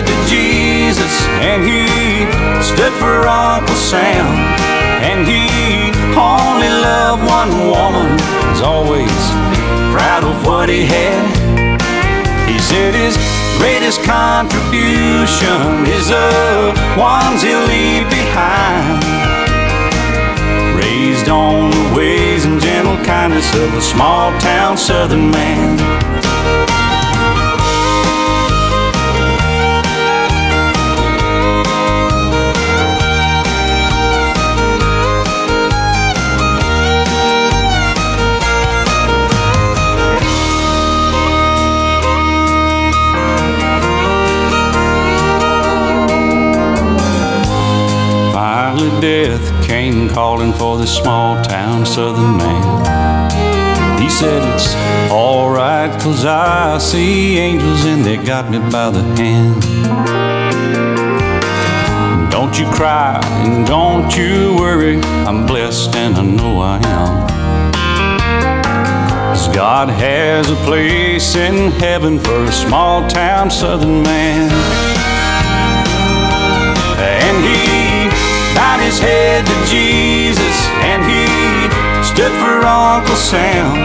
To 0.06 0.18
Jesus, 0.28 1.14
and 1.42 1.64
he 1.64 1.88
stood 2.62 2.94
for 2.94 3.28
Uncle 3.28 3.76
Sam. 3.76 4.26
And 5.02 5.28
he 5.28 5.92
only 6.16 6.70
loved 6.70 7.24
one 7.24 7.52
woman, 7.68 8.12
was 8.50 8.62
always 8.62 9.20
proud 9.92 10.24
of 10.24 10.46
what 10.46 10.70
he 10.70 10.86
had. 10.86 11.24
He 12.48 12.60
said 12.60 12.94
his 12.94 13.18
greatest 13.58 14.02
contribution 14.04 15.86
is 15.88 16.08
the 16.10 16.74
ones 16.98 17.42
he'll 17.42 17.66
leave 17.68 18.10
behind. 18.10 19.04
Raised 20.78 21.30
on 21.30 21.72
the 21.72 21.98
ways 21.98 22.46
and 22.46 22.60
gentle 22.62 22.98
kindness 23.06 23.54
of 23.56 23.74
a 23.74 23.82
small 23.82 24.32
town 24.40 24.78
southern 24.78 25.32
man. 25.32 26.19
Calling 50.14 50.54
for 50.54 50.78
this 50.78 50.96
small 50.96 51.42
town 51.44 51.86
southern 51.86 52.38
man. 52.38 54.00
He 54.02 54.10
said, 54.10 54.42
It's 54.54 54.76
alright, 55.12 55.92
cause 56.02 56.26
I 56.26 56.78
see 56.80 57.38
angels 57.38 57.86
and 57.86 58.04
they 58.04 58.18
got 58.18 58.50
me 58.50 58.60
by 58.72 58.90
the 58.90 59.04
hand. 59.18 59.62
Don't 62.32 62.58
you 62.58 62.66
cry 62.72 63.20
and 63.44 63.66
don't 63.68 64.16
you 64.16 64.56
worry, 64.56 65.00
I'm 65.28 65.46
blessed 65.46 65.96
and 65.96 66.16
I 66.16 66.24
know 66.24 66.62
I 66.62 66.78
am. 66.78 67.28
'Cause 69.30 69.48
God 69.50 69.90
has 69.90 70.50
a 70.50 70.56
place 70.68 71.36
in 71.36 71.72
heaven 71.74 72.20
for 72.20 72.44
a 72.44 72.52
small 72.52 73.08
town 73.08 73.50
southern 73.50 74.04
man. 74.04 74.50
And 77.00 77.38
he 77.46 77.69
bowed 78.80 78.86
his 78.86 79.00
head 79.00 79.46
to 79.46 79.58
Jesus, 79.68 80.58
and 80.84 81.04
he 81.04 81.26
stood 82.04 82.32
for 82.40 82.66
Uncle 82.66 83.16
Sam. 83.16 83.76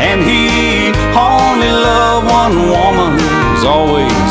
And 0.00 0.22
he 0.22 0.92
only 1.14 1.70
loved 1.70 2.26
one 2.30 2.56
woman, 2.68 3.14
was 3.52 3.64
always 3.64 4.30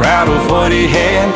proud 0.00 0.28
of 0.28 0.50
what 0.50 0.72
he 0.72 0.86
had. 0.88 1.28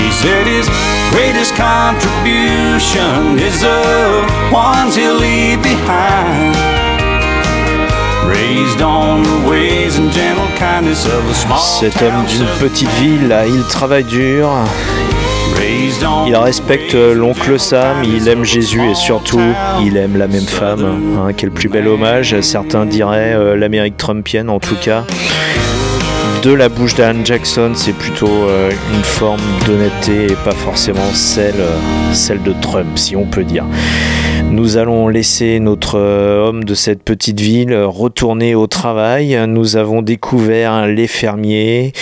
He 0.00 0.10
said 0.12 0.46
his 0.46 0.68
greatest 1.10 1.54
contribution 1.54 3.38
is 3.38 3.60
the 3.60 4.52
ones 4.52 4.96
he'll 4.96 5.14
leave 5.14 5.62
behind. 5.62 6.56
Raised 8.28 8.82
on 8.82 9.22
the 9.22 9.50
ways 9.50 9.98
and 9.98 10.10
gentle 10.12 10.46
kindness 10.56 11.06
of 11.06 11.28
a 11.28 11.34
small 11.34 11.58
Cet 11.58 12.00
homme 12.02 12.24
d'une 12.26 12.46
petite 12.60 12.88
ville, 13.00 13.34
il 13.48 13.62
travaille 13.64 14.04
dur. 14.04 14.48
Il 16.26 16.36
respecte 16.36 16.94
l'oncle 16.94 17.58
Sam, 17.58 18.04
il 18.04 18.28
aime 18.28 18.44
Jésus 18.44 18.80
et 18.90 18.94
surtout, 18.94 19.40
il 19.84 19.96
aime 19.96 20.16
la 20.16 20.28
même 20.28 20.46
femme. 20.46 20.84
Hein, 21.18 21.32
quel 21.36 21.50
plus 21.50 21.68
bel 21.68 21.88
hommage, 21.88 22.40
certains 22.40 22.86
diraient 22.86 23.34
euh, 23.34 23.56
l'Amérique 23.56 23.96
trumpienne 23.96 24.48
en 24.48 24.60
tout 24.60 24.76
cas. 24.80 25.04
De 26.42 26.52
la 26.52 26.68
bouche 26.68 26.94
d'Anne 26.94 27.24
Jackson, 27.24 27.72
c'est 27.74 27.94
plutôt 27.94 28.26
euh, 28.26 28.70
une 28.94 29.02
forme 29.02 29.40
d'honnêteté 29.66 30.32
et 30.32 30.36
pas 30.44 30.54
forcément 30.54 31.12
celle, 31.14 31.60
euh, 31.60 32.12
celle 32.12 32.42
de 32.42 32.52
Trump, 32.60 32.96
si 32.96 33.16
on 33.16 33.26
peut 33.26 33.44
dire. 33.44 33.64
Nous 34.50 34.76
allons 34.76 35.08
laisser 35.08 35.60
notre 35.60 35.98
homme 35.98 36.64
de 36.64 36.74
cette 36.74 37.02
petite 37.02 37.40
ville 37.40 37.74
retourner 37.74 38.54
au 38.54 38.66
travail. 38.66 39.38
Nous 39.48 39.76
avons 39.76 40.02
découvert 40.02 40.86
les 40.86 41.06
fermiers, 41.06 41.92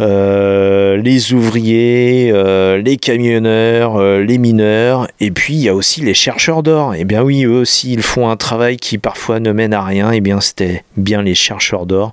les 0.00 1.32
ouvriers, 1.32 2.30
euh, 2.32 2.78
les 2.78 2.96
camionneurs, 2.96 3.96
euh, 3.96 4.22
les 4.22 4.38
mineurs, 4.38 5.06
et 5.20 5.30
puis 5.30 5.54
il 5.54 5.60
y 5.60 5.68
a 5.68 5.74
aussi 5.74 6.00
les 6.00 6.14
chercheurs 6.14 6.62
d'or. 6.62 6.94
Et 6.94 7.04
bien 7.04 7.22
oui, 7.22 7.44
eux 7.44 7.52
aussi, 7.52 7.92
ils 7.92 8.02
font 8.02 8.28
un 8.28 8.36
travail 8.36 8.76
qui 8.76 8.98
parfois 8.98 9.40
ne 9.40 9.52
mène 9.52 9.72
à 9.74 9.82
rien. 9.82 10.10
Et 10.10 10.20
bien 10.20 10.40
c'était 10.40 10.84
bien 10.96 11.22
les 11.22 11.34
chercheurs 11.34 11.86
d'or. 11.86 12.12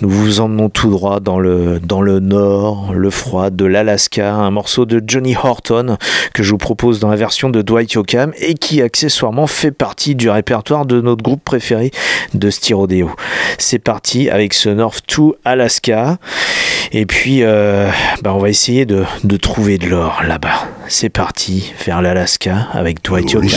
Nous 0.00 0.08
vous 0.08 0.40
emmenons 0.40 0.68
tout 0.68 0.90
droit 0.90 1.20
dans 1.20 1.38
le, 1.38 1.80
dans 1.80 2.02
le 2.02 2.20
nord, 2.20 2.92
le 2.94 3.10
froid 3.10 3.50
de 3.50 3.64
l'Alaska, 3.64 4.34
un 4.34 4.50
morceau 4.50 4.86
de 4.86 5.02
Johnny 5.06 5.36
Horton 5.40 5.96
que 6.34 6.42
je 6.42 6.50
vous 6.50 6.58
propose 6.58 7.00
dans 7.00 7.10
la 7.10 7.16
version 7.16 7.50
de 7.50 7.62
Dwight 7.62 7.92
Yoakam 7.92 8.32
et 8.38 8.54
qui 8.54 8.82
accessoirement 8.82 9.46
fait 9.46 9.72
partie 9.72 10.14
du 10.14 10.30
répertoire 10.30 10.86
de 10.86 11.00
notre 11.00 11.22
groupe 11.22 11.44
préféré 11.44 11.90
de 12.34 12.50
Styrodeo. 12.50 13.10
C'est 13.58 13.78
parti 13.78 14.30
avec 14.30 14.54
ce 14.54 14.68
North 14.68 15.02
to 15.06 15.36
Alaska. 15.44 16.18
Et 16.92 17.06
puis 17.06 17.19
puis, 17.20 17.42
euh, 17.42 17.90
bah, 18.22 18.32
on 18.34 18.38
va 18.38 18.48
essayer 18.48 18.86
de, 18.86 19.04
trouver 19.36 19.76
de 19.76 19.86
l'or 19.88 20.22
là-bas. 20.26 20.70
C'est 20.88 21.10
parti 21.10 21.70
vers 21.84 22.00
l'Alaska 22.00 22.68
avec 22.72 23.02
toi 23.02 23.20
Dwight 23.20 23.32
Yoakam. 23.32 23.50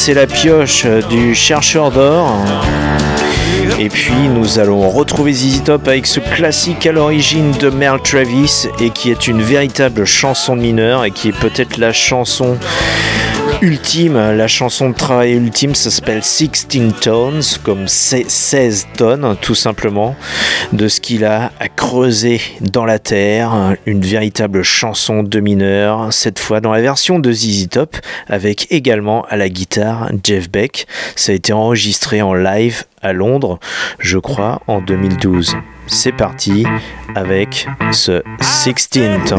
c'est 0.00 0.14
la 0.14 0.26
pioche 0.26 0.86
du 1.10 1.34
chercheur 1.34 1.90
d'or. 1.90 2.32
Et 3.78 3.90
puis 3.90 4.14
nous 4.34 4.58
allons 4.58 4.88
retrouver 4.88 5.34
ZZ 5.34 5.62
Top 5.62 5.88
avec 5.88 6.06
ce 6.06 6.20
classique 6.20 6.86
à 6.86 6.92
l'origine 6.92 7.50
de 7.60 7.68
Merle 7.68 8.00
Travis 8.00 8.66
et 8.80 8.88
qui 8.88 9.10
est 9.10 9.28
une 9.28 9.42
véritable 9.42 10.06
chanson 10.06 10.56
mineure 10.56 11.04
et 11.04 11.10
qui 11.10 11.28
est 11.28 11.38
peut-être 11.38 11.76
la 11.76 11.92
chanson 11.92 12.56
ultime, 13.60 14.14
la 14.14 14.48
chanson 14.48 14.88
de 14.88 14.94
travail 14.94 15.32
ultime, 15.32 15.74
ça 15.74 15.90
s'appelle 15.90 16.22
16 16.22 16.68
Tones, 17.02 17.42
comme 17.62 17.86
16 17.86 18.86
tonnes 18.96 19.36
tout 19.42 19.54
simplement, 19.54 20.16
de 20.72 20.88
ce 20.88 20.98
qu'il 21.00 21.26
a 21.26 21.49
creuser 21.90 22.40
dans 22.60 22.84
la 22.84 23.00
terre, 23.00 23.74
une 23.84 24.02
véritable 24.02 24.62
chanson 24.62 25.24
de 25.24 25.40
mineur, 25.40 26.12
cette 26.12 26.38
fois 26.38 26.60
dans 26.60 26.70
la 26.70 26.80
version 26.80 27.18
de 27.18 27.32
ZZ 27.32 27.68
Top, 27.68 27.96
avec 28.28 28.68
également 28.70 29.24
à 29.28 29.36
la 29.36 29.48
guitare 29.48 30.08
Jeff 30.22 30.48
Beck. 30.48 30.86
Ça 31.16 31.32
a 31.32 31.34
été 31.34 31.52
enregistré 31.52 32.22
en 32.22 32.32
live 32.32 32.84
à 33.02 33.12
Londres, 33.12 33.58
je 33.98 34.18
crois, 34.18 34.62
en 34.68 34.80
2012. 34.80 35.56
C'est 35.88 36.12
parti 36.12 36.64
avec 37.16 37.66
ce 37.90 38.22
16 38.40 38.74
Sixteenth. 38.74 39.34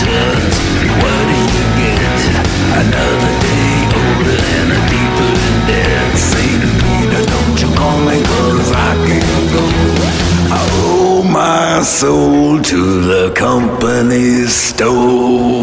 tons. 0.02 0.56
What 1.00 1.22
do 1.30 1.36
you 1.56 1.66
get? 1.80 2.20
Another 2.82 3.32
day 3.46 3.74
older 4.00 4.38
and 4.56 4.68
a 4.70 4.80
deeper 4.90 5.32
in 5.48 5.56
debt. 5.70 6.16
St. 6.16 6.62
Peter, 6.80 7.22
don't 7.34 7.58
you 7.62 7.70
call 7.76 7.98
me 8.00 8.22
cause 8.22 8.70
I 8.72 8.92
can't 9.06 9.46
go. 9.54 9.64
I 10.52 10.60
owe 10.86 11.22
my 11.22 11.82
soul 11.82 12.60
to 12.62 13.00
the 13.02 13.32
company 13.34 14.46
store. 14.46 15.59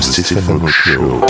Mécanique, 0.00 0.16
le 0.16 0.22
Stéphano 0.22 0.66
Show. 0.68 1.20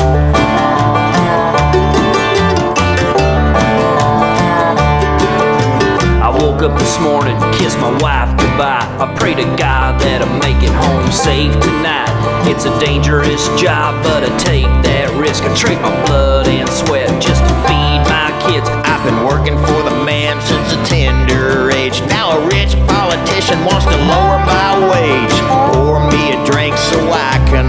I 6.23 6.31
woke 6.39 6.63
up 6.63 6.79
this 6.79 6.99
morning, 7.01 7.37
kissed 7.53 7.79
my 7.79 7.91
wife 8.01 8.31
goodbye. 8.37 8.87
I 9.01 9.13
pray 9.19 9.35
to 9.35 9.45
God 9.57 10.01
that 10.01 10.23
I 10.23 10.39
make 10.39 10.63
it 10.63 10.71
home 10.71 11.11
safe 11.11 11.53
tonight. 11.61 12.09
It's 12.47 12.65
a 12.65 12.79
dangerous 12.79 13.49
job, 13.61 14.03
but 14.03 14.23
I 14.23 14.31
take 14.39 14.71
that 14.85 15.11
risk. 15.19 15.45
I 15.45 15.55
trade 15.55 15.81
my 15.81 15.91
blood 16.07 16.47
and 16.47 16.69
sweat 16.69 17.09
just 17.21 17.43
to 17.43 17.55
feed 17.67 18.01
my 18.07 18.31
kids. 18.47 18.69
I've 18.85 19.05
been 19.05 19.25
working 19.25 19.57
for 19.67 19.83
the 19.83 20.05
man 20.05 20.41
since 20.43 20.73
a 20.73 20.81
tender 20.85 21.71
age. 21.71 22.01
Now 22.07 22.39
a 22.39 22.47
rich 22.47 22.75
politician 22.87 23.65
wants 23.65 23.87
to 23.87 23.97
lower 23.97 24.39
my 24.47 24.71
wage. 24.93 25.40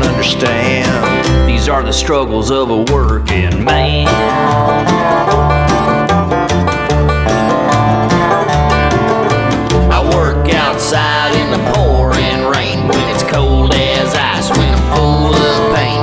Can 0.01 0.09
understand. 0.09 1.47
These 1.47 1.69
are 1.69 1.83
the 1.83 1.91
struggles 1.91 2.49
of 2.49 2.71
a 2.71 2.77
working 2.91 3.63
man. 3.63 4.07
I 9.91 10.01
work 10.15 10.49
outside 10.53 11.35
in 11.35 11.51
the 11.51 11.71
pouring 11.73 12.49
rain 12.49 12.87
when 12.87 13.09
it's 13.13 13.23
cold 13.23 13.73
as 13.75 14.13
ice, 14.15 14.49
when 14.57 14.73
I'm 14.73 14.95
full 14.95 15.35
of 15.35 15.75
pain. 15.75 16.01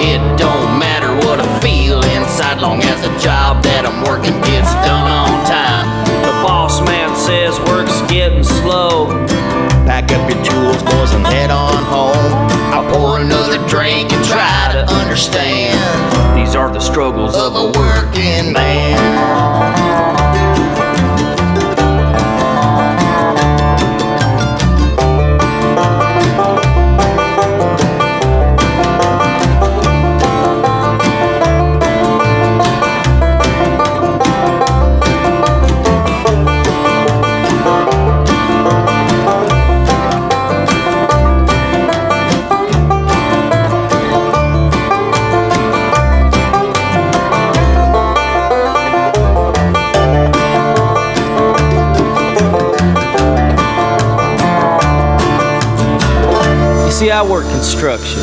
It 0.00 0.20
don't 0.38 0.78
matter 0.78 1.14
what 1.26 1.40
I 1.40 1.60
feel 1.60 2.02
inside, 2.04 2.60
long 2.60 2.82
as 2.82 3.00
the 3.00 3.18
job 3.18 3.62
that 3.64 3.86
I'm 3.86 4.04
working 4.04 4.38
gets 4.42 4.72
done 4.84 5.10
on 5.10 5.46
time. 5.46 5.86
The 6.20 6.32
boss 6.46 6.80
man 6.82 7.16
says 7.16 7.58
work's 7.60 8.00
getting 8.10 8.44
slow. 8.44 9.06
Pack 9.86 10.12
up 10.12 10.28
your 10.28 10.44
tools, 10.44 10.82
boys, 10.82 11.14
and 11.14 11.26
head 11.26 11.50
on 11.50 11.67
another 13.20 13.58
drink 13.68 14.12
and 14.12 14.24
try 14.24 14.70
to 14.72 14.84
understand. 14.92 15.78
These 16.36 16.54
are 16.54 16.72
the 16.72 16.80
struggles 16.80 17.36
of 17.36 17.54
a 17.54 17.66
working 17.78 18.52
man. 18.52 19.67
Construction. 57.88 58.22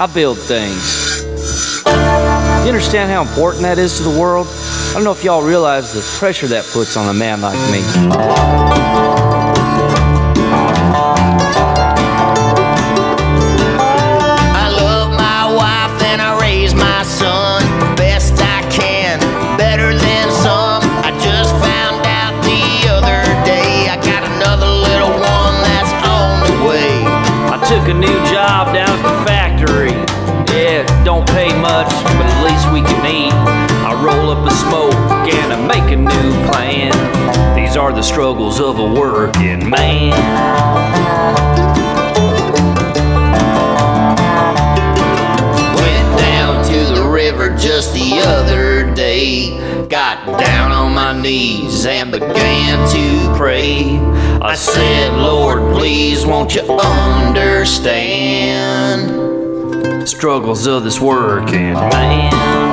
I 0.00 0.08
build 0.12 0.38
things. 0.38 1.22
You 2.64 2.70
understand 2.70 3.10
how 3.10 3.22
important 3.22 3.62
that 3.62 3.78
is 3.78 3.96
to 3.98 4.04
the 4.04 4.20
world? 4.20 4.46
I 4.48 4.92
don't 4.94 5.04
know 5.04 5.12
if 5.12 5.24
y'all 5.24 5.42
realize 5.42 5.92
the 5.92 6.02
pressure 6.18 6.46
that 6.48 6.64
puts 6.72 6.96
on 6.96 7.08
a 7.08 7.14
man 7.14 7.40
like 7.40 7.58
me. 7.72 8.73
Struggles 38.04 38.60
of 38.60 38.78
a 38.78 38.84
working 38.84 39.68
man. 39.68 40.10
Went 45.74 46.18
down 46.20 46.64
to 46.66 46.84
the 46.94 47.08
river 47.10 47.56
just 47.56 47.94
the 47.94 48.20
other 48.26 48.94
day. 48.94 49.58
Got 49.88 50.38
down 50.38 50.70
on 50.70 50.94
my 50.94 51.18
knees 51.18 51.86
and 51.86 52.12
began 52.12 52.88
to 52.90 53.34
pray. 53.38 53.98
I 54.42 54.54
said, 54.54 55.14
Lord, 55.14 55.74
please 55.74 56.26
won't 56.26 56.54
you 56.54 56.60
understand? 56.60 58.04
Struggles 60.06 60.66
of 60.66 60.84
this 60.84 61.00
working 61.00 61.72
man. 61.72 62.63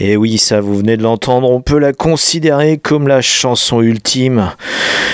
Et 0.00 0.10
eh 0.10 0.16
oui, 0.16 0.38
ça 0.38 0.60
vous 0.60 0.76
venez 0.76 0.96
de 0.96 1.02
l'entendre, 1.02 1.48
on 1.48 1.60
peut 1.60 1.78
la 1.78 1.92
considérer 1.92 2.78
comme 2.78 3.06
la 3.06 3.22
chanson 3.22 3.80
ultime 3.80 4.50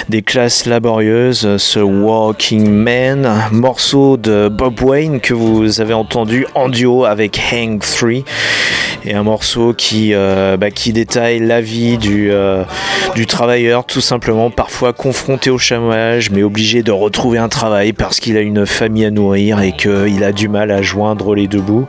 des 0.08 0.22
classes 0.22 0.66
laborieuses, 0.66 1.56
ce 1.58 1.78
Walking 1.80 2.68
Man, 2.70 3.28
morceau 3.52 4.16
de 4.16 4.48
Bob 4.48 4.80
Wayne 4.82 5.20
que 5.20 5.34
vous 5.34 5.80
avez 5.80 5.94
entendu 5.94 6.46
en 6.54 6.68
duo 6.68 7.04
avec 7.04 7.40
Hang 7.52 7.80
3 7.80 8.10
et 9.04 9.14
un 9.14 9.22
morceau 9.22 9.72
qui, 9.72 10.12
euh, 10.14 10.56
bah, 10.56 10.70
qui 10.70 10.92
détaille 10.92 11.40
la 11.40 11.60
vie 11.60 11.98
du, 11.98 12.30
euh, 12.30 12.64
du 13.14 13.26
travailleur 13.26 13.84
tout 13.84 14.00
simplement 14.00 14.50
parfois 14.50 14.92
confronté 14.92 15.50
au 15.50 15.58
chômage 15.58 16.30
mais 16.30 16.42
obligé 16.42 16.82
de 16.82 16.92
retrouver 16.92 17.38
un 17.38 17.48
travail 17.48 17.92
parce 17.92 18.20
qu'il 18.20 18.36
a 18.36 18.40
une 18.40 18.66
famille 18.66 19.04
à 19.04 19.10
nourrir 19.10 19.60
et 19.60 19.72
qu'il 19.72 20.22
a 20.24 20.32
du 20.32 20.48
mal 20.48 20.70
à 20.70 20.82
joindre 20.82 21.34
les 21.34 21.46
deux 21.46 21.60
bouts 21.60 21.86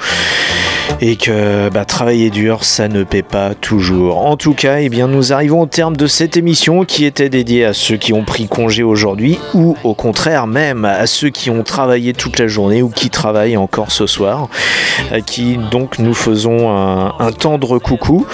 et 1.00 1.16
que 1.16 1.70
bah, 1.70 1.86
travailler 1.86 2.30
dur, 2.30 2.64
ça 2.64 2.88
ne 2.88 3.04
paie 3.04 3.22
pas 3.24 3.56
toujours. 3.56 4.18
En 4.26 4.38
tout 4.38 4.54
cas, 4.54 4.80
eh 4.80 4.89
bien, 4.89 5.08
nous 5.08 5.34
arrivons 5.34 5.62
au 5.62 5.66
terme 5.66 5.96
de 5.96 6.06
cette 6.08 6.38
émission 6.38 6.84
qui 6.86 7.06
était 7.06 7.30
dédiée 7.30 7.66
à 7.66 7.74
ceux 7.74 7.98
qui 7.98 8.14
ont 8.14 8.24
pris 8.24 8.48
congé 8.48 8.84
aujourd'hui 8.84 9.39
ou 9.54 9.76
au 9.84 9.94
contraire 9.96 10.48
même 10.48 10.86
à 10.86 11.08
ceux 11.08 11.30
qui 11.30 11.50
ont 11.50 11.64
travaillé 11.64 12.14
toute 12.14 12.38
la 12.39 12.48
journée 12.48 12.82
ou 12.84 12.89
qui 12.89 13.10
travaillent 13.10 13.58
encore 13.58 13.92
ce 13.92 14.06
soir, 14.08 14.48
à 15.12 15.22
qui 15.22 15.58
donc 15.72 15.98
nous 16.00 16.14
faisons 16.14 16.70
un, 16.72 17.32
tendre 17.32 17.80
coucou. 17.80 18.26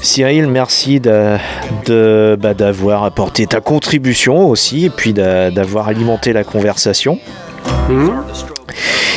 Cyril, 0.00 0.48
merci 0.48 0.98
bah, 1.00 1.38
d'avoir 1.86 3.04
apporté 3.04 3.46
ta 3.46 3.60
contribution 3.60 4.48
aussi 4.48 4.86
et 4.86 4.90
puis 4.90 5.12
d'a- 5.12 5.50
d'avoir 5.50 5.88
alimenté 5.88 6.32
la 6.32 6.42
conversation. 6.44 7.18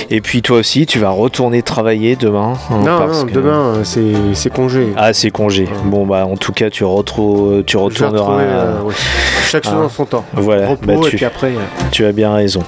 Et 0.10 0.22
puis 0.22 0.42
toi 0.42 0.58
aussi, 0.58 0.86
tu 0.86 1.00
vas 1.00 1.10
retourner 1.10 1.62
travailler 1.64 2.16
demain. 2.16 2.54
hein, 2.70 2.78
Non, 2.84 2.98
parce 3.00 3.20
non, 3.22 3.26
que- 3.26 3.32
demain, 3.32 3.74
c'est 3.84 4.54
congé. 4.54 4.90
Ah, 4.98 5.14
c'est 5.14 5.32
congé. 5.32 5.68
Bon, 5.86 6.06
bah, 6.06 6.26
en 6.26 6.38
tout 6.38 6.52
cas, 6.52 6.70
tu, 6.70 6.84
retrouves, 6.84 7.64
tu 7.64 7.78
retourneras. 7.78 8.40
euh, 8.40 8.82
ouais. 8.82 8.94
Chaque 9.50 9.64
chose 9.64 9.74
hein. 9.74 9.84
en 9.86 9.90
son 9.90 10.06
temps. 10.06 10.26
Voilà, 10.34 10.68
Repos, 10.70 10.86
bah, 10.86 10.94
et 11.08 11.10
puis 11.10 11.26
après. 11.26 11.48
euh, 11.48 11.60
tu 11.92 12.06
as 12.06 12.12
bien 12.12 12.34
raison. 12.34 12.62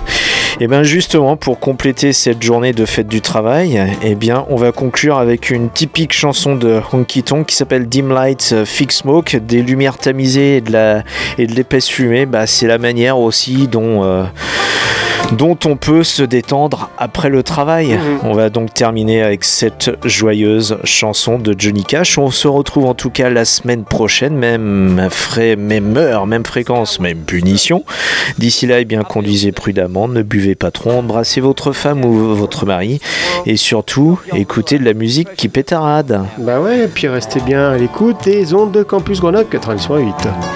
Et 0.59 0.67
bien 0.67 0.83
justement, 0.83 1.37
pour 1.37 1.59
compléter 1.59 2.13
cette 2.13 2.41
journée 2.41 2.73
de 2.73 2.85
fête 2.85 3.07
du 3.07 3.21
travail, 3.21 3.79
eh 4.03 4.15
bien, 4.15 4.45
on 4.49 4.55
va 4.55 4.71
conclure 4.71 5.17
avec 5.17 5.49
une 5.49 5.69
typique 5.69 6.13
chanson 6.13 6.55
de 6.55 6.81
Honky 6.91 7.23
Tonk 7.23 7.47
qui 7.47 7.55
s'appelle 7.55 7.87
Dim 7.87 8.09
Light 8.13 8.49
euh, 8.53 8.65
Fix 8.65 8.97
Smoke, 8.97 9.37
des 9.37 9.61
lumières 9.61 9.97
tamisées 9.97 10.57
et 10.57 10.61
de 10.61 10.71
la 10.71 11.03
et 11.37 11.47
de 11.47 11.53
l'épaisse 11.53 11.87
fumée. 11.87 12.25
Bah, 12.25 12.47
c'est 12.47 12.67
la 12.67 12.77
manière 12.77 13.19
aussi 13.19 13.67
dont 13.67 14.03
euh, 14.03 14.23
dont 15.31 15.57
on 15.65 15.75
peut 15.75 16.03
se 16.03 16.23
détendre 16.23 16.89
après 16.97 17.29
le 17.29 17.43
travail. 17.43 17.99
On 18.23 18.33
va 18.33 18.49
donc 18.49 18.73
terminer 18.73 19.21
avec 19.21 19.43
cette 19.43 19.91
joyeuse 20.05 20.77
chanson 20.83 21.37
de 21.37 21.53
Johnny 21.57 21.83
Cash. 21.83 22.17
On 22.17 22.31
se 22.31 22.47
retrouve 22.47 22.85
en 22.85 22.93
tout 22.93 23.09
cas 23.09 23.29
la 23.29 23.45
semaine 23.45 23.83
prochaine, 23.83 24.35
même, 24.35 25.07
frais, 25.09 25.55
même 25.55 25.97
heure, 25.97 26.27
même 26.27 26.45
fréquence, 26.45 26.99
même 26.99 27.19
punition. 27.19 27.83
D'ici 28.37 28.67
là, 28.67 28.79
eh 28.79 28.85
bien, 28.85 29.03
conduisez 29.03 29.51
prudemment, 29.51 30.07
ne 30.07 30.21
buvez 30.21 30.46
pas 30.55 30.71
trop, 30.71 30.91
embrassez 30.91 31.41
votre 31.41 31.71
femme 31.71 32.05
ou 32.05 32.35
votre 32.35 32.65
mari 32.65 32.99
et 33.45 33.57
surtout, 33.57 34.19
écoutez 34.33 34.79
de 34.79 34.85
la 34.85 34.93
musique 34.93 35.35
qui 35.35 35.49
pétarade. 35.49 36.25
Bah 36.37 36.59
ouais, 36.59 36.85
et 36.85 36.87
puis 36.87 37.07
restez 37.07 37.39
bien 37.39 37.71
à 37.71 37.77
l'écoute 37.77 38.17
des 38.25 38.53
ondes 38.53 38.71
de 38.71 38.83
Campus 38.83 39.19
Grenoble 39.19 39.49
98. 39.49 40.13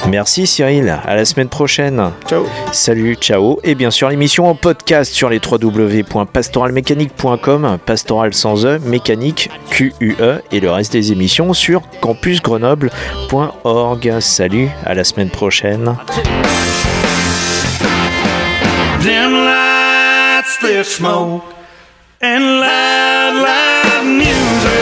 Merci 0.10 0.46
Cyril, 0.48 0.98
à 1.06 1.16
la 1.16 1.26
semaine 1.26 1.50
prochaine. 1.50 2.12
Ciao. 2.28 2.46
Salut, 2.72 3.16
ciao. 3.16 3.60
Et 3.64 3.76
bien 3.76 3.92
sûr, 3.92 4.10
l'émission 4.10 4.48
en 4.48 4.56
podcast 4.56 5.14
sur 5.14 5.30
les 5.30 5.40
www.pastoralmécanique.com, 5.40 7.78
pastoral 7.86 8.34
sans 8.34 8.66
E, 8.66 8.80
mécanique, 8.80 9.50
Q-U-E, 9.70 10.42
et 10.52 10.60
le 10.60 10.72
reste 10.72 10.94
des 10.94 11.12
émissions 11.12 11.54
sur 11.54 11.84
campusgrenoble.org. 12.02 14.20
Salut, 14.20 14.70
à 14.86 14.94
la 14.94 15.04
semaine 15.04 15.30
prochaine. 15.30 15.96
Thick 20.62 20.86
smoke, 20.86 21.44
and 22.22 22.44
loud, 22.44 23.34
loud 23.42 24.06
music. 24.06 24.81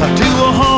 I 0.00 0.14
do 0.14 0.24
a 0.24 0.52
home. 0.52 0.77